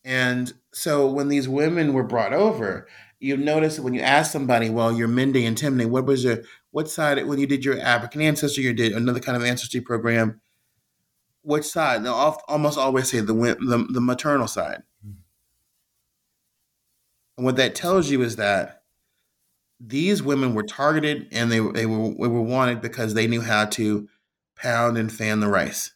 And 0.04 0.52
so 0.72 1.06
when 1.08 1.28
these 1.28 1.48
women 1.48 1.92
were 1.92 2.04
brought 2.04 2.32
over, 2.32 2.86
you 3.18 3.36
notice 3.36 3.76
that 3.76 3.82
when 3.82 3.94
you 3.94 4.02
ask 4.02 4.30
somebody, 4.30 4.70
well, 4.70 4.92
you're 4.92 5.08
Mende 5.08 5.36
and 5.36 5.56
Temne, 5.56 5.86
what 5.86 6.04
was 6.04 6.22
your, 6.22 6.42
what 6.70 6.88
side, 6.88 7.24
when 7.26 7.40
you 7.40 7.46
did 7.46 7.64
your 7.64 7.80
African 7.80 8.20
ancestry, 8.20 8.62
you 8.62 8.72
did 8.72 8.92
another 8.92 9.18
kind 9.18 9.36
of 9.36 9.42
ancestry 9.42 9.80
program, 9.80 10.40
which 11.42 11.64
side? 11.64 12.04
They'll 12.04 12.38
almost 12.46 12.78
always 12.78 13.10
say 13.10 13.18
the, 13.18 13.34
the, 13.34 13.86
the 13.90 14.00
maternal 14.00 14.46
side. 14.46 14.82
And 17.36 17.44
what 17.44 17.56
that 17.56 17.74
tells 17.74 18.08
you 18.08 18.22
is 18.22 18.36
that 18.36 18.82
these 19.80 20.22
women 20.22 20.54
were 20.54 20.62
targeted 20.62 21.26
and 21.32 21.50
they, 21.50 21.58
they, 21.58 21.84
were, 21.84 22.10
they 22.10 22.28
were 22.28 22.42
wanted 22.42 22.80
because 22.80 23.14
they 23.14 23.26
knew 23.26 23.42
how 23.42 23.66
to 23.66 24.08
pound 24.56 24.96
and 24.96 25.12
fan 25.12 25.40
the 25.40 25.48
rice 25.48 25.92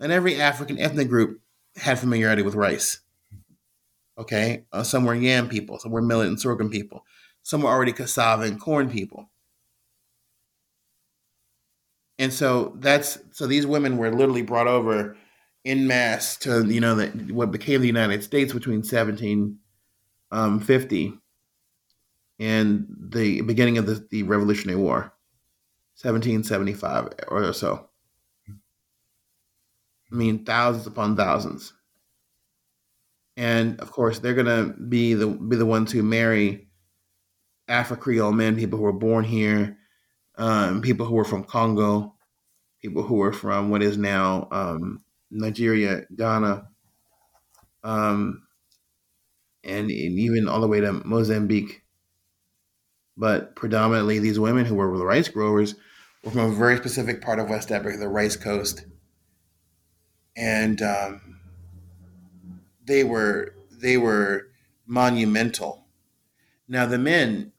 and 0.00 0.12
every 0.12 0.40
African 0.40 0.78
ethnic 0.78 1.08
group 1.08 1.40
had 1.76 1.98
familiarity 1.98 2.42
with 2.42 2.54
rice. 2.54 3.00
Okay, 4.16 4.64
uh, 4.72 4.84
some 4.84 5.04
were 5.04 5.14
yam 5.14 5.48
people, 5.48 5.78
some 5.78 5.90
were 5.90 6.02
millet 6.02 6.28
and 6.28 6.40
sorghum 6.40 6.70
people, 6.70 7.04
some 7.42 7.62
were 7.62 7.70
already 7.70 7.92
cassava 7.92 8.44
and 8.44 8.60
corn 8.60 8.88
people. 8.88 9.28
And 12.18 12.32
so 12.32 12.76
that's 12.78 13.18
so 13.32 13.48
these 13.48 13.66
women 13.66 13.96
were 13.96 14.12
literally 14.12 14.42
brought 14.42 14.68
over 14.68 15.16
in 15.64 15.88
mass 15.88 16.36
to 16.38 16.64
you 16.66 16.80
know 16.80 16.94
the, 16.94 17.08
what 17.32 17.50
became 17.50 17.80
the 17.80 17.88
United 17.88 18.22
States 18.22 18.52
between 18.52 18.78
1750 18.78 21.06
um, 21.06 21.20
and 22.38 22.86
the 23.08 23.40
beginning 23.42 23.78
of 23.78 23.86
the, 23.86 24.06
the 24.10 24.22
Revolutionary 24.22 24.78
War, 24.78 25.12
1775 26.00 27.14
or 27.28 27.52
so. 27.52 27.88
I 30.12 30.14
mean, 30.14 30.44
thousands 30.44 30.86
upon 30.86 31.16
thousands. 31.16 31.72
And 33.36 33.80
of 33.80 33.90
course, 33.90 34.18
they're 34.18 34.34
gonna 34.34 34.74
be 34.88 35.14
the 35.14 35.26
be 35.26 35.56
the 35.56 35.66
ones 35.66 35.90
who 35.90 36.02
marry 36.02 36.68
Afro 37.68 37.96
Creole 37.96 38.32
men, 38.32 38.56
people 38.56 38.78
who 38.78 38.84
were 38.84 38.92
born 38.92 39.24
here, 39.24 39.76
um, 40.36 40.82
people 40.82 41.06
who 41.06 41.14
were 41.14 41.24
from 41.24 41.44
Congo, 41.44 42.14
people 42.80 43.02
who 43.02 43.16
were 43.16 43.32
from 43.32 43.70
what 43.70 43.82
is 43.82 43.96
now 43.96 44.48
um, 44.52 45.02
Nigeria, 45.30 46.02
Ghana, 46.14 46.68
um, 47.82 48.42
and, 49.64 49.90
and 49.90 49.90
even 49.90 50.48
all 50.48 50.60
the 50.60 50.68
way 50.68 50.80
to 50.80 50.92
Mozambique. 50.92 51.82
But 53.16 53.56
predominantly, 53.56 54.18
these 54.18 54.38
women 54.38 54.64
who 54.66 54.74
were 54.74 54.96
the 54.96 55.04
rice 55.04 55.28
growers 55.28 55.74
were 56.24 56.32
from 56.32 56.52
a 56.52 56.54
very 56.54 56.76
specific 56.76 57.22
part 57.22 57.38
of 57.38 57.48
West 57.48 57.70
Africa, 57.72 57.96
the 57.96 58.08
Rice 58.08 58.36
Coast 58.36 58.84
and 60.36 60.82
um, 60.82 61.40
they 62.84 63.04
were 63.04 63.54
they 63.70 63.96
were 63.96 64.48
monumental. 64.86 65.86
Now 66.68 66.86
the 66.86 66.98
men, 66.98 67.52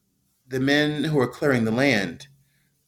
the 0.46 0.60
men 0.60 1.04
who 1.04 1.16
were 1.16 1.28
clearing 1.28 1.64
the 1.64 1.70
land, 1.70 2.28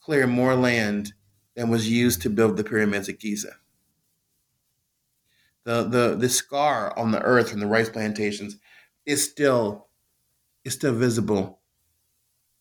clear 0.01 0.27
more 0.27 0.55
land 0.55 1.13
than 1.55 1.69
was 1.69 1.89
used 1.89 2.23
to 2.23 2.31
build 2.31 2.57
the 2.57 2.65
pyramids 2.65 3.09
at 3.09 3.19
Giza. 3.19 3.57
The 5.65 5.83
the 5.85 6.17
the 6.17 6.29
scar 6.29 6.97
on 6.99 7.11
the 7.11 7.23
earth 7.23 7.51
from 7.51 7.61
the 7.61 7.67
rice 7.67 7.91
plantations 7.91 8.57
is 9.05 9.23
still 9.23 9.89
is 10.65 10.75
still 10.75 10.95
visible 10.95 11.61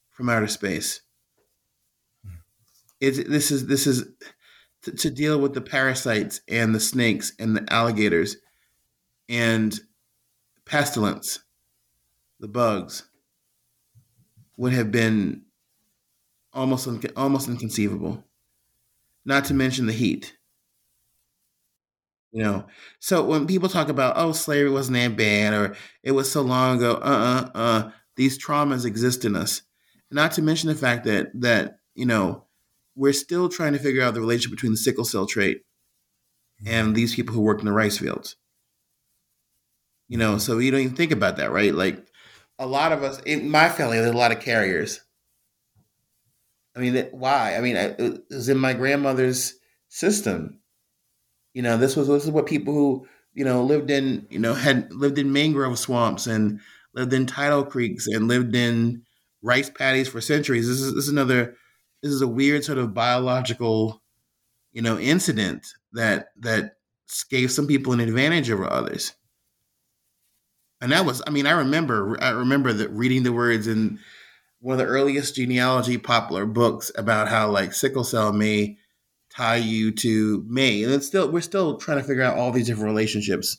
from 0.10 0.30
outer 0.30 0.48
space. 0.48 1.02
It's, 3.00 3.18
this 3.30 3.52
is 3.52 3.68
this 3.68 3.86
is 3.86 4.06
to, 4.88 4.92
to 4.96 5.10
deal 5.12 5.38
with 5.40 5.54
the 5.54 5.62
parasites 5.62 6.40
and 6.48 6.74
the 6.74 6.80
snakes 6.80 7.34
and 7.40 7.56
the 7.58 7.66
alligators 7.74 8.38
and 9.30 9.80
pestilence, 10.66 11.40
the 12.40 12.48
bugs, 12.48 13.04
would 14.58 14.74
have 14.74 14.92
been 14.92 15.44
almost 16.54 16.88
almost 17.16 17.48
inconceivable. 17.48 18.22
Not 19.26 19.46
to 19.46 19.54
mention 19.54 19.86
the 19.86 19.94
heat. 19.94 20.36
You 22.32 22.44
know, 22.44 22.68
so 23.00 23.24
when 23.26 23.48
people 23.48 23.70
talk 23.70 23.88
about 23.90 24.16
oh 24.18 24.34
slavery 24.34 24.70
wasn't 24.70 24.96
that 24.96 25.16
bad 25.16 25.54
or 25.54 25.76
it 26.04 26.12
was 26.12 26.30
so 26.32 26.42
long 26.42 26.78
ago, 26.78 26.96
uh 26.96 27.50
uh 27.56 27.58
uh, 27.58 27.92
these 28.16 28.38
traumas 28.38 28.86
exist 28.86 29.24
in 29.26 29.36
us. 29.36 29.62
Not 30.12 30.34
to 30.34 30.42
mention 30.42 30.68
the 30.70 30.76
fact 30.76 31.06
that 31.06 31.28
that 31.42 31.80
you 31.96 32.06
know 32.06 32.46
we're 32.98 33.14
still 33.14 33.48
trying 33.48 33.74
to 33.74 33.80
figure 33.80 34.02
out 34.02 34.16
the 34.16 34.20
relationship 34.20 34.52
between 34.52 34.72
the 34.72 34.78
sickle 34.78 35.06
cell 35.06 35.28
trait 35.28 35.62
and 36.66 36.96
these 36.96 37.16
people 37.16 37.36
who 37.36 37.42
work 37.42 37.60
in 37.60 37.66
the 37.66 37.72
rice 37.72 38.00
fields. 38.00 38.36
You 40.10 40.18
know, 40.18 40.40
so 40.40 40.58
you 40.58 40.72
don't 40.72 40.82
even 40.82 40.96
think 40.96 41.12
about 41.12 41.38
that, 41.38 41.52
right? 41.52 41.74
Like 41.74 42.08
a 42.58 42.66
lot 42.66 42.92
of 42.92 43.04
us 43.04 43.22
in 43.22 43.50
my 43.50 43.70
family, 43.70 43.98
there's 43.98 44.10
a 44.10 44.18
lot 44.18 44.32
of 44.32 44.40
carriers. 44.40 45.02
I 46.76 46.80
mean, 46.80 47.08
why? 47.12 47.56
I 47.56 47.62
mean, 47.62 47.76
it 47.76 48.24
was 48.30 48.50
in 48.50 48.58
my 48.58 48.74
grandmother's 48.74 49.54
system. 49.90 50.60
You 51.54 51.62
know, 51.62 51.78
this 51.78 51.96
was 51.96 52.08
this 52.08 52.24
is 52.24 52.32
what 52.32 52.46
people 52.48 52.74
who 52.74 53.08
you 53.34 53.46
know 53.46 53.64
lived 53.64 53.92
in 53.92 54.26
you 54.30 54.40
know 54.40 54.54
had 54.54 54.92
lived 54.92 55.20
in 55.20 55.32
mangrove 55.32 55.78
swamps 55.78 56.26
and 56.26 56.60
lived 56.94 57.14
in 57.14 57.26
tidal 57.26 57.64
creeks 57.64 58.08
and 58.08 58.28
lived 58.28 58.56
in 58.56 59.04
rice 59.44 59.70
paddies 59.70 60.08
for 60.08 60.22
centuries. 60.22 60.68
This 60.68 60.80
is 60.80 60.96
this 60.96 61.04
is 61.04 61.12
another 61.12 61.56
this 62.08 62.16
is 62.16 62.22
a 62.22 62.28
weird 62.28 62.64
sort 62.64 62.78
of 62.78 62.94
biological, 62.94 64.02
you 64.72 64.82
know, 64.82 64.98
incident 64.98 65.68
that 65.94 66.30
that 66.40 66.78
gave 67.30 67.52
some 67.52 67.68
people 67.68 67.94
an 67.94 68.00
advantage 68.00 68.50
over 68.50 68.70
others. 68.70 69.14
And 70.80 70.92
that 70.92 71.06
was, 71.06 71.22
I 71.26 71.32
mean, 71.32 71.48
I 71.48 71.52
remember, 71.52 72.18
I 72.22 72.30
remember 72.30 72.72
that 72.72 72.90
reading 72.92 73.24
the 73.24 73.34
words 73.34 73.68
in 73.68 74.00
one 74.60 74.74
of 74.74 74.80
the 74.80 74.92
earliest 74.92 75.36
genealogy 75.36 75.98
popular 75.98 76.46
books 76.46 76.92
about 76.96 77.28
how 77.28 77.50
like 77.50 77.74
sickle 77.74 78.04
cell 78.04 78.32
may 78.32 78.78
tie 79.30 79.58
you 79.58 79.92
to 79.92 80.46
May, 80.48 80.84
and 80.84 80.94
it's 80.94 81.08
still 81.08 81.30
we're 81.30 81.42
still 81.42 81.78
trying 81.78 81.98
to 81.98 82.04
figure 82.04 82.24
out 82.24 82.38
all 82.38 82.52
these 82.52 82.68
different 82.68 82.90
relationships 82.90 83.58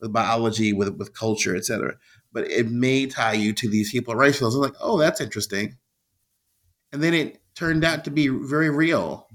with 0.00 0.12
biology, 0.12 0.72
with 0.72 0.90
with 0.96 1.14
culture, 1.14 1.56
etc. 1.56 1.94
But 2.32 2.50
it 2.50 2.70
may 2.70 3.06
tie 3.06 3.34
you 3.34 3.52
to 3.54 3.68
these 3.68 3.92
people 3.92 4.14
rice 4.14 4.38
fields. 4.38 4.54
I'm 4.54 4.62
like, 4.62 4.74
oh, 4.80 4.98
that's 4.98 5.20
interesting. 5.20 5.76
And 6.92 7.02
then 7.02 7.14
it 7.14 7.40
turned 7.56 7.84
out 7.84 8.04
to 8.04 8.10
be 8.10 8.28
very 8.28 8.70
real 8.70 9.28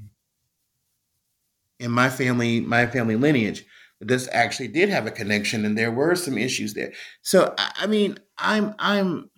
in 1.80 1.92
my 1.92 2.10
family, 2.10 2.62
my 2.62 2.86
family 2.86 3.16
lineage. 3.16 3.66
This 4.00 4.30
actually 4.32 4.70
did 4.70 4.90
have 4.90 5.06
a 5.06 5.12
connection, 5.12 5.66
and 5.66 5.78
there 5.78 5.92
were 5.92 6.16
some 6.16 6.38
issues 6.38 6.74
there. 6.74 6.92
So, 7.22 7.54
I 7.58 7.86
mean, 7.86 8.18
I'm, 8.38 8.74
I'm 8.80 9.30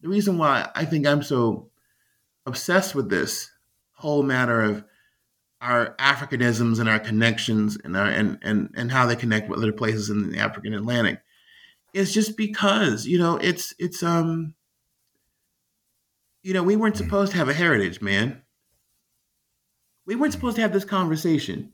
the 0.00 0.08
reason 0.08 0.38
why 0.38 0.68
I 0.74 0.84
think 0.84 1.06
I'm 1.06 1.22
so 1.22 1.70
obsessed 2.46 2.94
with 2.94 3.10
this 3.10 3.50
whole 3.92 4.22
matter 4.22 4.62
of 4.62 4.84
our 5.60 5.94
Africanisms 5.96 6.80
and 6.80 6.88
our 6.88 6.98
connections 6.98 7.76
and 7.84 7.96
our 7.96 8.06
and 8.06 8.38
and 8.42 8.70
and 8.74 8.90
how 8.90 9.06
they 9.06 9.16
connect 9.16 9.48
with 9.48 9.58
other 9.58 9.72
places 9.72 10.08
in 10.08 10.30
the 10.30 10.38
African 10.38 10.72
Atlantic 10.72 11.20
is 11.92 12.14
just 12.14 12.36
because 12.36 13.06
you 13.06 13.18
know 13.18 13.36
it's 13.36 13.74
it's 13.78 14.02
um 14.02 14.54
you 16.42 16.54
know, 16.54 16.62
we 16.62 16.76
weren't 16.76 16.94
mm. 16.94 16.98
supposed 16.98 17.32
to 17.32 17.38
have 17.38 17.48
a 17.48 17.54
heritage, 17.54 18.00
man. 18.00 18.42
We 20.06 20.16
weren't 20.16 20.32
supposed 20.32 20.56
to 20.56 20.62
have 20.62 20.72
this 20.72 20.84
conversation. 20.84 21.72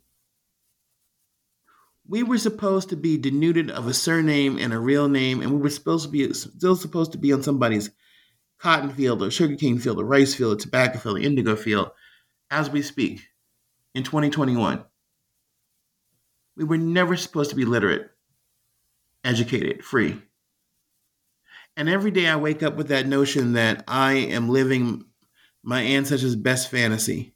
We 2.08 2.22
were 2.22 2.38
supposed 2.38 2.90
to 2.90 2.96
be 2.96 3.16
denuded 3.16 3.70
of 3.70 3.86
a 3.86 3.94
surname 3.94 4.58
and 4.58 4.72
a 4.72 4.78
real 4.78 5.08
name, 5.08 5.40
and 5.40 5.52
we 5.52 5.58
were 5.58 5.70
supposed 5.70 6.04
to 6.04 6.10
be 6.10 6.32
still 6.34 6.76
supposed 6.76 7.12
to 7.12 7.18
be 7.18 7.32
on 7.32 7.42
somebody's 7.42 7.90
cotton 8.58 8.90
field 8.90 9.22
or 9.22 9.30
sugarcane 9.30 9.78
field 9.78 9.98
or 9.98 10.04
rice 10.04 10.34
field 10.34 10.56
or 10.56 10.60
tobacco 10.60 10.98
field 10.98 11.18
or 11.18 11.20
indigo 11.20 11.56
field 11.56 11.90
as 12.50 12.70
we 12.70 12.82
speak 12.82 13.22
in 13.94 14.02
2021. 14.02 14.84
We 16.56 16.64
were 16.64 16.78
never 16.78 17.16
supposed 17.16 17.50
to 17.50 17.56
be 17.56 17.64
literate, 17.64 18.10
educated, 19.24 19.84
free. 19.84 20.22
And 21.76 21.88
every 21.88 22.10
day 22.10 22.26
I 22.26 22.36
wake 22.36 22.62
up 22.62 22.76
with 22.76 22.88
that 22.88 23.06
notion 23.06 23.52
that 23.52 23.84
I 23.86 24.14
am 24.14 24.48
living 24.48 25.04
my 25.62 25.82
ancestors' 25.82 26.36
best 26.36 26.70
fantasy 26.70 27.34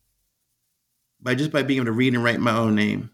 by 1.20 1.34
just 1.34 1.52
by 1.52 1.62
being 1.62 1.78
able 1.78 1.86
to 1.86 1.92
read 1.92 2.14
and 2.14 2.24
write 2.24 2.40
my 2.40 2.56
own 2.56 2.74
name, 2.74 3.10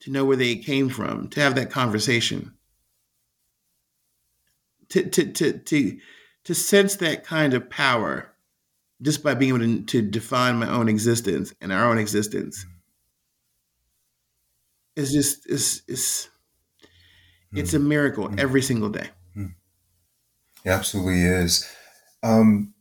to 0.00 0.10
know 0.10 0.24
where 0.24 0.36
they 0.36 0.56
came 0.56 0.88
from, 0.88 1.28
to 1.28 1.40
have 1.40 1.56
that 1.56 1.70
conversation, 1.70 2.54
to 4.88 5.08
to 5.10 5.32
to 5.32 5.58
to, 5.58 5.98
to 6.44 6.54
sense 6.54 6.96
that 6.96 7.24
kind 7.24 7.52
of 7.52 7.68
power 7.68 8.32
just 9.02 9.22
by 9.22 9.34
being 9.34 9.54
able 9.54 9.64
to, 9.64 9.82
to 9.82 10.02
define 10.02 10.56
my 10.56 10.68
own 10.70 10.88
existence 10.88 11.52
and 11.60 11.72
our 11.72 11.84
own 11.90 11.98
existence. 11.98 12.64
It's 14.96 15.12
just 15.12 15.48
it's 15.48 15.82
it's 15.86 16.30
it's 17.52 17.74
a 17.74 17.78
miracle 17.78 18.28
mm. 18.28 18.40
every 18.40 18.62
single 18.62 18.88
day. 18.88 19.10
It 20.68 20.72
absolutely 20.72 21.22
is. 21.22 21.66
Um, 22.22 22.74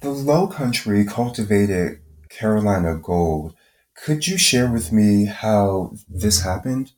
the 0.00 0.08
Low 0.08 0.46
Country 0.46 1.04
cultivated 1.04 2.00
Carolina 2.30 2.96
gold. 2.96 3.54
Could 3.94 4.26
you 4.26 4.38
share 4.38 4.72
with 4.72 4.90
me 4.90 5.26
how 5.26 5.92
this 6.08 6.40
happened? 6.40 6.92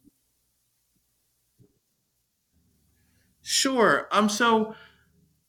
Sure. 3.42 4.06
Um. 4.12 4.28
So 4.28 4.76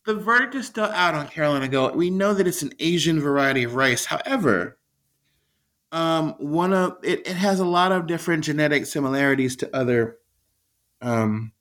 the 0.07 0.15
verdict 0.15 0.55
is 0.55 0.65
still 0.65 0.85
out 0.85 1.13
on 1.13 1.27
Carolina 1.27 1.67
Gold. 1.67 1.95
We 1.95 2.09
know 2.09 2.33
that 2.33 2.47
it's 2.47 2.63
an 2.63 2.73
Asian 2.79 3.19
variety 3.19 3.65
of 3.65 3.75
rice. 3.75 4.05
However, 4.05 4.79
um, 5.91 6.33
one 6.39 6.73
of 6.73 6.97
it, 7.03 7.27
it 7.27 7.35
has 7.35 7.59
a 7.59 7.65
lot 7.65 7.91
of 7.91 8.07
different 8.07 8.45
genetic 8.45 8.87
similarities 8.87 9.55
to 9.57 9.75
other 9.75 10.17
um, 11.01 11.51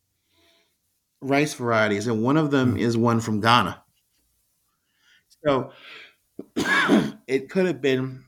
rice 1.21 1.55
varieties, 1.55 2.07
and 2.07 2.23
one 2.23 2.37
of 2.37 2.51
them 2.51 2.77
mm. 2.77 2.81
is 2.81 2.97
one 2.97 3.21
from 3.21 3.41
Ghana. 3.41 3.83
So 5.45 5.73
it 7.27 7.51
could 7.51 7.67
have 7.67 7.81
been, 7.81 8.25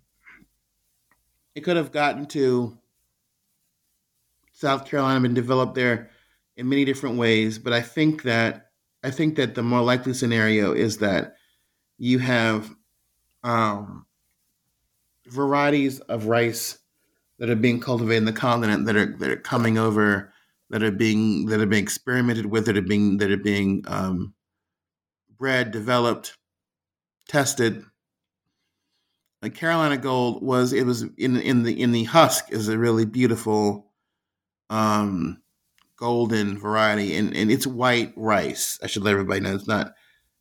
it 1.54 1.62
could 1.62 1.76
have 1.76 1.92
gotten 1.92 2.26
to 2.26 2.78
South 4.52 4.86
Carolina 4.86 5.24
and 5.24 5.34
developed 5.34 5.74
there 5.74 6.10
in 6.56 6.68
many 6.68 6.84
different 6.84 7.18
ways. 7.18 7.58
But 7.58 7.72
I 7.72 7.80
think 7.80 8.22
that 8.22 8.70
I 9.02 9.10
think 9.10 9.36
that 9.36 9.54
the 9.54 9.62
more 9.62 9.82
likely 9.82 10.14
scenario 10.14 10.72
is 10.72 10.98
that 10.98 11.34
you 11.98 12.20
have 12.20 12.70
um, 13.42 14.06
varieties 15.26 16.00
of 16.00 16.26
rice 16.26 16.78
that 17.38 17.50
are 17.50 17.56
being 17.56 17.80
cultivated 17.80 18.18
in 18.18 18.24
the 18.24 18.32
continent 18.32 18.86
that 18.86 18.96
are 18.96 19.16
that 19.18 19.30
are 19.30 19.36
coming 19.36 19.78
over 19.78 20.31
that 20.72 20.82
are 20.82 20.90
being 20.90 21.46
that 21.46 21.60
are 21.60 21.66
being 21.66 21.82
experimented 21.82 22.46
with, 22.46 22.64
that 22.66 22.78
are 22.78 22.82
being 22.82 23.18
that 23.18 23.30
are 23.30 23.36
being 23.36 23.84
um, 23.86 24.34
bred, 25.38 25.70
developed, 25.70 26.36
tested. 27.28 27.84
Like 29.42 29.54
Carolina 29.54 29.98
Gold 29.98 30.42
was 30.42 30.72
it 30.72 30.86
was 30.86 31.02
in 31.18 31.36
in 31.36 31.62
the 31.62 31.80
in 31.80 31.92
the 31.92 32.04
husk 32.04 32.50
is 32.50 32.68
a 32.68 32.78
really 32.78 33.04
beautiful 33.04 33.92
um, 34.70 35.42
golden 35.98 36.58
variety, 36.58 37.16
and 37.16 37.36
and 37.36 37.50
it's 37.52 37.66
white 37.66 38.14
rice. 38.16 38.78
I 38.82 38.86
should 38.86 39.02
let 39.02 39.12
everybody 39.12 39.40
know 39.40 39.54
it's 39.54 39.68
not 39.68 39.92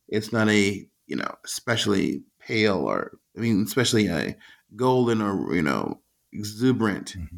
it's 0.08 0.32
not 0.32 0.48
a 0.48 0.88
you 1.06 1.16
know 1.16 1.34
especially 1.44 2.22
pale 2.40 2.78
or 2.78 3.18
I 3.36 3.40
mean 3.40 3.64
especially 3.66 4.06
a 4.06 4.34
golden 4.76 5.20
or 5.20 5.54
you 5.54 5.62
know 5.62 6.00
exuberant 6.32 7.16
mm-hmm. 7.18 7.36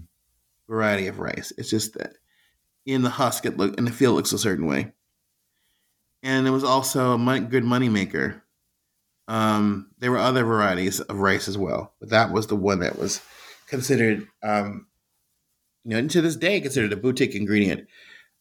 variety 0.69 1.09
of 1.09 1.19
rice. 1.19 1.53
It's 1.59 1.71
just 1.71 1.95
that 1.95 2.13
in 2.87 3.03
the 3.03 3.11
husk 3.11 3.47
it 3.47 3.57
look 3.57 3.77
and 3.79 3.87
the 3.87 3.93
field 3.93 4.17
looks 4.17 4.33
a 4.33 4.39
certain 4.39 4.67
way. 4.67 4.93
And 6.23 6.47
it 6.47 6.51
was 6.51 6.65
also 6.65 7.13
a 7.13 7.19
money, 7.19 7.41
good 7.41 7.65
money 7.65 7.89
maker. 7.89 8.43
Um, 9.29 9.91
there 9.99 10.11
were 10.11 10.19
other 10.19 10.45
varieties 10.45 11.01
of 11.01 11.19
rice 11.19 11.49
as 11.49 11.57
well, 11.57 11.95
but 12.01 12.11
that 12.11 12.33
was 12.33 12.47
the 12.47 12.57
one 12.57 12.81
that 12.81 12.99
was 12.99 13.21
considered, 13.69 14.27
um, 14.43 14.87
you 15.85 15.91
know, 15.91 15.99
and 15.99 16.11
to 16.11 16.21
this 16.21 16.37
day 16.37 16.61
considered 16.61 16.93
a 16.93 16.97
boutique 16.97 17.35
ingredient. 17.35 17.87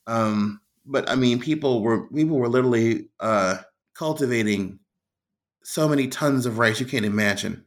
Um, 0.08 0.62
but 0.86 1.10
I 1.10 1.16
mean, 1.16 1.40
people 1.40 1.82
were 1.82 2.08
people 2.10 2.38
were 2.38 2.50
literally 2.50 3.10
uh, 3.20 3.58
cultivating 3.94 4.80
so 5.64 5.88
many 5.88 6.08
tons 6.08 6.46
of 6.46 6.58
rice 6.58 6.80
you 6.80 6.86
can't 6.86 7.06
imagine. 7.06 7.66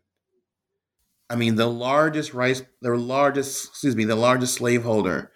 I 1.28 1.36
mean, 1.36 1.56
the 1.56 1.66
largest 1.66 2.34
rice, 2.34 2.62
the 2.82 2.94
largest, 2.94 3.68
excuse 3.68 3.96
me, 3.96 4.04
the 4.04 4.16
largest 4.16 4.54
slaveholder 4.54 5.32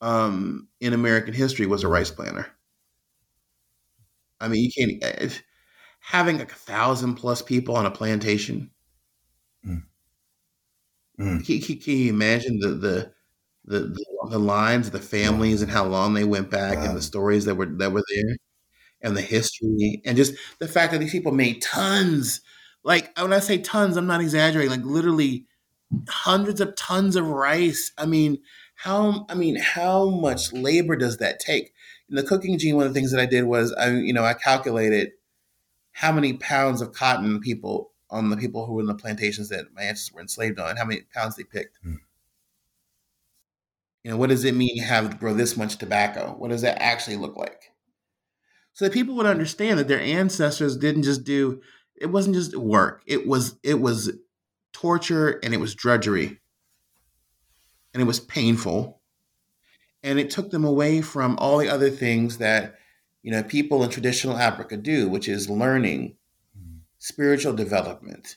um, 0.00 0.68
in 0.80 0.92
American 0.92 1.34
history 1.34 1.66
was 1.66 1.84
a 1.84 1.88
rice 1.88 2.10
planter. 2.10 2.46
I 4.40 4.48
mean, 4.48 4.64
you 4.64 4.70
can't. 5.00 5.42
having 6.00 6.38
like 6.38 6.52
a 6.52 6.56
thousand 6.56 7.16
plus 7.16 7.42
people 7.42 7.76
on 7.76 7.86
a 7.86 7.90
plantation. 7.90 8.70
Mm. 9.66 9.82
Mm. 11.18 11.44
Can, 11.44 11.60
can, 11.60 11.76
can, 11.76 11.96
you 11.96 12.10
imagine 12.10 12.58
the, 12.58 12.68
the 12.68 13.12
the 13.66 13.80
the, 13.80 14.06
the 14.30 14.38
lines, 14.38 14.90
the 14.90 14.98
families, 14.98 15.60
and 15.60 15.70
how 15.70 15.84
long 15.84 16.14
they 16.14 16.24
went 16.24 16.50
back, 16.50 16.78
wow. 16.78 16.86
and 16.86 16.96
the 16.96 17.02
stories 17.02 17.44
that 17.44 17.56
were 17.56 17.66
that 17.66 17.92
were 17.92 18.04
there, 18.14 18.36
and 19.02 19.16
the 19.16 19.22
history, 19.22 20.00
and 20.06 20.16
just 20.16 20.34
the 20.58 20.68
fact 20.68 20.92
that 20.92 20.98
these 20.98 21.12
people 21.12 21.32
made 21.32 21.60
tons. 21.60 22.40
Like 22.82 23.16
when 23.18 23.34
I 23.34 23.40
say 23.40 23.58
tons, 23.58 23.98
I'm 23.98 24.06
not 24.06 24.22
exaggerating. 24.22 24.70
Like 24.70 24.84
literally 24.84 25.46
hundreds 26.08 26.62
of 26.62 26.74
tons 26.76 27.16
of 27.16 27.26
rice. 27.26 27.92
I 27.98 28.06
mean, 28.06 28.38
how 28.82 29.26
I 29.28 29.34
mean, 29.34 29.56
how 29.56 30.08
much 30.08 30.52
labor 30.52 30.96
does 30.96 31.18
that 31.18 31.38
take? 31.38 31.72
In 32.08 32.16
the 32.16 32.22
cooking 32.22 32.58
gene, 32.58 32.76
one 32.76 32.86
of 32.86 32.94
the 32.94 32.98
things 32.98 33.12
that 33.12 33.20
I 33.20 33.26
did 33.26 33.44
was 33.44 33.72
I, 33.74 33.90
you 33.90 34.12
know, 34.12 34.24
I 34.24 34.32
calculated 34.32 35.12
how 35.92 36.12
many 36.12 36.32
pounds 36.32 36.80
of 36.80 36.92
cotton 36.92 37.40
people 37.40 37.92
on 38.08 38.30
the 38.30 38.36
people 38.36 38.64
who 38.64 38.72
were 38.72 38.80
in 38.80 38.86
the 38.86 38.94
plantations 38.94 39.50
that 39.50 39.66
my 39.74 39.82
ancestors 39.82 40.14
were 40.14 40.22
enslaved 40.22 40.58
on, 40.58 40.76
how 40.76 40.84
many 40.84 41.02
pounds 41.14 41.36
they 41.36 41.44
picked. 41.44 41.78
Mm. 41.86 41.98
You 44.02 44.10
know, 44.10 44.16
what 44.16 44.30
does 44.30 44.44
it 44.44 44.54
mean 44.54 44.78
to 44.78 44.82
have 44.82 45.20
grow 45.20 45.34
this 45.34 45.58
much 45.58 45.76
tobacco? 45.76 46.34
What 46.38 46.50
does 46.50 46.62
that 46.62 46.80
actually 46.80 47.16
look 47.16 47.36
like? 47.36 47.72
So 48.72 48.86
that 48.86 48.94
people 48.94 49.14
would 49.16 49.26
understand 49.26 49.78
that 49.78 49.88
their 49.88 50.00
ancestors 50.00 50.76
didn't 50.76 51.02
just 51.02 51.24
do 51.24 51.60
it 52.00 52.06
wasn't 52.06 52.34
just 52.34 52.56
work. 52.56 53.02
It 53.06 53.26
was 53.26 53.58
it 53.62 53.78
was 53.78 54.10
torture 54.72 55.38
and 55.42 55.52
it 55.52 55.60
was 55.60 55.74
drudgery. 55.74 56.39
And 57.92 58.02
it 58.02 58.06
was 58.06 58.20
painful. 58.20 59.00
And 60.02 60.18
it 60.18 60.30
took 60.30 60.50
them 60.50 60.64
away 60.64 61.02
from 61.02 61.36
all 61.38 61.58
the 61.58 61.68
other 61.68 61.90
things 61.90 62.38
that, 62.38 62.76
you 63.22 63.30
know, 63.30 63.42
people 63.42 63.82
in 63.82 63.90
traditional 63.90 64.38
Africa 64.38 64.76
do, 64.76 65.08
which 65.08 65.28
is 65.28 65.50
learning, 65.50 66.16
spiritual 66.98 67.52
development, 67.52 68.36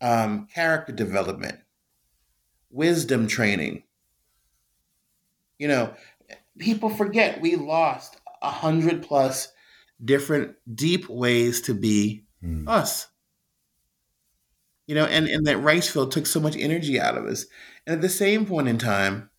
um, 0.00 0.46
character 0.54 0.92
development, 0.92 1.58
wisdom 2.70 3.26
training. 3.26 3.82
You 5.58 5.68
know, 5.68 5.94
people 6.58 6.88
forget 6.88 7.40
we 7.40 7.56
lost 7.56 8.16
a 8.42 8.50
hundred 8.50 9.02
plus 9.02 9.48
different 10.02 10.56
deep 10.74 11.08
ways 11.08 11.60
to 11.62 11.74
be 11.74 12.24
mm. 12.42 12.68
us 12.68 13.08
you 14.86 14.94
know, 14.94 15.06
and, 15.06 15.28
and 15.28 15.46
that 15.46 15.58
rice 15.58 15.88
field 15.88 16.12
took 16.12 16.26
so 16.26 16.40
much 16.40 16.56
energy 16.56 17.00
out 17.00 17.16
of 17.16 17.24
us. 17.24 17.46
And 17.86 17.94
at 17.94 18.02
the 18.02 18.08
same 18.08 18.46
point 18.46 18.68
in 18.68 18.78
time, 18.78 19.30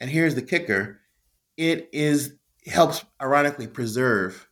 and 0.00 0.10
here's 0.10 0.34
the 0.34 0.42
kicker, 0.42 1.00
it 1.56 1.88
is 1.92 2.34
helps 2.66 3.04
ironically 3.22 3.66
preserve 3.66 4.48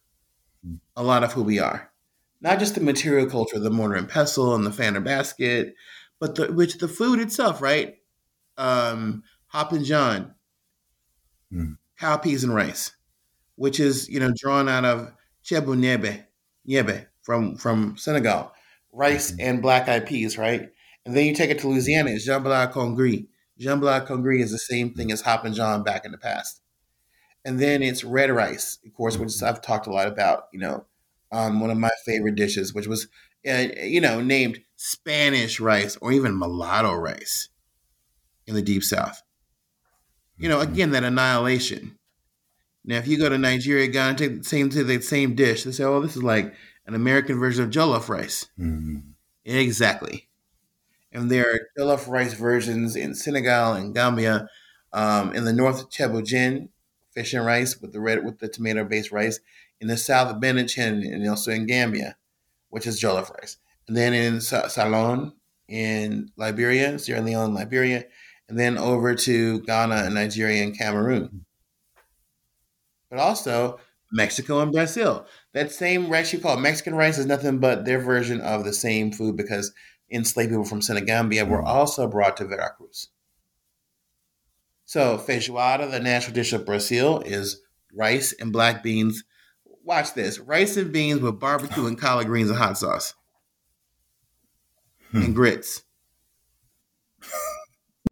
a 0.97 1.03
lot 1.03 1.24
of 1.24 1.32
who 1.32 1.43
we 1.43 1.59
are. 1.59 1.91
Not 2.41 2.59
just 2.59 2.74
the 2.74 2.80
material 2.80 3.26
culture, 3.26 3.59
the 3.59 3.70
mortar 3.70 3.97
and 3.97 4.09
pestle 4.09 4.55
and 4.55 4.64
the 4.64 4.72
fanner 4.72 5.01
basket, 5.01 5.74
but 6.20 6.35
the 6.35 6.53
which 6.53 6.78
the 6.78 6.89
food 6.89 7.20
itself, 7.20 7.61
right? 7.61 7.97
Um, 8.57 9.22
Hoppin' 9.49 9.85
John, 9.85 10.35
mm. 11.53 11.76
cowpeas 12.01 12.45
and 12.45 12.55
rice, 12.55 12.93
which 13.57 13.80
is 13.80 14.09
you 14.09 14.20
know 14.20 14.32
drawn 14.37 14.68
out 14.68 14.85
of 14.85 15.12
Ceebu 15.45 15.76
Ñebbe, 15.76 16.24
Ñebbe 16.68 17.07
from 17.22 17.57
from 17.57 17.97
Senegal 17.97 18.53
rice 18.93 19.32
mm-hmm. 19.32 19.41
and 19.41 19.62
black 19.62 19.89
eyed 19.89 20.07
peas, 20.07 20.39
right? 20.39 20.70
And 21.07 21.16
then 21.16 21.26
you 21.26 21.34
take 21.34 21.50
it 21.50 21.59
to 21.61 21.68
Louisiana, 21.68 22.11
it's 22.11 22.26
jambalaya 22.26 22.72
congri. 22.72 23.26
Jambalaya 23.61 24.07
congri 24.07 24.40
is 24.40 24.50
the 24.50 24.59
same 24.59 24.94
thing 24.94 25.12
as 25.12 25.20
Hoppin' 25.20 25.55
John 25.55 25.82
back 25.82 26.05
in 26.05 26.12
the 26.12 26.18
past. 26.18 26.61
And 27.44 27.61
then 27.61 27.82
it's 27.82 28.05
red 28.05 28.30
rice, 28.30 28.78
of 28.86 28.94
course, 28.94 29.18
which. 29.18 29.42
I've 29.42 29.61
talked 29.61 29.86
a 29.86 29.90
lot 29.90 30.09
about, 30.09 30.44
you 30.52 30.59
know, 30.59 30.86
um, 31.30 31.61
one 31.61 31.70
of 31.70 31.76
my 31.76 31.90
favorite 32.07 32.36
dishes, 32.36 32.72
which 32.72 32.86
was, 32.86 33.07
uh, 33.46 33.66
you 33.82 34.00
know, 34.00 34.22
named 34.22 34.61
Spanish 34.76 35.61
rice 35.61 35.96
or 36.00 36.12
even 36.12 36.38
mulatto 36.38 36.94
rice 36.94 37.50
in 38.46 38.55
the 38.55 38.62
deep 38.62 38.82
south. 38.82 39.22
You 40.38 40.48
know, 40.48 40.59
mm-hmm. 40.59 40.72
again, 40.72 40.90
that 40.92 41.05
annihilation. 41.05 41.98
Now, 42.84 42.96
if 42.96 43.07
you 43.07 43.18
go 43.18 43.28
to 43.28 43.38
Nigeria, 43.38 43.88
Ghana, 43.88 44.16
take 44.16 44.38
the 44.38 44.44
same 44.44 44.70
to 44.70 44.84
the 44.84 45.00
same 45.00 45.34
dish, 45.34 45.64
they 45.64 45.72
say, 45.72 45.84
"Oh, 45.84 46.00
this 46.00 46.16
is 46.16 46.22
like 46.22 46.55
an 46.86 46.94
American 46.94 47.38
version 47.38 47.64
of 47.64 47.70
jollof 47.70 48.09
rice. 48.09 48.46
Mm-hmm. 48.59 48.98
Exactly. 49.44 50.28
And 51.15 51.31
there 51.31 51.47
are 51.49 51.61
jollof 51.79 52.09
rice 52.09 52.35
versions 52.35 52.97
in 52.97 53.15
Senegal 53.15 53.73
and 53.73 53.95
Gambia. 53.95 54.49
Um, 54.93 55.33
in 55.33 55.45
the 55.45 55.53
north, 55.53 55.89
Ceebu 55.89 56.69
fish 57.12 57.33
and 57.33 57.47
rice 57.47 57.81
with 57.81 57.93
the 57.93 58.01
red 58.01 58.25
with 58.25 58.41
the 58.41 58.49
tomato 58.49 58.85
based 58.85 59.12
rice. 59.12 59.41
In 59.81 59.89
the 59.89 59.97
south, 59.97 60.41
Benin 60.41 60.69
and 60.79 61.29
also 61.29 61.53
in 61.53 61.67
Gambia, 61.67 62.17
which 62.69 62.87
is 62.87 63.01
jollof 63.01 63.33
rice. 63.33 63.57
And 63.87 63.97
then 63.97 64.12
in 64.12 64.41
Salone 64.41 65.33
in 65.69 66.31
Liberia, 66.37 66.99
Sierra 66.99 67.23
Leone, 67.23 67.55
Liberia, 67.55 68.05
and 68.49 68.59
then 68.59 68.77
over 68.77 69.15
to 69.15 69.61
Ghana 69.61 69.95
and 70.07 70.15
Nigeria 70.15 70.62
and 70.62 70.77
Cameroon. 70.77 71.45
But 73.09 73.19
also 73.19 73.79
Mexico 74.12 74.61
and 74.61 74.73
Brazil. 74.73 75.27
That 75.53 75.73
same 75.73 76.11
rice 76.11 76.33
you 76.33 76.39
call 76.39 76.57
Mexican 76.57 76.95
rice 76.95 77.19
is 77.19 77.27
nothing 77.27 77.59
but 77.59 77.85
their 77.85 77.99
version 77.99 78.41
of 78.41 78.65
the 78.65 78.73
same 78.73 79.12
food 79.12 79.37
because 79.37 79.73
enslaved 80.11 80.50
people 80.50 80.64
from 80.64 80.82
Senegambia 80.82 81.44
were 81.44 81.62
mm. 81.62 81.66
also 81.66 82.07
brought 82.07 82.36
to 82.38 82.44
Veracruz. 82.44 83.09
So 84.84 85.16
feijoada, 85.18 85.90
the 85.90 86.00
national 86.00 86.34
dish 86.34 86.52
of 86.52 86.66
Brazil, 86.66 87.20
is 87.20 87.62
rice 87.92 88.34
and 88.38 88.52
black 88.52 88.82
beans. 88.82 89.24
Watch 89.82 90.14
this: 90.14 90.38
rice 90.38 90.76
and 90.76 90.92
beans 90.92 91.20
with 91.20 91.40
barbecue 91.40 91.86
and 91.86 91.98
collard 91.98 92.26
greens 92.26 92.50
and 92.50 92.59
hot 92.59 92.78
sauce, 92.78 93.14
hmm. 95.11 95.22
and 95.22 95.34
grits. 95.34 95.82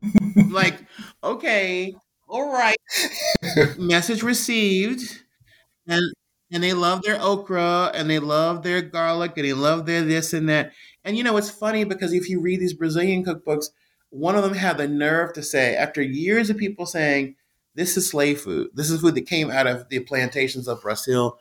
like, 0.51 0.79
okay, 1.23 1.95
all 2.29 2.51
right. 2.51 2.77
Message 3.79 4.23
received 4.23 5.23
and 5.87 6.03
and 6.51 6.63
they 6.63 6.73
love 6.73 7.03
their 7.03 7.21
okra 7.21 7.91
and 7.95 8.09
they 8.11 8.19
love 8.19 8.63
their 8.63 8.83
garlic 8.83 9.33
and 9.37 9.47
they 9.47 9.53
love 9.53 9.87
their 9.87 10.03
this 10.03 10.33
and 10.33 10.49
that. 10.49 10.73
And 11.05 11.17
you 11.17 11.25
know, 11.25 11.37
it's 11.37 11.51
funny 11.51 11.85
because 11.85 12.13
if 12.13 12.29
you 12.29 12.41
read 12.41 12.61
these 12.61 12.75
Brazilian 12.75 13.25
cookbooks, 13.25 13.67
one 14.11 14.37
of 14.37 14.43
them 14.43 14.55
had 14.55 14.79
the 14.79 14.87
nerve 14.87 15.33
to 15.35 15.43
say, 15.43 15.75
after 15.75 16.03
years 16.03 16.51
of 16.51 16.59
people 16.59 16.87
saying, 16.87 17.37
this 17.75 17.97
is 17.97 18.09
slave 18.09 18.41
food, 18.41 18.69
this 18.75 18.91
is 18.91 19.01
food 19.01 19.15
that 19.15 19.27
came 19.27 19.51
out 19.51 19.67
of 19.67 19.89
the 19.89 20.01
plantations 20.01 20.69
of 20.69 20.83
Brazil. 20.83 21.39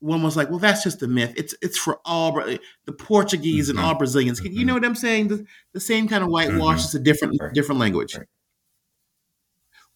One 0.00 0.22
was 0.22 0.36
like, 0.36 0.50
well, 0.50 0.58
that's 0.58 0.82
just 0.82 1.02
a 1.02 1.06
myth. 1.06 1.34
It's 1.36 1.54
it's 1.62 1.78
for 1.78 2.00
all 2.04 2.32
the 2.32 2.92
Portuguese 2.92 3.68
mm-hmm. 3.68 3.78
and 3.78 3.86
all 3.86 3.94
Brazilians. 3.94 4.40
Mm-hmm. 4.40 4.58
You 4.58 4.64
know 4.64 4.74
what 4.74 4.84
I'm 4.84 4.96
saying? 4.96 5.28
The, 5.28 5.46
the 5.74 5.80
same 5.80 6.08
kind 6.08 6.24
of 6.24 6.30
whitewash, 6.30 6.78
mm-hmm. 6.78 6.84
it's 6.84 6.94
a 6.94 6.98
different 6.98 7.40
right. 7.40 7.52
different 7.52 7.80
language. 7.80 8.16
Right. 8.16 8.26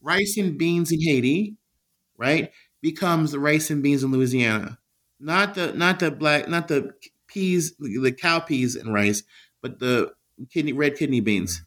Rice 0.01 0.37
and 0.37 0.57
beans 0.57 0.93
in 0.93 1.01
Haiti, 1.01 1.57
right? 2.17 2.53
becomes 2.87 3.33
the 3.33 3.41
rice 3.41 3.69
and 3.71 3.83
beans 3.83 4.05
in 4.05 4.13
Louisiana. 4.13 4.79
Not 5.19 5.55
the 5.55 5.73
not 5.73 5.99
the 5.99 6.11
black 6.11 6.49
not 6.49 6.69
the 6.69 6.93
peas 7.37 7.75
the 7.79 8.13
cow 8.13 8.41
peas 8.41 8.77
and 8.77 8.95
rice, 8.95 9.23
but 9.61 9.79
the 9.79 10.11
kidney 10.51 10.73
red 10.73 10.97
kidney 10.97 11.21
beans 11.21 11.59
mm. 11.59 11.65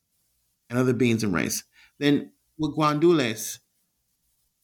and 0.71 0.79
other 0.79 0.93
beans 0.93 1.23
and 1.23 1.31
rice. 1.31 1.63
Then 1.99 2.31
with 2.57 2.75
guandules 2.75 3.59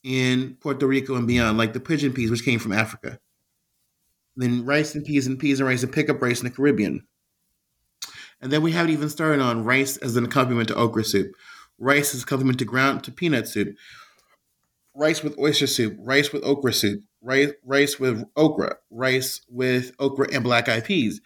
in 0.04 0.58
Puerto 0.60 0.88
Rico 0.88 1.16
and 1.16 1.28
beyond, 1.28 1.60
like 1.60 1.74
the 1.74 1.80
pigeon 1.80 2.12
peas, 2.12 2.32
which 2.32 2.44
came 2.44 2.58
from 2.58 2.74
Africa. 2.74 3.20
Then 4.36 4.66
rice 4.66 4.96
and 4.96 5.06
peas 5.06 5.28
and 5.28 5.38
peas 5.38 5.60
and 5.60 5.70
rice 5.70 5.84
and 5.84 5.94
pickup 5.94 6.22
rice 6.22 6.40
in 6.40 6.46
the 6.46 6.56
Caribbean. 6.56 7.06
And 8.42 8.52
then 8.52 8.64
we 8.64 8.72
haven't 8.72 8.92
even 8.92 9.10
started 9.10 9.42
on 9.42 9.64
rice 9.64 9.98
as 9.98 10.16
an 10.16 10.26
accompaniment 10.26 10.70
to 10.70 10.76
okra 10.76 11.04
soup. 11.04 11.36
Rice 11.78 12.16
as 12.16 12.24
accompaniment 12.24 12.58
to 12.60 12.66
ground 12.66 13.04
to 13.04 13.12
peanut 13.12 13.48
soup 13.48 13.76
rice 14.96 15.24
with 15.24 15.38
oyster 15.38 15.68
soup, 15.68 15.96
rice 16.00 16.32
with 16.32 16.44
okra 16.44 16.74
soup, 16.74 17.04
rice 17.22 17.52
rice 17.64 18.00
with 18.00 18.24
okra, 18.36 18.78
rice 18.90 19.42
with 19.50 19.92
okra 20.00 20.28
and 20.34 20.44
black 20.44 20.70
eyed 20.70 20.86
peas, 20.86 21.22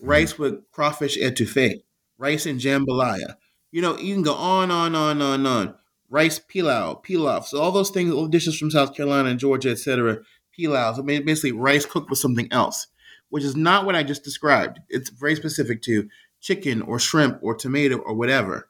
rice 0.00 0.34
mm. 0.34 0.38
with 0.38 0.70
crawfish 0.70 1.18
etouffee, 1.18 1.82
rice 2.18 2.46
and 2.46 2.60
jambalaya. 2.60 3.36
You 3.70 3.82
know, 3.82 3.98
you 3.98 4.14
can 4.14 4.22
go 4.22 4.34
on, 4.34 4.70
on, 4.70 4.94
on, 4.94 5.20
on, 5.20 5.46
on. 5.46 5.74
Rice 6.10 6.38
pilau, 6.38 7.02
pilaf. 7.02 7.44
So 7.44 7.60
all 7.60 7.70
those 7.70 7.90
things, 7.90 8.12
all 8.12 8.28
dishes 8.28 8.56
from 8.56 8.70
South 8.70 8.94
Carolina 8.94 9.28
and 9.28 9.38
Georgia, 9.38 9.70
etc. 9.70 10.20
Pilau. 10.56 10.94
So 10.94 11.02
basically, 11.02 11.52
rice 11.52 11.84
cooked 11.84 12.08
with 12.08 12.18
something 12.18 12.50
else, 12.50 12.86
which 13.28 13.44
is 13.44 13.56
not 13.56 13.84
what 13.84 13.94
I 13.94 14.02
just 14.02 14.24
described. 14.24 14.80
It's 14.88 15.10
very 15.10 15.36
specific 15.36 15.82
to 15.82 16.08
chicken 16.40 16.80
or 16.82 16.98
shrimp 16.98 17.38
or 17.42 17.54
tomato 17.54 17.98
or 17.98 18.14
whatever. 18.14 18.67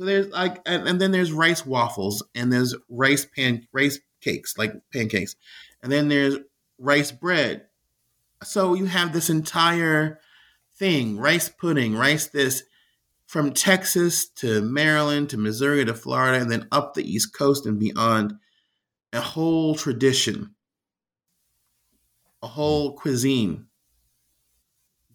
So 0.00 0.06
there's 0.06 0.28
like, 0.28 0.62
and, 0.64 0.88
and 0.88 0.98
then 0.98 1.10
there's 1.10 1.30
rice 1.30 1.66
waffles, 1.66 2.22
and 2.34 2.50
there's 2.50 2.74
rice 2.88 3.26
pan 3.26 3.68
rice 3.70 4.00
cakes, 4.22 4.56
like 4.56 4.72
pancakes, 4.90 5.36
and 5.82 5.92
then 5.92 6.08
there's 6.08 6.38
rice 6.78 7.12
bread. 7.12 7.66
So 8.42 8.72
you 8.72 8.86
have 8.86 9.12
this 9.12 9.28
entire 9.28 10.18
thing, 10.74 11.18
rice 11.18 11.50
pudding, 11.50 11.94
rice 11.94 12.28
this, 12.28 12.62
from 13.26 13.52
Texas 13.52 14.26
to 14.36 14.62
Maryland 14.62 15.28
to 15.28 15.36
Missouri 15.36 15.84
to 15.84 15.92
Florida, 15.92 16.40
and 16.40 16.50
then 16.50 16.66
up 16.72 16.94
the 16.94 17.04
East 17.04 17.34
Coast 17.34 17.66
and 17.66 17.78
beyond, 17.78 18.32
a 19.12 19.20
whole 19.20 19.74
tradition, 19.74 20.54
a 22.42 22.46
whole 22.46 22.94
cuisine 22.94 23.66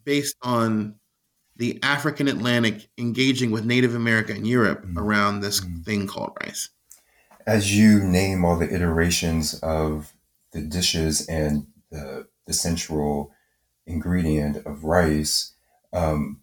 based 0.04 0.36
on 0.42 0.94
the 1.56 1.78
African 1.82 2.28
Atlantic 2.28 2.88
engaging 2.98 3.50
with 3.50 3.64
Native 3.64 3.94
America 3.94 4.32
and 4.32 4.46
Europe 4.46 4.82
mm-hmm. 4.84 4.98
around 4.98 5.40
this 5.40 5.60
mm-hmm. 5.60 5.82
thing 5.82 6.06
called 6.06 6.36
rice. 6.42 6.68
As 7.46 7.76
you 7.76 8.02
name 8.02 8.44
all 8.44 8.58
the 8.58 8.72
iterations 8.72 9.58
of 9.60 10.12
the 10.52 10.60
dishes 10.60 11.26
and 11.28 11.66
the, 11.90 12.26
the 12.46 12.52
central 12.52 13.32
ingredient 13.86 14.66
of 14.66 14.84
rice, 14.84 15.52
um, 15.92 16.40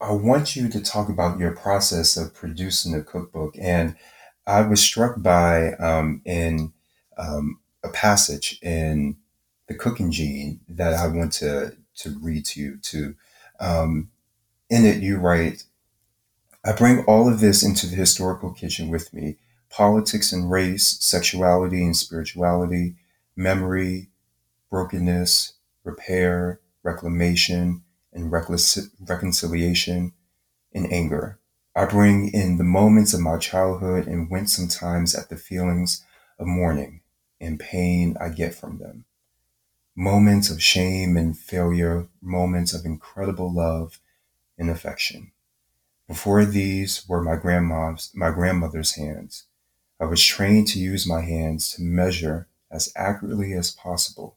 I 0.00 0.12
want 0.12 0.56
you 0.56 0.68
to 0.68 0.80
talk 0.80 1.08
about 1.08 1.38
your 1.38 1.52
process 1.52 2.16
of 2.16 2.34
producing 2.34 2.94
a 2.94 3.02
cookbook. 3.02 3.54
And 3.60 3.96
I 4.46 4.62
was 4.62 4.82
struck 4.82 5.22
by 5.22 5.74
um, 5.74 6.22
in 6.24 6.72
um, 7.16 7.60
a 7.84 7.90
passage 7.90 8.58
in 8.62 9.16
the 9.68 9.74
Cooking 9.74 10.10
Gene 10.10 10.60
that 10.68 10.94
I 10.94 11.06
want 11.06 11.32
to 11.34 11.76
to 11.96 12.18
read 12.20 12.46
to 12.46 12.60
you. 12.60 12.78
To 12.78 13.14
um, 13.60 14.10
in 14.70 14.86
it, 14.86 15.02
you 15.02 15.18
write, 15.18 15.64
"I 16.64 16.72
bring 16.72 17.04
all 17.04 17.28
of 17.28 17.40
this 17.40 17.62
into 17.62 17.86
the 17.86 17.96
historical 17.96 18.52
kitchen 18.52 18.88
with 18.88 19.12
me: 19.12 19.38
politics 19.68 20.32
and 20.32 20.50
race, 20.50 20.96
sexuality 21.00 21.84
and 21.84 21.96
spirituality, 21.96 22.96
memory, 23.36 24.10
brokenness, 24.70 25.54
repair, 25.84 26.60
reclamation, 26.82 27.82
and 28.12 28.30
reconciliation 28.32 30.12
and 30.72 30.92
anger. 30.92 31.38
I 31.74 31.84
bring 31.84 32.28
in 32.28 32.56
the 32.56 32.64
moments 32.64 33.14
of 33.14 33.20
my 33.20 33.38
childhood 33.38 34.06
and 34.06 34.30
wince 34.30 34.52
sometimes 34.54 35.14
at 35.14 35.28
the 35.28 35.36
feelings 35.36 36.04
of 36.38 36.46
mourning 36.46 37.02
and 37.40 37.60
pain 37.60 38.16
I 38.20 38.28
get 38.28 38.54
from 38.54 38.78
them. 38.78 39.04
Moments 39.94 40.50
of 40.50 40.62
shame 40.62 41.16
and 41.16 41.38
failure, 41.38 42.08
moments 42.20 42.72
of 42.74 42.84
incredible 42.84 43.52
love 43.52 44.00
and 44.60 44.70
affection. 44.70 45.32
Before 46.06 46.44
these 46.44 47.08
were 47.08 47.22
my 47.22 47.36
grandma's, 47.36 48.10
my 48.14 48.30
grandmother's 48.30 48.94
hands. 48.94 49.44
I 49.98 50.04
was 50.04 50.24
trained 50.24 50.68
to 50.68 50.78
use 50.78 51.06
my 51.06 51.22
hands 51.22 51.74
to 51.74 51.82
measure 51.82 52.46
as 52.70 52.92
accurately 52.94 53.52
as 53.54 53.72
possible 53.72 54.36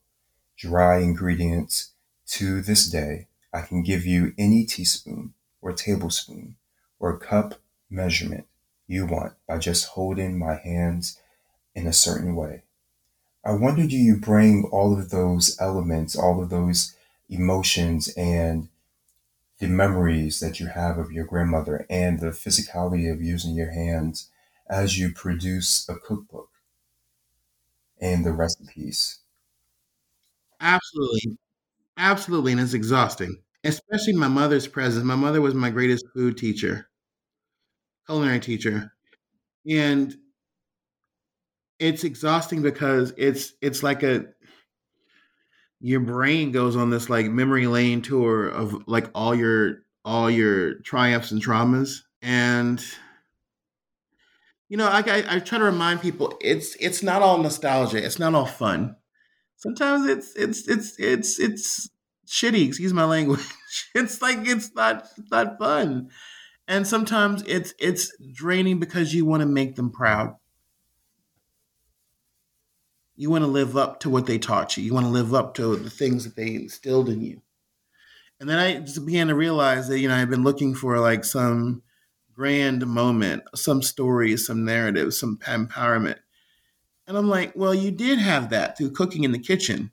dry 0.58 1.00
ingredients. 1.00 1.90
To 2.28 2.62
this 2.62 2.88
day, 2.88 3.28
I 3.54 3.62
can 3.62 3.84
give 3.84 4.06
you 4.06 4.34
any 4.38 4.66
teaspoon 4.66 5.34
or 5.62 5.74
tablespoon 5.74 6.56
or 7.00 7.18
cup 7.18 7.56
measurement 7.90 8.46
you 8.88 9.06
want 9.06 9.34
by 9.48 9.58
just 9.58 9.90
holding 9.90 10.40
my 10.40 10.56
hands 10.56 11.20
in 11.76 11.86
a 11.86 11.94
certain 11.94 12.36
way. 12.36 12.64
I 13.44 13.52
wonder 13.52 13.86
do 13.86 13.98
you 13.98 14.16
bring 14.16 14.64
all 14.72 14.98
of 14.98 15.10
those 15.10 15.60
elements, 15.60 16.16
all 16.16 16.42
of 16.42 16.50
those 16.50 16.96
emotions 17.30 18.08
and 18.16 18.70
the 19.60 19.68
memories 19.68 20.40
that 20.40 20.60
you 20.60 20.68
have 20.68 20.98
of 20.98 21.12
your 21.12 21.26
grandmother 21.26 21.86
and 21.90 22.20
the 22.20 22.28
physicality 22.32 23.12
of 23.12 23.22
using 23.22 23.56
your 23.56 23.72
hands 23.72 24.30
as 24.70 24.98
you 25.00 25.12
produce 25.14 25.88
a 25.90 25.96
cookbook 25.96 26.50
and 28.00 28.24
the 28.24 28.32
recipes? 28.32 29.22
Absolutely. 30.62 31.38
Absolutely. 31.98 32.54
And 32.54 32.62
it's 32.62 32.74
exhausting, 32.76 33.42
especially 33.66 34.14
my 34.14 34.28
mother's 34.30 34.68
presence. 34.68 35.06
My 35.06 35.16
mother 35.16 35.42
was 35.42 35.54
my 35.56 35.70
greatest 35.72 36.06
food 36.14 36.38
teacher, 36.38 36.90
culinary 38.06 38.40
teacher. 38.40 38.94
And 39.70 40.16
it's 41.80 42.04
exhausting 42.04 42.62
because 42.62 43.14
it's 43.18 43.54
it's 43.62 43.84
like 43.84 44.04
a 44.04 44.26
your 45.84 46.00
brain 46.00 46.54
goes 46.54 46.78
on 46.78 46.90
this 46.90 47.10
like 47.10 47.26
memory 47.26 47.68
lane 47.68 48.02
tour 48.02 48.48
of 48.48 48.88
like 48.88 49.10
all 49.14 49.36
your 49.36 49.80
all 50.06 50.32
your 50.32 50.76
triumphs 50.76 51.32
and 51.32 51.44
traumas 51.44 52.04
and 52.22 52.82
you 54.70 54.78
know 54.78 54.88
I, 54.88 55.04
I, 55.06 55.24
I 55.36 55.40
try 55.40 55.58
to 55.58 55.66
remind 55.66 56.02
people 56.02 56.38
it's 56.40 56.78
it's 56.80 57.04
not 57.04 57.22
all 57.22 57.38
nostalgia 57.38 58.04
it's 58.04 58.18
not 58.18 58.34
all 58.34 58.46
fun. 58.46 58.96
Sometimes 59.58 60.08
it's 60.08 60.34
it's 60.38 60.70
it's 60.70 60.98
it's 60.98 61.38
it's 61.38 61.90
shitty 62.26 62.66
excuse 62.66 62.94
my 62.94 63.06
language. 63.06 63.46
It's 63.96 64.22
like 64.22 64.38
it's 64.48 64.74
not 64.76 65.08
not 65.32 65.58
fun. 65.58 66.10
And 66.68 66.88
sometimes 66.88 67.44
it's 67.46 67.74
it's 67.80 68.16
draining 68.34 68.80
because 68.80 69.14
you 69.14 69.26
want 69.26 69.42
to 69.42 69.48
make 69.48 69.76
them 69.76 69.92
proud 69.92 70.36
you 73.16 73.30
want 73.30 73.44
to 73.44 73.50
live 73.50 73.78
up 73.78 74.00
to 74.00 74.10
what 74.10 74.26
they 74.26 74.38
taught 74.38 74.78
you 74.78 74.84
you 74.84 74.94
want 74.94 75.06
to 75.06 75.12
live 75.12 75.34
up 75.34 75.54
to 75.54 75.76
the 75.76 75.90
things 75.90 76.24
that 76.24 76.36
they 76.36 76.56
instilled 76.56 77.10
in 77.10 77.22
you 77.22 77.42
and 78.40 78.50
then 78.50 78.60
i 78.60 78.80
just 78.80 79.06
began 79.06 79.28
to 79.28 79.36
realize 79.36 79.88
that 79.88 80.00
you 80.00 80.08
know 80.08 80.16
i've 80.16 80.30
been 80.30 80.44
looking 80.44 80.74
for 80.74 81.00
like 81.00 81.24
some 81.24 81.82
grand 82.34 82.86
moment 82.88 83.44
some 83.54 83.82
story 83.82 84.36
some 84.36 84.66
narrative 84.66 85.14
some 85.14 85.38
empowerment 85.46 86.18
and 87.08 87.18
I'm 87.18 87.30
like, 87.30 87.54
well, 87.56 87.74
you 87.74 87.92
did 87.92 88.20
have 88.20 88.50
that 88.50 88.78
through 88.78 88.92
cooking 88.92 89.24
in 89.24 89.32
the 89.32 89.40
kitchen. 89.40 89.92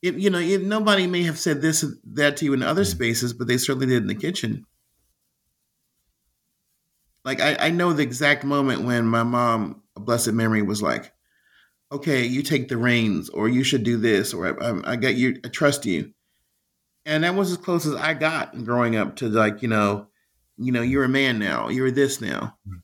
It, 0.00 0.14
you 0.14 0.30
know, 0.30 0.38
it, 0.38 0.62
nobody 0.62 1.06
may 1.06 1.22
have 1.22 1.38
said 1.38 1.62
this 1.62 1.84
that 2.04 2.36
to 2.38 2.44
you 2.44 2.54
in 2.54 2.62
other 2.62 2.82
mm. 2.82 2.90
spaces, 2.90 3.32
but 3.32 3.46
they 3.46 3.56
certainly 3.56 3.86
did 3.86 4.02
in 4.02 4.08
the 4.08 4.14
kitchen. 4.14 4.66
Like 7.24 7.40
I, 7.40 7.56
I 7.66 7.70
know 7.70 7.92
the 7.92 8.02
exact 8.02 8.42
moment 8.42 8.82
when 8.82 9.06
my 9.06 9.22
mom, 9.22 9.82
a 9.94 10.00
blessed 10.00 10.32
memory, 10.32 10.62
was 10.62 10.82
like, 10.82 11.12
"Okay, 11.92 12.24
you 12.24 12.42
take 12.42 12.68
the 12.68 12.76
reins, 12.76 13.28
or 13.28 13.48
you 13.48 13.62
should 13.62 13.84
do 13.84 13.96
this, 13.96 14.34
or 14.34 14.62
I, 14.62 14.92
I 14.92 14.96
got 14.96 15.14
you, 15.14 15.40
I 15.44 15.48
trust 15.48 15.86
you." 15.86 16.12
And 17.04 17.24
that 17.24 17.34
was 17.34 17.50
as 17.50 17.58
close 17.58 17.86
as 17.86 17.94
I 17.94 18.14
got 18.14 18.64
growing 18.64 18.96
up 18.96 19.16
to 19.16 19.28
like, 19.28 19.62
you 19.62 19.68
know, 19.68 20.08
you 20.56 20.72
know, 20.72 20.82
you're 20.82 21.04
a 21.04 21.08
man 21.08 21.38
now, 21.38 21.68
you're 21.68 21.90
this 21.90 22.20
now. 22.20 22.56
Mm-hmm 22.66 22.78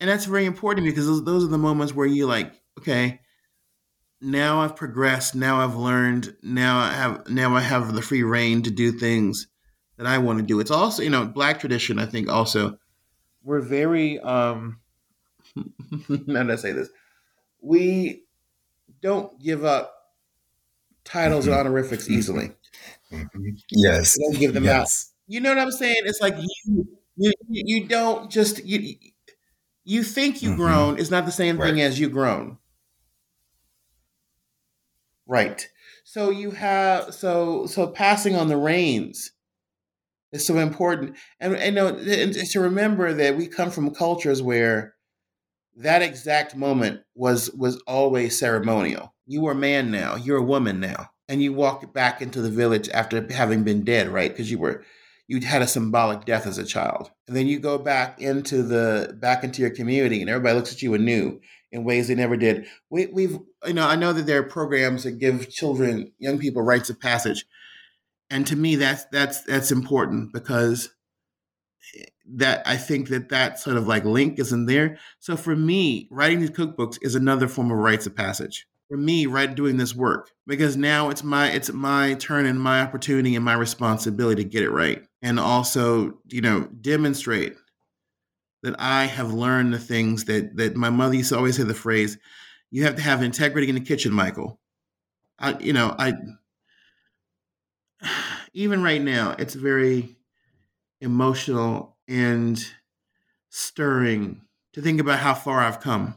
and 0.00 0.10
that's 0.10 0.26
very 0.26 0.44
important 0.44 0.86
because 0.86 1.06
those, 1.06 1.24
those 1.24 1.44
are 1.44 1.48
the 1.48 1.58
moments 1.58 1.94
where 1.94 2.06
you 2.06 2.26
like 2.26 2.52
okay 2.78 3.20
now 4.20 4.60
i've 4.60 4.76
progressed 4.76 5.34
now 5.34 5.60
i've 5.60 5.76
learned 5.76 6.36
now 6.42 6.78
i 6.78 6.92
have 6.92 7.28
now 7.28 7.54
i 7.54 7.60
have 7.60 7.94
the 7.94 8.02
free 8.02 8.22
reign 8.22 8.62
to 8.62 8.70
do 8.70 8.92
things 8.92 9.46
that 9.96 10.06
i 10.06 10.18
want 10.18 10.38
to 10.38 10.44
do 10.44 10.60
it's 10.60 10.70
also 10.70 11.02
you 11.02 11.10
know 11.10 11.24
black 11.24 11.58
tradition 11.58 11.98
i 11.98 12.04
think 12.04 12.28
also 12.28 12.76
we're 13.42 13.60
very 13.60 14.18
um 14.20 14.78
how 15.56 16.42
do 16.42 16.52
i 16.52 16.56
say 16.56 16.72
this 16.72 16.88
we 17.64 18.24
don't 19.00 19.38
give 19.40 19.64
up 19.64 19.94
titles 21.04 21.44
mm-hmm. 21.44 21.52
and 21.52 21.60
honorifics 21.60 22.08
easily 22.08 22.52
mm-hmm. 23.12 23.48
yes 23.70 24.16
we 24.18 24.24
don't 24.24 24.40
give 24.40 24.54
them 24.54 24.64
yes. 24.64 25.10
out 25.10 25.32
you 25.32 25.40
know 25.40 25.50
what 25.50 25.58
i'm 25.58 25.70
saying 25.70 25.96
it's 26.04 26.20
like 26.20 26.36
you 26.66 26.86
you, 27.16 27.32
you 27.48 27.86
don't 27.86 28.30
just 28.30 28.64
you 28.64 28.96
you 29.84 30.02
think 30.02 30.42
you 30.42 30.50
mm-hmm. 30.50 30.60
grown 30.60 30.98
is 30.98 31.10
not 31.10 31.26
the 31.26 31.32
same 31.32 31.58
right. 31.58 31.70
thing 31.70 31.80
as 31.80 32.00
you 32.00 32.08
grown. 32.08 32.58
Right. 35.26 35.68
So 36.04 36.30
you 36.30 36.50
have 36.52 37.14
so 37.14 37.66
so 37.66 37.86
passing 37.86 38.34
on 38.34 38.48
the 38.48 38.56
reins 38.56 39.32
is 40.32 40.46
so 40.46 40.58
important, 40.58 41.16
and 41.40 41.54
and, 41.54 41.78
and 41.78 42.34
to 42.34 42.60
remember 42.60 43.12
that 43.14 43.36
we 43.36 43.46
come 43.46 43.70
from 43.70 43.94
cultures 43.94 44.42
where 44.42 44.93
that 45.76 46.02
exact 46.02 46.54
moment 46.56 47.02
was 47.14 47.50
was 47.52 47.82
always 47.86 48.38
ceremonial. 48.38 49.14
You 49.26 49.42
were 49.42 49.52
a 49.52 49.56
man 49.56 49.90
now. 49.90 50.16
You're 50.16 50.38
a 50.38 50.42
woman 50.42 50.80
now, 50.80 51.10
and 51.28 51.42
you 51.42 51.52
walk 51.52 51.92
back 51.92 52.20
into 52.22 52.40
the 52.40 52.50
village 52.50 52.88
after 52.90 53.26
having 53.32 53.64
been 53.64 53.84
dead, 53.84 54.08
right? 54.08 54.30
Because 54.30 54.50
you 54.50 54.58
were 54.58 54.84
you 55.26 55.40
had 55.40 55.62
a 55.62 55.66
symbolic 55.66 56.24
death 56.24 56.46
as 56.46 56.58
a 56.58 56.64
child 56.64 57.10
and 57.26 57.36
then 57.36 57.46
you 57.46 57.58
go 57.58 57.78
back 57.78 58.20
into 58.20 58.62
the 58.62 59.16
back 59.20 59.44
into 59.44 59.62
your 59.62 59.70
community 59.70 60.20
and 60.20 60.28
everybody 60.28 60.54
looks 60.54 60.72
at 60.72 60.82
you 60.82 60.94
anew 60.94 61.40
in 61.72 61.84
ways 61.84 62.08
they 62.08 62.14
never 62.14 62.36
did 62.36 62.66
we, 62.90 63.06
we've 63.06 63.38
you 63.66 63.72
know 63.72 63.86
i 63.86 63.96
know 63.96 64.12
that 64.12 64.26
there 64.26 64.40
are 64.40 64.44
programs 64.44 65.04
that 65.04 65.18
give 65.18 65.50
children 65.50 66.12
young 66.18 66.38
people 66.38 66.62
rites 66.62 66.90
of 66.90 67.00
passage 67.00 67.46
and 68.30 68.46
to 68.46 68.56
me 68.56 68.76
that's 68.76 69.04
that's 69.06 69.42
that's 69.42 69.72
important 69.72 70.32
because 70.32 70.93
that 72.26 72.62
i 72.66 72.76
think 72.76 73.08
that 73.08 73.28
that 73.28 73.58
sort 73.58 73.76
of 73.76 73.86
like 73.86 74.04
link 74.04 74.38
is 74.38 74.52
in 74.52 74.66
there. 74.66 74.98
So 75.18 75.36
for 75.36 75.54
me 75.54 76.08
writing 76.10 76.40
these 76.40 76.50
cookbooks 76.50 76.98
is 77.02 77.14
another 77.14 77.48
form 77.48 77.70
of 77.70 77.78
rites 77.78 78.06
of 78.06 78.14
passage. 78.14 78.66
For 78.88 78.98
me 78.98 79.26
right 79.26 79.52
doing 79.54 79.78
this 79.78 79.94
work 79.94 80.30
because 80.46 80.76
now 80.76 81.08
it's 81.08 81.24
my 81.24 81.50
it's 81.50 81.72
my 81.72 82.14
turn 82.14 82.46
and 82.46 82.60
my 82.60 82.80
opportunity 82.80 83.34
and 83.34 83.44
my 83.44 83.54
responsibility 83.54 84.42
to 84.44 84.48
get 84.48 84.62
it 84.62 84.70
right. 84.70 85.02
And 85.22 85.40
also 85.40 86.18
you 86.28 86.40
know 86.40 86.68
demonstrate 86.80 87.54
that 88.62 88.74
i 88.80 89.04
have 89.04 89.32
learned 89.32 89.72
the 89.72 89.78
things 89.78 90.24
that 90.24 90.56
that 90.56 90.76
my 90.76 90.90
mother 90.90 91.16
used 91.16 91.30
to 91.30 91.36
always 91.36 91.56
say 91.56 91.62
the 91.62 91.74
phrase 91.74 92.18
you 92.70 92.84
have 92.84 92.96
to 92.96 93.02
have 93.02 93.22
integrity 93.22 93.68
in 93.68 93.74
the 93.74 93.80
kitchen 93.80 94.12
michael. 94.12 94.58
I 95.38 95.58
you 95.58 95.72
know 95.72 95.94
i 95.98 96.14
even 98.52 98.82
right 98.82 99.02
now 99.02 99.34
it's 99.38 99.54
very 99.54 100.16
emotional 101.00 101.93
and 102.08 102.64
stirring 103.50 104.42
to 104.72 104.82
think 104.82 105.00
about 105.00 105.18
how 105.18 105.34
far 105.34 105.60
i've 105.60 105.80
come. 105.80 106.14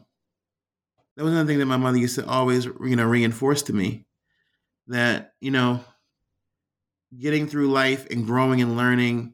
That 1.16 1.24
was 1.24 1.34
another 1.34 1.48
thing 1.48 1.60
that 1.60 1.66
my 1.66 1.78
mother 1.78 1.98
used 1.98 2.16
to 2.16 2.28
always, 2.28 2.66
you 2.66 2.96
know, 2.96 3.06
reinforce 3.06 3.64
to 3.64 3.74
me 3.74 4.06
that, 4.88 5.34
you 5.42 5.52
know, 5.52 5.84
getting 7.18 7.48
through 7.48 7.72
life 7.72 8.08
and 8.12 8.26
growing 8.26 8.62
and 8.62 8.78
learning, 8.78 9.34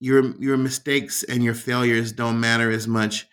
your 0.00 0.36
your 0.40 0.56
mistakes 0.56 1.22
and 1.22 1.42
your 1.42 1.54
failures 1.54 2.12
don't 2.12 2.40
matter 2.40 2.70
as 2.70 2.86
much 2.86 3.26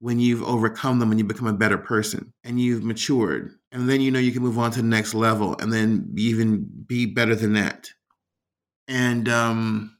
when 0.00 0.18
you've 0.20 0.42
overcome 0.42 0.98
them 0.98 1.10
and 1.10 1.18
you 1.18 1.24
become 1.24 1.48
a 1.48 1.52
better 1.52 1.78
person 1.78 2.32
and 2.44 2.60
you've 2.60 2.84
matured. 2.84 3.52
And 3.72 3.88
then 3.88 4.00
you 4.00 4.10
know 4.10 4.18
you 4.18 4.32
can 4.32 4.42
move 4.42 4.58
on 4.58 4.70
to 4.72 4.82
the 4.82 4.88
next 4.88 5.14
level 5.14 5.56
and 5.58 5.72
then 5.72 6.12
even 6.16 6.66
be 6.86 7.06
better 7.06 7.34
than 7.34 7.54
that. 7.54 7.90
And 8.86 9.28
um, 9.28 9.97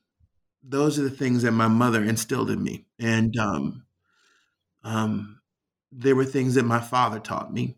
those 0.69 0.99
are 0.99 1.05
the 1.05 1.11
things 1.11 1.43
that 1.45 1.53
my 1.53 1.69
mother 1.69 2.05
instilled 2.05 2.51
in 2.51 2.63
me. 2.63 2.87
And 3.01 3.37
um, 3.39 3.85
um, 4.85 5.41
there 5.93 6.17
were 6.17 6.25
things 6.25 6.55
that 6.55 6.65
my 6.65 6.81
father 6.81 7.21
taught 7.21 7.53
me. 7.53 7.77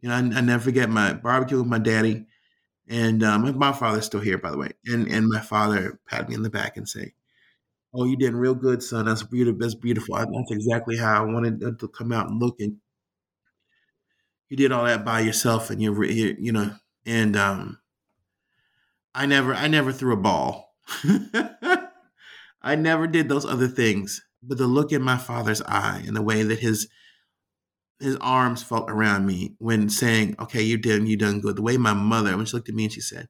You 0.00 0.08
know 0.08 0.14
i, 0.14 0.18
I 0.18 0.40
never 0.42 0.62
forget 0.62 0.88
my 0.90 1.12
barbecue 1.14 1.58
with 1.58 1.66
my 1.66 1.78
daddy. 1.78 2.26
And 2.88 3.22
um, 3.24 3.58
my 3.58 3.72
father's 3.72 4.06
still 4.06 4.20
here 4.20 4.38
by 4.38 4.50
the 4.52 4.58
way. 4.58 4.72
And 4.86 5.08
and 5.08 5.28
my 5.28 5.40
father 5.40 6.00
pat 6.08 6.28
me 6.28 6.34
in 6.36 6.42
the 6.44 6.50
back 6.50 6.76
and 6.76 6.88
say 6.88 7.14
oh 7.94 8.04
you 8.04 8.16
did 8.16 8.34
real 8.34 8.54
good 8.56 8.82
son. 8.82 9.06
That's 9.06 9.22
beautiful 9.24 9.60
that's 9.60 9.74
beautiful. 9.76 10.16
That's 10.16 10.52
exactly 10.52 10.96
how 10.98 11.22
i 11.24 11.26
wanted 11.32 11.62
it 11.62 11.78
to 11.80 11.88
come 11.88 12.12
out 12.12 12.28
and 12.30 12.40
look. 12.40 12.56
And 12.60 12.78
you 14.48 14.56
did 14.56 14.72
all 14.72 14.84
that 14.84 15.04
by 15.04 15.20
yourself 15.20 15.70
and 15.70 15.82
you're 15.82 16.04
you 16.04 16.52
know 16.52 16.74
and 17.06 17.36
um 17.36 17.78
i 19.14 19.26
never 19.26 19.54
i 19.54 19.66
never 19.68 19.92
threw 19.92 20.12
a 20.12 20.16
ball 20.16 20.74
i 22.62 22.74
never 22.74 23.06
did 23.06 23.28
those 23.28 23.44
other 23.44 23.68
things 23.68 24.22
but 24.42 24.58
the 24.58 24.66
look 24.66 24.92
in 24.92 25.02
my 25.02 25.16
father's 25.16 25.62
eye 25.62 26.02
and 26.06 26.16
the 26.16 26.22
way 26.22 26.42
that 26.42 26.60
his 26.60 26.88
his 28.00 28.16
arms 28.16 28.62
felt 28.62 28.88
around 28.90 29.26
me 29.26 29.54
when 29.58 29.88
saying 29.88 30.34
okay 30.38 30.62
you 30.62 30.78
did 30.78 31.06
you 31.08 31.16
done 31.16 31.40
good. 31.40 31.56
The 31.56 31.62
way 31.62 31.76
my 31.76 31.94
mother 31.94 32.36
when 32.36 32.46
she 32.46 32.56
looked 32.56 32.68
at 32.68 32.74
me 32.74 32.84
and 32.84 32.92
she 32.92 33.00
said 33.00 33.28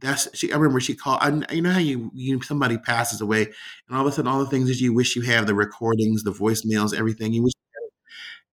that's 0.00 0.28
she 0.36 0.52
i 0.52 0.56
remember 0.56 0.80
she 0.80 0.94
called 0.94 1.18
I, 1.20 1.54
you 1.54 1.60
know 1.62 1.72
how 1.72 1.78
you, 1.78 2.10
you 2.14 2.40
somebody 2.42 2.78
passes 2.78 3.20
away 3.20 3.42
and 3.42 3.96
all 3.96 4.06
of 4.06 4.06
a 4.06 4.12
sudden 4.12 4.30
all 4.30 4.38
the 4.40 4.50
things 4.50 4.68
that 4.68 4.80
you 4.80 4.94
wish 4.94 5.14
you 5.14 5.22
have 5.22 5.46
the 5.46 5.54
recordings 5.54 6.22
the 6.22 6.32
voicemails 6.32 6.96
everything 6.96 7.32
you 7.32 7.42
wish 7.42 7.52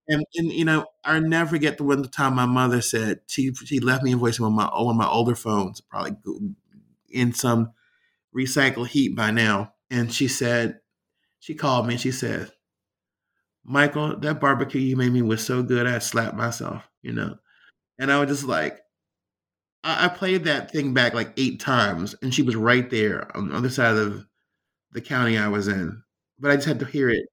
and, 0.08 0.24
and 0.36 0.52
you 0.52 0.66
know, 0.66 0.86
I 1.04 1.20
never 1.20 1.50
forget 1.50 1.78
the 1.78 1.84
one 1.84 2.04
time 2.04 2.36
my 2.36 2.46
mother 2.46 2.82
said 2.82 3.20
she 3.28 3.54
she 3.54 3.80
left 3.80 4.04
me 4.04 4.14
a 4.14 4.18
voice 4.18 4.40
on 4.40 4.54
my 4.54 4.66
on 4.66 4.98
my 4.98 5.08
older 5.08 5.36
phones, 5.36 5.82
probably 5.82 6.16
in 7.10 7.34
some 7.34 7.72
recycle 8.38 8.88
heat 8.88 9.16
by 9.16 9.32
now, 9.32 9.74
and 9.90 10.14
she 10.14 10.28
said 10.28 10.80
she 11.40 11.56
called 11.56 11.88
me 11.88 11.96
and 11.96 12.02
she 12.02 12.12
said, 12.12 12.52
"Michael, 13.64 14.18
that 14.18 14.40
barbecue 14.42 14.82
you 14.82 14.96
made 14.96 15.12
me 15.12 15.22
was 15.22 15.46
so 15.46 15.62
good, 15.62 15.86
I 15.86 16.00
slapped 16.00 16.36
myself." 16.36 16.90
You 17.04 17.14
know, 17.14 17.38
and 18.00 18.12
I 18.12 18.20
was 18.20 18.30
just 18.30 18.46
like, 18.46 18.82
I, 19.84 20.06
I 20.06 20.08
played 20.10 20.44
that 20.46 20.72
thing 20.72 20.94
back 20.94 21.14
like 21.14 21.34
eight 21.38 21.60
times, 21.60 22.16
and 22.22 22.34
she 22.34 22.42
was 22.42 22.56
right 22.56 22.90
there 22.90 23.36
on 23.36 23.50
the 23.50 23.56
other 23.56 23.70
side 23.70 23.96
of 23.96 24.26
the 24.94 25.02
county 25.02 25.38
I 25.38 25.48
was 25.50 25.68
in, 25.68 26.04
but 26.40 26.52
I 26.52 26.56
just 26.56 26.68
had 26.68 26.80
to 26.82 26.86
hear 26.86 27.10
it 27.10 27.28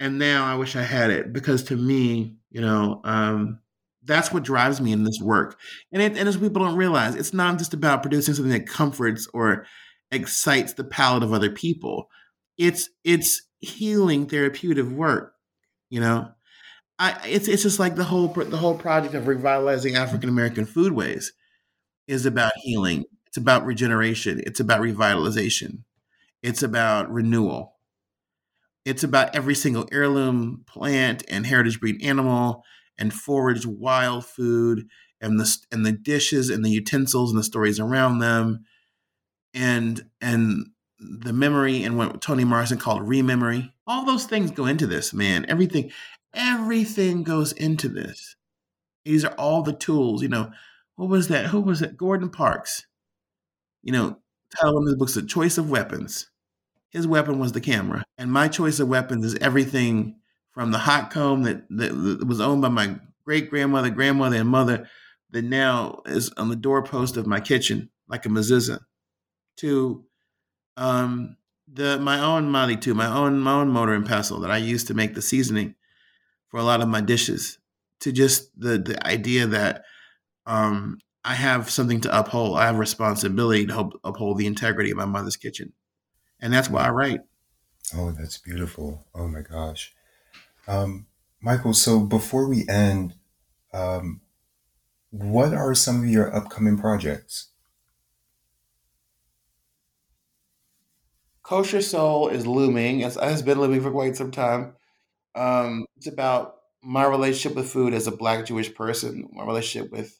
and 0.00 0.18
now 0.18 0.46
I 0.46 0.56
wish 0.56 0.76
I 0.76 0.82
had 0.82 1.10
it 1.10 1.32
because 1.32 1.64
to 1.64 1.76
me, 1.76 2.36
you 2.50 2.60
know, 2.60 3.00
um, 3.04 3.60
that's 4.04 4.32
what 4.32 4.44
drives 4.44 4.80
me 4.80 4.92
in 4.92 5.04
this 5.04 5.20
work. 5.22 5.58
And 5.92 6.02
it, 6.02 6.16
and 6.18 6.28
as 6.28 6.36
people 6.36 6.64
don't 6.64 6.76
realize, 6.76 7.14
it's 7.16 7.34
not 7.34 7.58
just 7.58 7.74
about 7.74 8.02
producing 8.02 8.34
something 8.34 8.52
that 8.52 8.66
comforts 8.68 9.28
or 9.34 9.66
excites 10.12 10.74
the 10.74 10.84
palate 10.84 11.22
of 11.22 11.32
other 11.32 11.50
people. 11.50 12.08
It's 12.58 12.90
it's 13.02 13.42
healing 13.60 14.26
therapeutic 14.26 14.86
work. 14.86 15.34
You 15.90 16.00
know, 16.00 16.32
I 16.98 17.18
it's 17.26 17.48
it's 17.48 17.62
just 17.62 17.78
like 17.78 17.96
the 17.96 18.04
whole 18.04 18.28
the 18.28 18.56
whole 18.56 18.76
project 18.78 19.14
of 19.14 19.26
revitalizing 19.26 19.96
African 19.96 20.28
American 20.28 20.66
foodways 20.66 21.28
is 22.06 22.26
about 22.26 22.52
healing. 22.56 23.04
It's 23.26 23.36
about 23.36 23.64
regeneration. 23.64 24.40
It's 24.46 24.60
about 24.60 24.82
revitalization. 24.82 25.84
It's 26.42 26.62
about 26.62 27.10
renewal. 27.10 27.76
It's 28.84 29.04
about 29.04 29.34
every 29.34 29.54
single 29.54 29.88
heirloom 29.92 30.64
plant 30.66 31.24
and 31.28 31.46
heritage 31.46 31.80
breed 31.80 32.02
animal 32.02 32.64
and 32.98 33.12
foraged 33.12 33.64
wild 33.64 34.26
food 34.26 34.88
and 35.20 35.38
the 35.38 35.56
and 35.70 35.86
the 35.86 35.92
dishes 35.92 36.50
and 36.50 36.64
the 36.64 36.70
utensils 36.70 37.30
and 37.30 37.38
the 37.38 37.44
stories 37.44 37.80
around 37.80 38.18
them 38.18 38.64
and 39.54 40.04
and 40.20 40.66
the 40.98 41.32
memory 41.32 41.82
and 41.82 41.98
what 41.98 42.20
Toni 42.20 42.44
Morrison 42.44 42.78
called 42.78 43.02
rememory. 43.02 43.72
All 43.86 44.04
those 44.04 44.24
things 44.24 44.50
go 44.50 44.66
into 44.66 44.86
this, 44.86 45.12
man. 45.12 45.46
Everything 45.48 45.90
everything 46.34 47.22
goes 47.22 47.52
into 47.52 47.88
this. 47.88 48.36
These 49.04 49.24
are 49.24 49.34
all 49.34 49.62
the 49.62 49.72
tools, 49.72 50.22
you 50.22 50.28
know. 50.28 50.52
What 50.96 51.08
was 51.08 51.28
that? 51.28 51.46
Who 51.46 51.60
was 51.60 51.82
it? 51.82 51.96
Gordon 51.96 52.28
Parks. 52.28 52.86
You 53.82 53.92
know, 53.92 54.18
title 54.56 54.78
of 54.78 54.86
his 54.86 54.94
book's 54.94 55.14
The 55.14 55.22
Choice 55.22 55.58
of 55.58 55.70
Weapons 55.70 56.30
his 56.92 57.06
weapon 57.06 57.38
was 57.38 57.52
the 57.52 57.60
camera. 57.60 58.04
And 58.18 58.30
my 58.30 58.48
choice 58.48 58.78
of 58.78 58.88
weapons 58.88 59.24
is 59.24 59.34
everything 59.36 60.16
from 60.52 60.70
the 60.70 60.78
hot 60.78 61.10
comb 61.10 61.42
that, 61.44 61.64
that 61.70 62.26
was 62.26 62.40
owned 62.40 62.60
by 62.62 62.68
my 62.68 62.96
great 63.24 63.48
grandmother, 63.48 63.88
grandmother, 63.88 64.36
and 64.36 64.48
mother 64.48 64.88
that 65.30 65.42
now 65.42 66.02
is 66.04 66.30
on 66.36 66.50
the 66.50 66.56
doorpost 66.56 67.16
of 67.16 67.26
my 67.26 67.40
kitchen, 67.40 67.88
like 68.08 68.26
a 68.26 68.28
mezuzah, 68.28 68.80
to 69.62 70.04
um, 70.76 71.36
the 71.72 71.98
my 71.98 72.20
own 72.20 72.50
Mali 72.50 72.76
too, 72.76 72.94
my 72.94 73.06
own 73.06 73.40
my 73.40 73.54
own 73.54 73.68
mortar 73.68 73.94
and 73.94 74.06
pestle 74.06 74.40
that 74.40 74.50
I 74.50 74.58
use 74.58 74.84
to 74.84 74.94
make 74.94 75.14
the 75.14 75.22
seasoning 75.22 75.74
for 76.48 76.60
a 76.60 76.64
lot 76.64 76.80
of 76.80 76.88
my 76.88 77.00
dishes. 77.00 77.58
To 78.00 78.12
just 78.12 78.50
the 78.60 78.78
the 78.78 79.04
idea 79.06 79.46
that 79.46 79.84
um, 80.46 80.98
I 81.24 81.34
have 81.34 81.70
something 81.70 82.00
to 82.02 82.18
uphold. 82.18 82.58
I 82.58 82.66
have 82.66 82.78
responsibility 82.78 83.66
to 83.66 83.72
help 83.72 83.98
uphold 84.04 84.38
the 84.38 84.46
integrity 84.46 84.90
of 84.90 84.98
my 84.98 85.06
mother's 85.06 85.36
kitchen 85.36 85.72
and 86.42 86.52
that's 86.52 86.68
why 86.68 86.82
I 86.82 86.90
write. 86.90 87.20
Oh, 87.96 88.10
that's 88.10 88.36
beautiful. 88.36 89.06
Oh 89.14 89.28
my 89.28 89.40
gosh. 89.40 89.94
Um, 90.66 91.06
Michael, 91.40 91.72
so 91.72 92.00
before 92.00 92.48
we 92.48 92.66
end, 92.68 93.14
um, 93.72 94.20
what 95.10 95.54
are 95.54 95.74
some 95.74 96.02
of 96.02 96.08
your 96.08 96.34
upcoming 96.34 96.76
projects? 96.76 97.48
Kosher 101.52 101.82
Soul 101.82 102.28
is 102.28 102.46
looming. 102.46 103.00
It 103.00 103.12
has 103.12 103.42
been 103.42 103.60
looming 103.60 103.82
for 103.82 103.90
quite 103.90 104.16
some 104.16 104.30
time. 104.30 104.72
Um, 105.34 105.84
it's 105.98 106.06
about 106.06 106.54
my 106.82 107.04
relationship 107.04 107.54
with 107.54 107.68
food 107.68 107.92
as 107.92 108.06
a 108.06 108.10
Black 108.10 108.46
Jewish 108.46 108.74
person, 108.74 109.28
my 109.34 109.44
relationship 109.44 109.92
with 109.92 110.18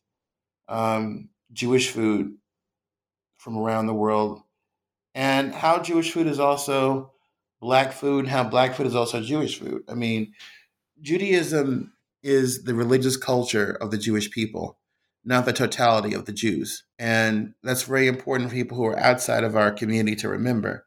um, 0.68 1.30
Jewish 1.50 1.88
food 1.88 2.34
from 3.38 3.56
around 3.56 3.86
the 3.86 3.94
world, 3.94 4.42
and 5.14 5.54
how 5.54 5.78
Jewish 5.78 6.12
food 6.12 6.26
is 6.26 6.38
also 6.38 7.12
black 7.62 7.92
food, 7.92 8.26
and 8.26 8.28
how 8.28 8.44
black 8.44 8.74
food 8.74 8.86
is 8.86 8.94
also 8.94 9.22
Jewish 9.22 9.58
food. 9.58 9.84
I 9.88 9.94
mean, 9.94 10.34
Judaism 11.00 11.94
is 12.22 12.64
the 12.64 12.74
religious 12.74 13.16
culture 13.16 13.78
of 13.80 13.90
the 13.90 13.96
Jewish 13.96 14.30
people, 14.30 14.76
not 15.24 15.46
the 15.46 15.54
totality 15.54 16.12
of 16.12 16.26
the 16.26 16.32
Jews. 16.34 16.84
And 16.98 17.54
that's 17.62 17.84
very 17.84 18.06
important 18.06 18.50
for 18.50 18.54
people 18.54 18.76
who 18.76 18.84
are 18.84 18.98
outside 18.98 19.44
of 19.44 19.56
our 19.56 19.70
community 19.70 20.14
to 20.16 20.28
remember 20.28 20.84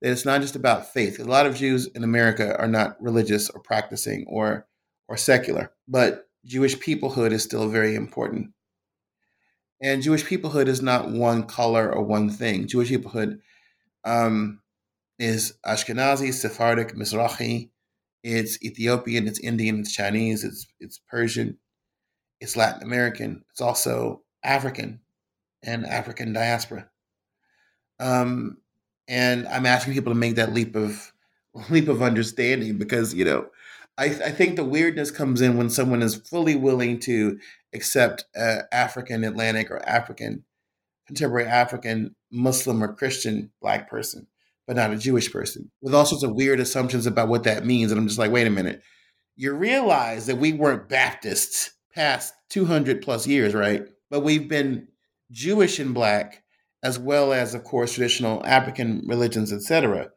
that 0.00 0.12
it's 0.12 0.24
not 0.24 0.40
just 0.40 0.56
about 0.56 0.92
faith. 0.92 1.18
A 1.18 1.24
lot 1.24 1.46
of 1.46 1.56
Jews 1.56 1.86
in 1.86 2.04
America 2.04 2.56
are 2.58 2.68
not 2.68 3.00
religious 3.02 3.50
or 3.50 3.60
practicing 3.60 4.24
or 4.28 4.66
or 5.08 5.16
secular, 5.16 5.72
but 5.86 6.28
Jewish 6.44 6.76
peoplehood 6.76 7.32
is 7.32 7.42
still 7.42 7.68
very 7.68 7.94
important. 7.94 8.50
And 9.82 10.02
Jewish 10.02 10.24
peoplehood 10.24 10.66
is 10.66 10.82
not 10.82 11.10
one 11.10 11.44
color 11.44 11.92
or 11.92 12.02
one 12.02 12.30
thing. 12.30 12.66
Jewish 12.66 12.90
peoplehood 12.90 13.38
um, 14.04 14.60
is 15.18 15.54
Ashkenazi, 15.64 16.32
Sephardic, 16.32 16.94
Mizrahi. 16.94 17.70
It's 18.24 18.62
Ethiopian, 18.62 19.28
it's 19.28 19.38
Indian, 19.38 19.80
it's 19.80 19.92
Chinese, 19.92 20.44
it's 20.44 20.66
it's 20.80 21.00
Persian, 21.08 21.58
it's 22.40 22.56
Latin 22.56 22.82
American. 22.82 23.44
It's 23.50 23.60
also 23.60 24.22
African 24.42 25.00
and 25.62 25.86
African 25.86 26.32
diaspora. 26.32 26.88
Um, 28.00 28.58
and 29.08 29.48
I'm 29.48 29.66
asking 29.66 29.94
people 29.94 30.12
to 30.12 30.18
make 30.18 30.36
that 30.36 30.52
leap 30.52 30.76
of 30.76 31.12
leap 31.70 31.88
of 31.88 32.02
understanding 32.02 32.78
because 32.78 33.14
you 33.14 33.24
know 33.24 33.48
I, 33.96 34.04
I 34.04 34.30
think 34.30 34.54
the 34.56 34.64
weirdness 34.64 35.10
comes 35.10 35.40
in 35.40 35.56
when 35.56 35.70
someone 35.70 36.02
is 36.02 36.14
fully 36.14 36.54
willing 36.54 37.00
to 37.00 37.38
accept 37.74 38.24
uh, 38.36 38.60
African 38.70 39.24
Atlantic 39.24 39.70
or 39.70 39.86
African 39.86 40.44
contemporary 41.08 41.48
African 41.48 42.14
Muslim 42.30 42.84
or 42.84 42.94
Christian 42.94 43.50
black 43.60 43.90
person, 43.90 44.28
but 44.66 44.76
not 44.76 44.92
a 44.92 44.96
Jewish 44.96 45.32
person, 45.32 45.70
with 45.80 45.94
all 45.94 46.06
sorts 46.06 46.22
of 46.22 46.34
weird 46.34 46.60
assumptions 46.60 47.06
about 47.06 47.28
what 47.28 47.44
that 47.44 47.66
means. 47.66 47.90
And 47.90 47.98
I'm 47.98 48.06
just 48.06 48.18
like, 48.18 48.30
wait 48.30 48.46
a 48.46 48.50
minute. 48.50 48.82
You 49.34 49.54
realize 49.54 50.26
that 50.26 50.36
we 50.36 50.52
weren't 50.52 50.88
Baptists 50.88 51.72
past 51.94 52.34
200 52.50 53.02
plus 53.02 53.26
years, 53.26 53.54
right? 53.54 53.86
But 54.10 54.20
we've 54.20 54.48
been 54.48 54.88
Jewish 55.30 55.78
and 55.78 55.94
black, 55.94 56.42
as 56.82 56.98
well 56.98 57.32
as, 57.32 57.54
of 57.54 57.64
course, 57.64 57.94
traditional 57.94 58.44
African 58.46 59.02
religions, 59.06 59.52
etc., 59.52 60.10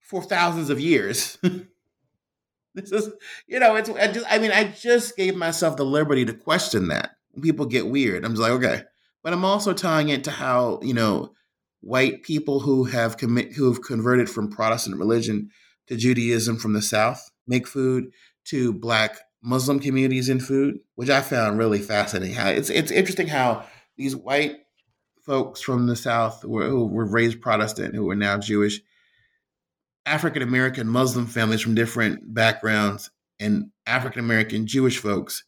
for 0.00 0.22
thousands 0.22 0.70
of 0.70 0.80
years. 0.80 1.38
this 2.74 2.92
is, 2.92 3.10
you 3.46 3.60
know, 3.60 3.76
it's. 3.76 3.88
I 3.90 4.10
just, 4.10 4.26
I 4.28 4.38
mean, 4.38 4.50
I 4.50 4.64
just 4.64 5.16
gave 5.16 5.36
myself 5.36 5.76
the 5.76 5.84
liberty 5.84 6.24
to 6.24 6.34
question 6.34 6.88
that. 6.88 7.12
People 7.40 7.66
get 7.66 7.86
weird. 7.86 8.24
I'm 8.24 8.32
just 8.32 8.42
like, 8.42 8.52
okay, 8.52 8.82
but 9.22 9.32
I'm 9.32 9.44
also 9.44 9.72
tying 9.72 10.08
it 10.08 10.24
to 10.24 10.30
how 10.30 10.80
you 10.82 10.94
know 10.94 11.32
white 11.80 12.22
people 12.22 12.60
who 12.60 12.84
have 12.84 13.16
commit 13.16 13.52
who 13.52 13.72
have 13.72 13.82
converted 13.82 14.28
from 14.28 14.50
Protestant 14.50 14.98
religion 14.98 15.50
to 15.86 15.96
Judaism 15.96 16.56
from 16.56 16.72
the 16.72 16.82
South 16.82 17.30
make 17.46 17.66
food 17.66 18.10
to 18.46 18.72
black 18.72 19.18
Muslim 19.42 19.80
communities 19.80 20.28
in 20.28 20.40
food, 20.40 20.80
which 20.94 21.10
I 21.10 21.20
found 21.20 21.58
really 21.58 21.78
fascinating. 21.78 22.34
How 22.34 22.48
it's 22.48 22.70
it's 22.70 22.90
interesting 22.90 23.28
how 23.28 23.64
these 23.96 24.16
white 24.16 24.56
folks 25.30 25.60
from 25.60 25.86
the 25.86 25.94
South 25.94 26.44
were, 26.44 26.66
who 26.66 26.84
were 26.86 27.06
raised 27.06 27.40
Protestant, 27.40 27.94
who 27.94 28.10
are 28.10 28.16
now 28.16 28.36
Jewish, 28.36 28.80
African 30.04 30.42
American 30.42 30.88
Muslim 30.88 31.24
families 31.24 31.60
from 31.60 31.76
different 31.76 32.34
backgrounds, 32.34 33.12
and 33.38 33.70
African 33.86 34.18
American 34.24 34.66
Jewish 34.66 34.98
folks 34.98 35.44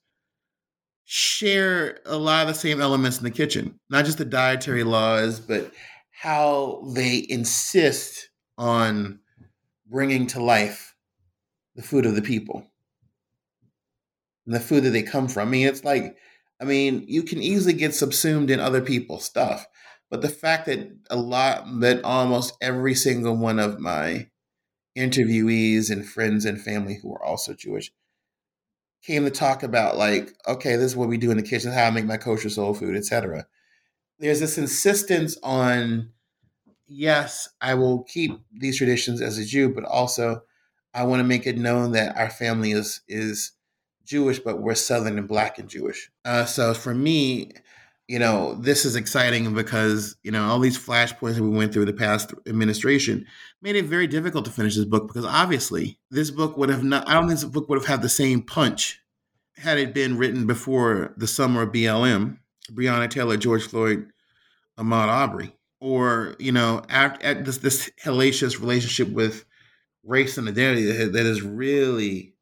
share 1.02 1.98
a 2.06 2.16
lot 2.16 2.42
of 2.42 2.54
the 2.54 2.60
same 2.60 2.80
elements 2.80 3.18
in 3.18 3.24
the 3.24 3.30
kitchen, 3.32 3.80
not 3.90 4.04
just 4.04 4.18
the 4.18 4.24
dietary 4.24 4.84
laws, 4.84 5.40
but 5.40 5.72
how 6.12 6.84
they 6.94 7.26
insist 7.28 8.30
on 8.56 9.18
bringing 9.90 10.28
to 10.28 10.40
life 10.40 10.94
the 11.74 11.82
food 11.82 12.06
of 12.06 12.14
the 12.14 12.22
people 12.22 12.64
and 14.46 14.54
the 14.54 14.60
food 14.60 14.84
that 14.84 14.90
they 14.90 15.02
come 15.02 15.26
from. 15.26 15.48
I 15.48 15.50
mean, 15.50 15.66
it's 15.66 15.82
like, 15.82 16.16
I 16.60 16.64
mean, 16.66 17.04
you 17.08 17.24
can 17.24 17.42
easily 17.42 17.74
get 17.74 17.96
subsumed 17.96 18.48
in 18.48 18.60
other 18.60 18.80
people's 18.80 19.24
stuff, 19.24 19.66
but 20.12 20.20
the 20.20 20.28
fact 20.28 20.66
that 20.66 20.94
a 21.08 21.16
lot, 21.16 21.64
that 21.80 22.04
almost 22.04 22.52
every 22.60 22.94
single 22.94 23.34
one 23.34 23.58
of 23.58 23.80
my 23.80 24.28
interviewees 24.94 25.90
and 25.90 26.06
friends 26.06 26.44
and 26.44 26.60
family 26.60 26.98
who 27.00 27.14
are 27.14 27.24
also 27.24 27.54
Jewish 27.54 27.90
came 29.02 29.24
to 29.24 29.30
talk 29.30 29.62
about 29.62 29.96
like, 29.96 30.34
okay, 30.46 30.76
this 30.76 30.92
is 30.92 30.96
what 30.96 31.08
we 31.08 31.16
do 31.16 31.30
in 31.30 31.38
the 31.38 31.42
kitchen, 31.42 31.72
how 31.72 31.84
I 31.86 31.90
make 31.90 32.04
my 32.04 32.18
kosher 32.18 32.50
soul 32.50 32.74
food, 32.74 32.94
etc. 32.94 33.46
There's 34.18 34.40
this 34.40 34.58
insistence 34.58 35.38
on, 35.42 36.10
yes, 36.86 37.48
I 37.62 37.72
will 37.72 38.02
keep 38.02 38.38
these 38.52 38.76
traditions 38.76 39.22
as 39.22 39.38
a 39.38 39.46
Jew, 39.46 39.70
but 39.70 39.86
also 39.86 40.42
I 40.92 41.04
want 41.04 41.20
to 41.20 41.24
make 41.24 41.46
it 41.46 41.56
known 41.56 41.92
that 41.92 42.18
our 42.18 42.28
family 42.28 42.72
is 42.72 43.00
is 43.08 43.52
Jewish, 44.04 44.40
but 44.40 44.60
we're 44.60 44.74
Southern 44.74 45.16
and 45.16 45.26
Black 45.26 45.58
and 45.58 45.70
Jewish. 45.70 46.10
Uh, 46.22 46.44
so 46.44 46.74
for 46.74 46.92
me, 46.92 47.52
you 48.08 48.18
know, 48.18 48.54
this 48.54 48.84
is 48.84 48.96
exciting 48.96 49.54
because, 49.54 50.16
you 50.22 50.30
know, 50.30 50.44
all 50.44 50.58
these 50.58 50.78
flashpoints 50.78 51.36
that 51.36 51.42
we 51.42 51.48
went 51.48 51.72
through 51.72 51.84
the 51.84 51.92
past 51.92 52.34
administration 52.46 53.26
made 53.62 53.76
it 53.76 53.84
very 53.84 54.06
difficult 54.06 54.44
to 54.44 54.50
finish 54.50 54.76
this 54.76 54.84
book 54.84 55.06
because 55.06 55.24
obviously 55.24 55.98
this 56.10 56.30
book 56.30 56.56
would 56.56 56.68
have 56.68 56.82
not, 56.82 57.08
I 57.08 57.14
don't 57.14 57.28
think 57.28 57.40
this 57.40 57.48
book 57.48 57.68
would 57.68 57.78
have 57.78 57.88
had 57.88 58.02
the 58.02 58.08
same 58.08 58.42
punch 58.42 59.00
had 59.56 59.78
it 59.78 59.94
been 59.94 60.18
written 60.18 60.46
before 60.46 61.14
the 61.16 61.26
summer 61.26 61.62
of 61.62 61.72
BLM, 61.72 62.38
Breonna 62.70 63.08
Taylor, 63.08 63.36
George 63.36 63.66
Floyd, 63.66 64.10
Ahmaud 64.78 65.08
Arbery, 65.08 65.52
or, 65.80 66.34
you 66.38 66.52
know, 66.52 66.82
at, 66.88 67.22
at 67.22 67.44
this, 67.44 67.58
this 67.58 67.90
hellacious 68.04 68.58
relationship 68.58 69.08
with 69.10 69.44
race 70.04 70.36
and 70.38 70.48
identity 70.48 70.84
that, 70.86 71.12
that 71.12 71.26
has 71.26 71.42
really 71.42 72.34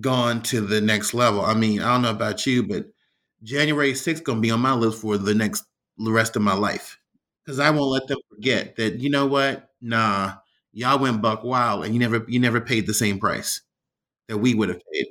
gone 0.00 0.42
to 0.42 0.60
the 0.60 0.80
next 0.80 1.14
level. 1.14 1.44
I 1.44 1.54
mean, 1.54 1.80
I 1.80 1.92
don't 1.92 2.02
know 2.02 2.10
about 2.10 2.46
you, 2.46 2.62
but 2.62 2.86
January 3.42 3.92
6th 3.92 4.24
gonna 4.24 4.40
be 4.40 4.50
on 4.50 4.60
my 4.60 4.72
list 4.72 5.00
for 5.00 5.16
the 5.18 5.34
next 5.34 5.64
the 5.98 6.12
rest 6.12 6.36
of 6.36 6.42
my 6.42 6.54
life. 6.54 6.98
Cause 7.46 7.58
I 7.58 7.70
won't 7.70 7.90
let 7.90 8.06
them 8.08 8.18
forget 8.28 8.76
that, 8.76 9.00
you 9.00 9.08
know 9.08 9.26
what? 9.26 9.70
Nah, 9.80 10.34
y'all 10.72 10.98
went 10.98 11.22
buck 11.22 11.44
wild 11.44 11.84
and 11.84 11.94
you 11.94 12.00
never 12.00 12.24
you 12.28 12.38
never 12.38 12.60
paid 12.60 12.86
the 12.86 12.94
same 12.94 13.18
price 13.18 13.62
that 14.28 14.38
we 14.38 14.54
would 14.54 14.68
have 14.68 14.82
paid. 14.92 15.06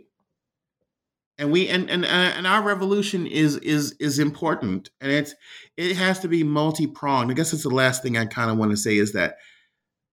And 1.39 1.51
we 1.51 1.67
and 1.67 1.89
and 1.89 2.03
uh, 2.05 2.07
and 2.07 2.47
our 2.47 2.63
revolution 2.63 3.27
is 3.27 3.57
is 3.57 3.93
is 3.99 4.19
important 4.19 4.89
and 5.01 5.11
it's 5.11 5.35
it 5.75 5.95
has 5.95 6.19
to 6.19 6.27
be 6.27 6.43
multi-pronged. 6.43 7.29
I 7.31 7.33
guess 7.35 7.51
that's 7.51 7.63
the 7.63 7.69
last 7.69 8.01
thing 8.01 8.17
I 8.17 8.25
kind 8.25 8.49
of 8.49 8.57
want 8.57 8.71
to 8.71 8.77
say 8.77 8.97
is 8.97 9.13
that 9.13 9.37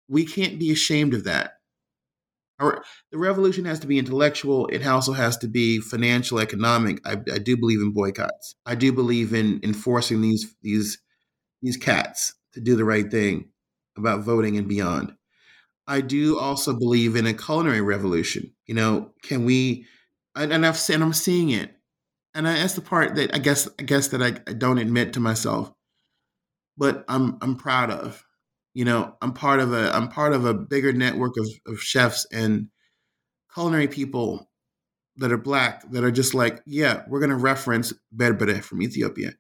we 0.09 0.27
can't 0.27 0.59
be 0.59 0.71
ashamed 0.71 1.15
of 1.15 1.25
that 1.25 1.55
the 2.59 3.19
revolution 3.19 3.65
has 3.65 3.81
to 3.81 3.87
be 3.87 3.99
intellectual. 3.99 4.67
It 4.69 4.87
also 4.87 5.13
has 5.13 5.37
to 5.39 5.49
be 5.49 5.81
financial, 5.81 6.39
economic. 6.39 7.01
I, 7.07 7.13
I 7.13 7.39
do 7.39 7.57
believe 7.57 7.81
in 7.81 7.93
boycotts. 7.93 8.55
I 8.65 8.75
do 8.75 8.93
believe 8.93 9.35
in 9.35 9.61
enforcing 9.63 10.21
these 10.21 10.55
these 10.63 10.99
these 11.63 11.77
cats 11.77 12.35
to 12.53 12.61
do 12.61 12.77
the 12.77 12.85
right 12.85 13.11
thing 13.11 13.51
about 13.97 14.25
voting 14.25 14.57
and 14.57 14.69
beyond. 14.69 15.13
I 15.87 16.01
do 16.01 16.39
also 16.39 16.73
believe 16.79 17.17
in 17.17 17.27
a 17.27 17.35
culinary 17.35 17.81
revolution. 17.81 18.53
You 18.67 18.75
know, 18.75 19.11
can 19.23 19.45
we? 19.45 19.87
And, 20.35 20.53
and 20.53 20.67
I've 20.67 20.79
said 20.79 21.03
I'm 21.03 21.13
seeing 21.13 21.51
it, 21.51 21.77
and 22.35 22.49
I, 22.49 22.55
that's 22.55 22.75
the 22.75 22.81
part 22.81 23.17
that 23.17 23.35
I 23.35 23.39
guess 23.39 23.69
I 23.79 23.83
guess 23.83 24.09
that 24.09 24.23
I, 24.23 24.41
I 24.49 24.55
don't 24.55 24.79
admit 24.79 25.13
to 25.15 25.21
myself, 25.21 25.73
but 26.77 27.05
I'm 27.09 27.39
I'm 27.43 27.57
proud 27.57 27.91
of 27.91 28.24
you 28.75 28.85
know 28.85 29.17
i'm 29.23 29.33
part 29.33 29.61
of 29.61 29.73
a 29.73 29.95
i'm 29.95 30.09
part 30.09 30.33
of 30.33 30.45
a 30.45 30.53
bigger 30.53 30.93
network 30.93 31.35
of, 31.39 31.49
of 31.67 31.81
chefs 31.81 32.27
and 32.33 32.69
culinary 33.53 33.89
people 33.89 34.51
that 35.17 35.33
are 35.33 35.39
black 35.39 35.91
that 35.93 36.05
are 36.05 36.11
just 36.11 36.35
like 36.35 36.61
yeah 36.67 37.03
we're 37.09 37.21
going 37.21 37.31
to 37.31 37.37
reference 37.37 37.93
berbere 38.15 38.63
from 38.63 38.83
ethiopia 38.83 39.33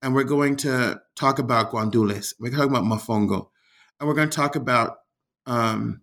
and 0.00 0.14
we're 0.14 0.24
going 0.24 0.56
to 0.56 1.00
talk 1.16 1.38
about 1.38 1.70
guandules 1.72 2.32
we're 2.38 2.48
going 2.48 2.68
to 2.68 2.68
talk 2.68 2.70
about 2.70 2.84
mofongo 2.84 3.48
and 3.98 4.08
we're 4.08 4.14
going 4.14 4.30
to 4.30 4.36
talk 4.36 4.56
about 4.56 4.98
um, 5.46 6.02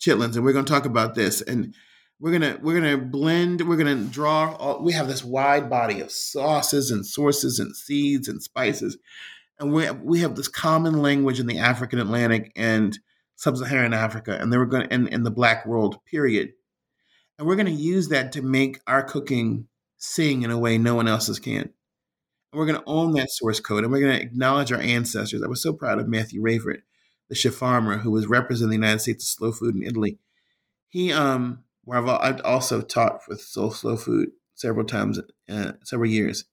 chitlins 0.00 0.34
and 0.34 0.44
we're 0.44 0.52
going 0.52 0.64
to 0.64 0.72
talk 0.72 0.86
about 0.86 1.14
this 1.14 1.40
and 1.42 1.74
we're 2.20 2.32
gonna 2.32 2.58
we're 2.62 2.74
gonna 2.74 2.98
blend 2.98 3.66
we're 3.68 3.76
gonna 3.76 3.94
draw 4.04 4.54
all, 4.56 4.82
we 4.82 4.92
have 4.92 5.06
this 5.06 5.24
wide 5.24 5.70
body 5.70 6.00
of 6.00 6.10
sauces 6.10 6.90
and 6.90 7.06
sources 7.06 7.58
and 7.58 7.76
seeds 7.76 8.28
and 8.28 8.42
spices 8.42 8.98
and 9.58 9.72
we 9.72 9.90
we 9.90 10.20
have 10.20 10.36
this 10.36 10.48
common 10.48 11.02
language 11.02 11.40
in 11.40 11.46
the 11.46 11.58
African 11.58 11.98
Atlantic 11.98 12.52
and 12.56 12.98
sub-Saharan 13.36 13.94
Africa, 13.94 14.36
and 14.40 14.52
then 14.52 14.58
we're 14.58 14.66
going 14.66 14.88
in, 14.90 15.06
in 15.08 15.22
the 15.22 15.30
Black 15.30 15.64
world, 15.64 16.04
period. 16.04 16.52
And 17.38 17.46
we're 17.46 17.54
going 17.56 17.66
to 17.66 17.72
use 17.72 18.08
that 18.08 18.32
to 18.32 18.42
make 18.42 18.80
our 18.88 19.02
cooking 19.02 19.68
sing 19.96 20.42
in 20.42 20.50
a 20.50 20.58
way 20.58 20.76
no 20.76 20.96
one 20.96 21.06
else's 21.06 21.38
can. 21.38 21.62
And 21.62 22.58
we're 22.58 22.66
going 22.66 22.80
to 22.80 22.86
own 22.86 23.12
that 23.12 23.30
source 23.30 23.60
code, 23.60 23.84
and 23.84 23.92
we're 23.92 24.00
going 24.00 24.18
to 24.18 24.22
acknowledge 24.22 24.72
our 24.72 24.80
ancestors. 24.80 25.42
I 25.42 25.46
was 25.46 25.62
so 25.62 25.72
proud 25.72 26.00
of 26.00 26.08
Matthew 26.08 26.42
Raiford, 26.42 26.82
the 27.28 27.36
chef 27.36 27.54
farmer 27.54 27.98
who 27.98 28.10
was 28.10 28.26
representing 28.26 28.70
the 28.70 28.86
United 28.86 29.00
States 29.00 29.24
of 29.24 29.28
slow 29.28 29.52
food 29.52 29.76
in 29.76 29.84
Italy. 29.84 30.18
He, 30.88 31.12
um, 31.12 31.62
where 31.84 31.98
I've, 31.98 32.08
I've 32.08 32.44
also 32.44 32.80
taught 32.80 33.22
soul 33.38 33.70
slow 33.70 33.96
food 33.96 34.30
several 34.54 34.84
times, 34.84 35.20
uh, 35.48 35.72
several 35.84 36.10
years 36.10 36.44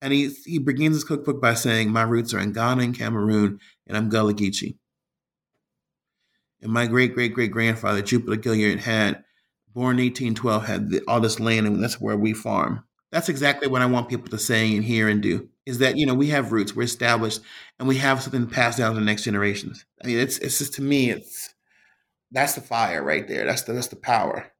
and 0.00 0.12
he, 0.12 0.28
he 0.44 0.58
begins 0.58 0.96
his 0.96 1.04
cookbook 1.04 1.40
by 1.40 1.54
saying, 1.54 1.90
My 1.90 2.02
roots 2.02 2.34
are 2.34 2.38
in 2.38 2.52
Ghana 2.52 2.82
and 2.82 2.96
Cameroon, 2.96 3.60
and 3.86 3.96
I'm 3.96 4.08
Gullah 4.08 4.34
Geechee. 4.34 4.76
And 6.60 6.72
my 6.72 6.86
great 6.86 7.14
great 7.14 7.34
great 7.34 7.50
grandfather, 7.50 8.02
Jupiter 8.02 8.40
Gilliard, 8.40 8.80
had, 8.80 9.24
born 9.72 9.98
1812, 9.98 10.66
had 10.66 10.90
the, 10.90 11.02
all 11.06 11.20
this 11.20 11.40
land, 11.40 11.66
and 11.66 11.82
that's 11.82 12.00
where 12.00 12.16
we 12.16 12.32
farm. 12.32 12.84
That's 13.12 13.28
exactly 13.28 13.68
what 13.68 13.82
I 13.82 13.86
want 13.86 14.08
people 14.08 14.28
to 14.30 14.38
say 14.38 14.74
and 14.74 14.84
hear 14.84 15.08
and 15.08 15.22
do. 15.22 15.48
Is 15.64 15.78
that 15.78 15.96
you 15.96 16.06
know 16.06 16.14
we 16.14 16.28
have 16.28 16.52
roots, 16.52 16.74
we're 16.74 16.82
established, 16.82 17.40
and 17.78 17.88
we 17.88 17.96
have 17.96 18.22
something 18.22 18.46
to 18.46 18.54
pass 18.54 18.76
down 18.76 18.94
to 18.94 19.00
the 19.00 19.04
next 19.04 19.24
generations. 19.24 19.84
I 20.02 20.06
mean, 20.06 20.18
it's 20.18 20.38
it's 20.38 20.58
just 20.58 20.74
to 20.74 20.82
me, 20.82 21.10
it's 21.10 21.54
that's 22.30 22.54
the 22.54 22.60
fire 22.60 23.02
right 23.02 23.26
there. 23.26 23.46
That's 23.46 23.62
the 23.62 23.72
that's 23.72 23.88
the 23.88 23.96
power 23.96 24.52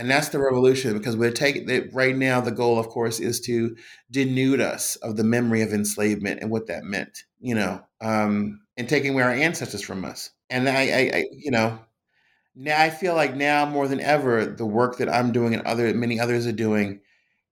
and 0.00 0.10
that's 0.10 0.30
the 0.30 0.38
revolution 0.38 0.96
because 0.96 1.14
we're 1.14 1.30
taking 1.30 1.68
it 1.68 1.92
right 1.92 2.16
now 2.16 2.40
the 2.40 2.50
goal 2.50 2.78
of 2.78 2.88
course 2.88 3.20
is 3.20 3.38
to 3.38 3.76
denude 4.10 4.60
us 4.60 4.96
of 4.96 5.16
the 5.16 5.22
memory 5.22 5.60
of 5.60 5.74
enslavement 5.74 6.40
and 6.40 6.50
what 6.50 6.66
that 6.66 6.84
meant 6.84 7.24
you 7.38 7.54
know 7.54 7.80
um, 8.00 8.62
and 8.78 8.88
taking 8.88 9.12
away 9.12 9.22
our 9.22 9.30
ancestors 9.30 9.82
from 9.82 10.06
us. 10.06 10.30
And 10.48 10.66
I, 10.68 10.80
I, 10.80 11.10
I, 11.14 11.24
you 11.32 11.50
know 11.50 11.78
now 12.56 12.82
i 12.82 12.90
feel 12.90 13.14
like 13.14 13.36
now 13.36 13.64
more 13.64 13.86
than 13.86 14.00
ever 14.00 14.44
the 14.46 14.66
work 14.66 14.98
that 14.98 15.08
i'm 15.08 15.30
doing 15.30 15.54
and 15.54 15.62
other 15.64 15.94
many 15.94 16.18
others 16.18 16.46
are 16.46 16.52
doing 16.52 17.00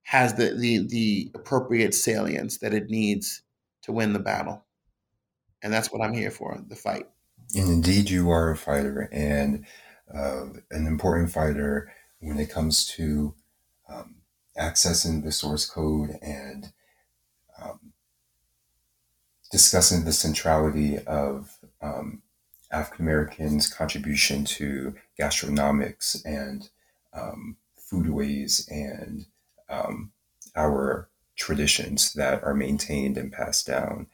has 0.03 0.33
the 0.33 0.55
the, 0.55 0.87
the 0.87 1.31
appropriate 1.35 1.93
salience 1.93 2.57
that 2.57 2.73
it 2.73 2.89
needs 2.89 3.43
to 3.83 3.91
win 3.91 4.11
the 4.11 4.19
battle. 4.19 4.65
And 5.61 5.71
that's 5.71 5.91
what 5.91 6.01
i'm 6.01 6.13
here 6.13 6.31
for 6.31 6.59
the 6.67 6.75
fight. 6.75 7.07
And 7.55 7.69
indeed 7.69 8.09
you 8.09 8.31
are 8.31 8.49
a 8.49 8.57
fighter 8.57 9.07
and 9.11 9.65
uh, 10.13 10.45
an 10.71 10.87
important 10.87 11.31
fighter 11.31 11.91
when 12.19 12.39
it 12.39 12.49
comes 12.49 12.85
to 12.85 13.33
um, 13.87 14.15
accessing 14.57 15.23
the 15.23 15.31
source 15.31 15.65
code 15.65 16.17
and 16.21 16.71
um, 17.61 17.93
discussing 19.51 20.05
the 20.05 20.11
centrality 20.11 20.97
of 20.99 21.57
um, 21.81 22.21
African 22.71 23.05
Americans' 23.05 23.71
contribution 23.71 24.45
to 24.45 24.95
gastronomics 25.19 26.23
and 26.25 26.69
um, 27.13 27.57
foodways 27.79 28.69
and 28.69 29.25
um, 29.69 30.11
our 30.55 31.09
traditions 31.35 32.13
that 32.13 32.43
are 32.43 32.53
maintained 32.53 33.17
and 33.17 33.31
passed 33.31 33.65
down. 33.65 34.07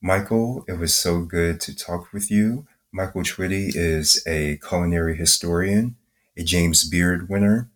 Michael, 0.00 0.64
it 0.66 0.78
was 0.78 0.94
so 0.94 1.22
good 1.22 1.60
to 1.60 1.76
talk 1.76 2.12
with 2.12 2.30
you. 2.30 2.66
Michael 2.92 3.22
Twitty 3.22 3.72
is 3.74 4.22
a 4.26 4.58
culinary 4.58 5.16
historian 5.16 5.96
a 6.36 6.42
James 6.44 6.84
Beard 6.88 7.28
winner, 7.28 7.70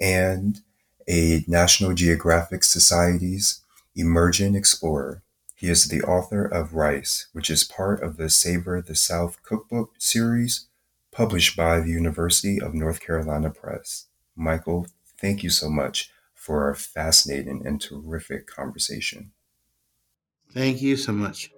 and 0.00 0.62
a 1.08 1.44
National 1.46 1.94
Geographic 1.94 2.64
Society's 2.64 3.60
emerging 3.94 4.54
explorer. 4.54 5.22
He 5.54 5.68
is 5.68 5.86
the 5.88 6.02
author 6.02 6.44
of 6.44 6.74
Rice, 6.74 7.28
which 7.32 7.50
is 7.50 7.64
part 7.64 8.02
of 8.02 8.16
the 8.16 8.28
Savor 8.30 8.82
the 8.82 8.94
South 8.94 9.42
cookbook 9.42 9.94
series 9.98 10.66
published 11.10 11.56
by 11.56 11.80
the 11.80 11.90
University 11.90 12.60
of 12.60 12.74
North 12.74 13.00
Carolina 13.00 13.50
Press. 13.50 14.06
Michael, 14.36 14.86
thank 15.18 15.42
you 15.42 15.50
so 15.50 15.70
much 15.70 16.10
for 16.34 16.68
a 16.70 16.76
fascinating 16.76 17.66
and 17.66 17.80
terrific 17.80 18.46
conversation. 18.46 19.32
Thank 20.52 20.82
you 20.82 20.96
so 20.96 21.12
much. 21.12 21.52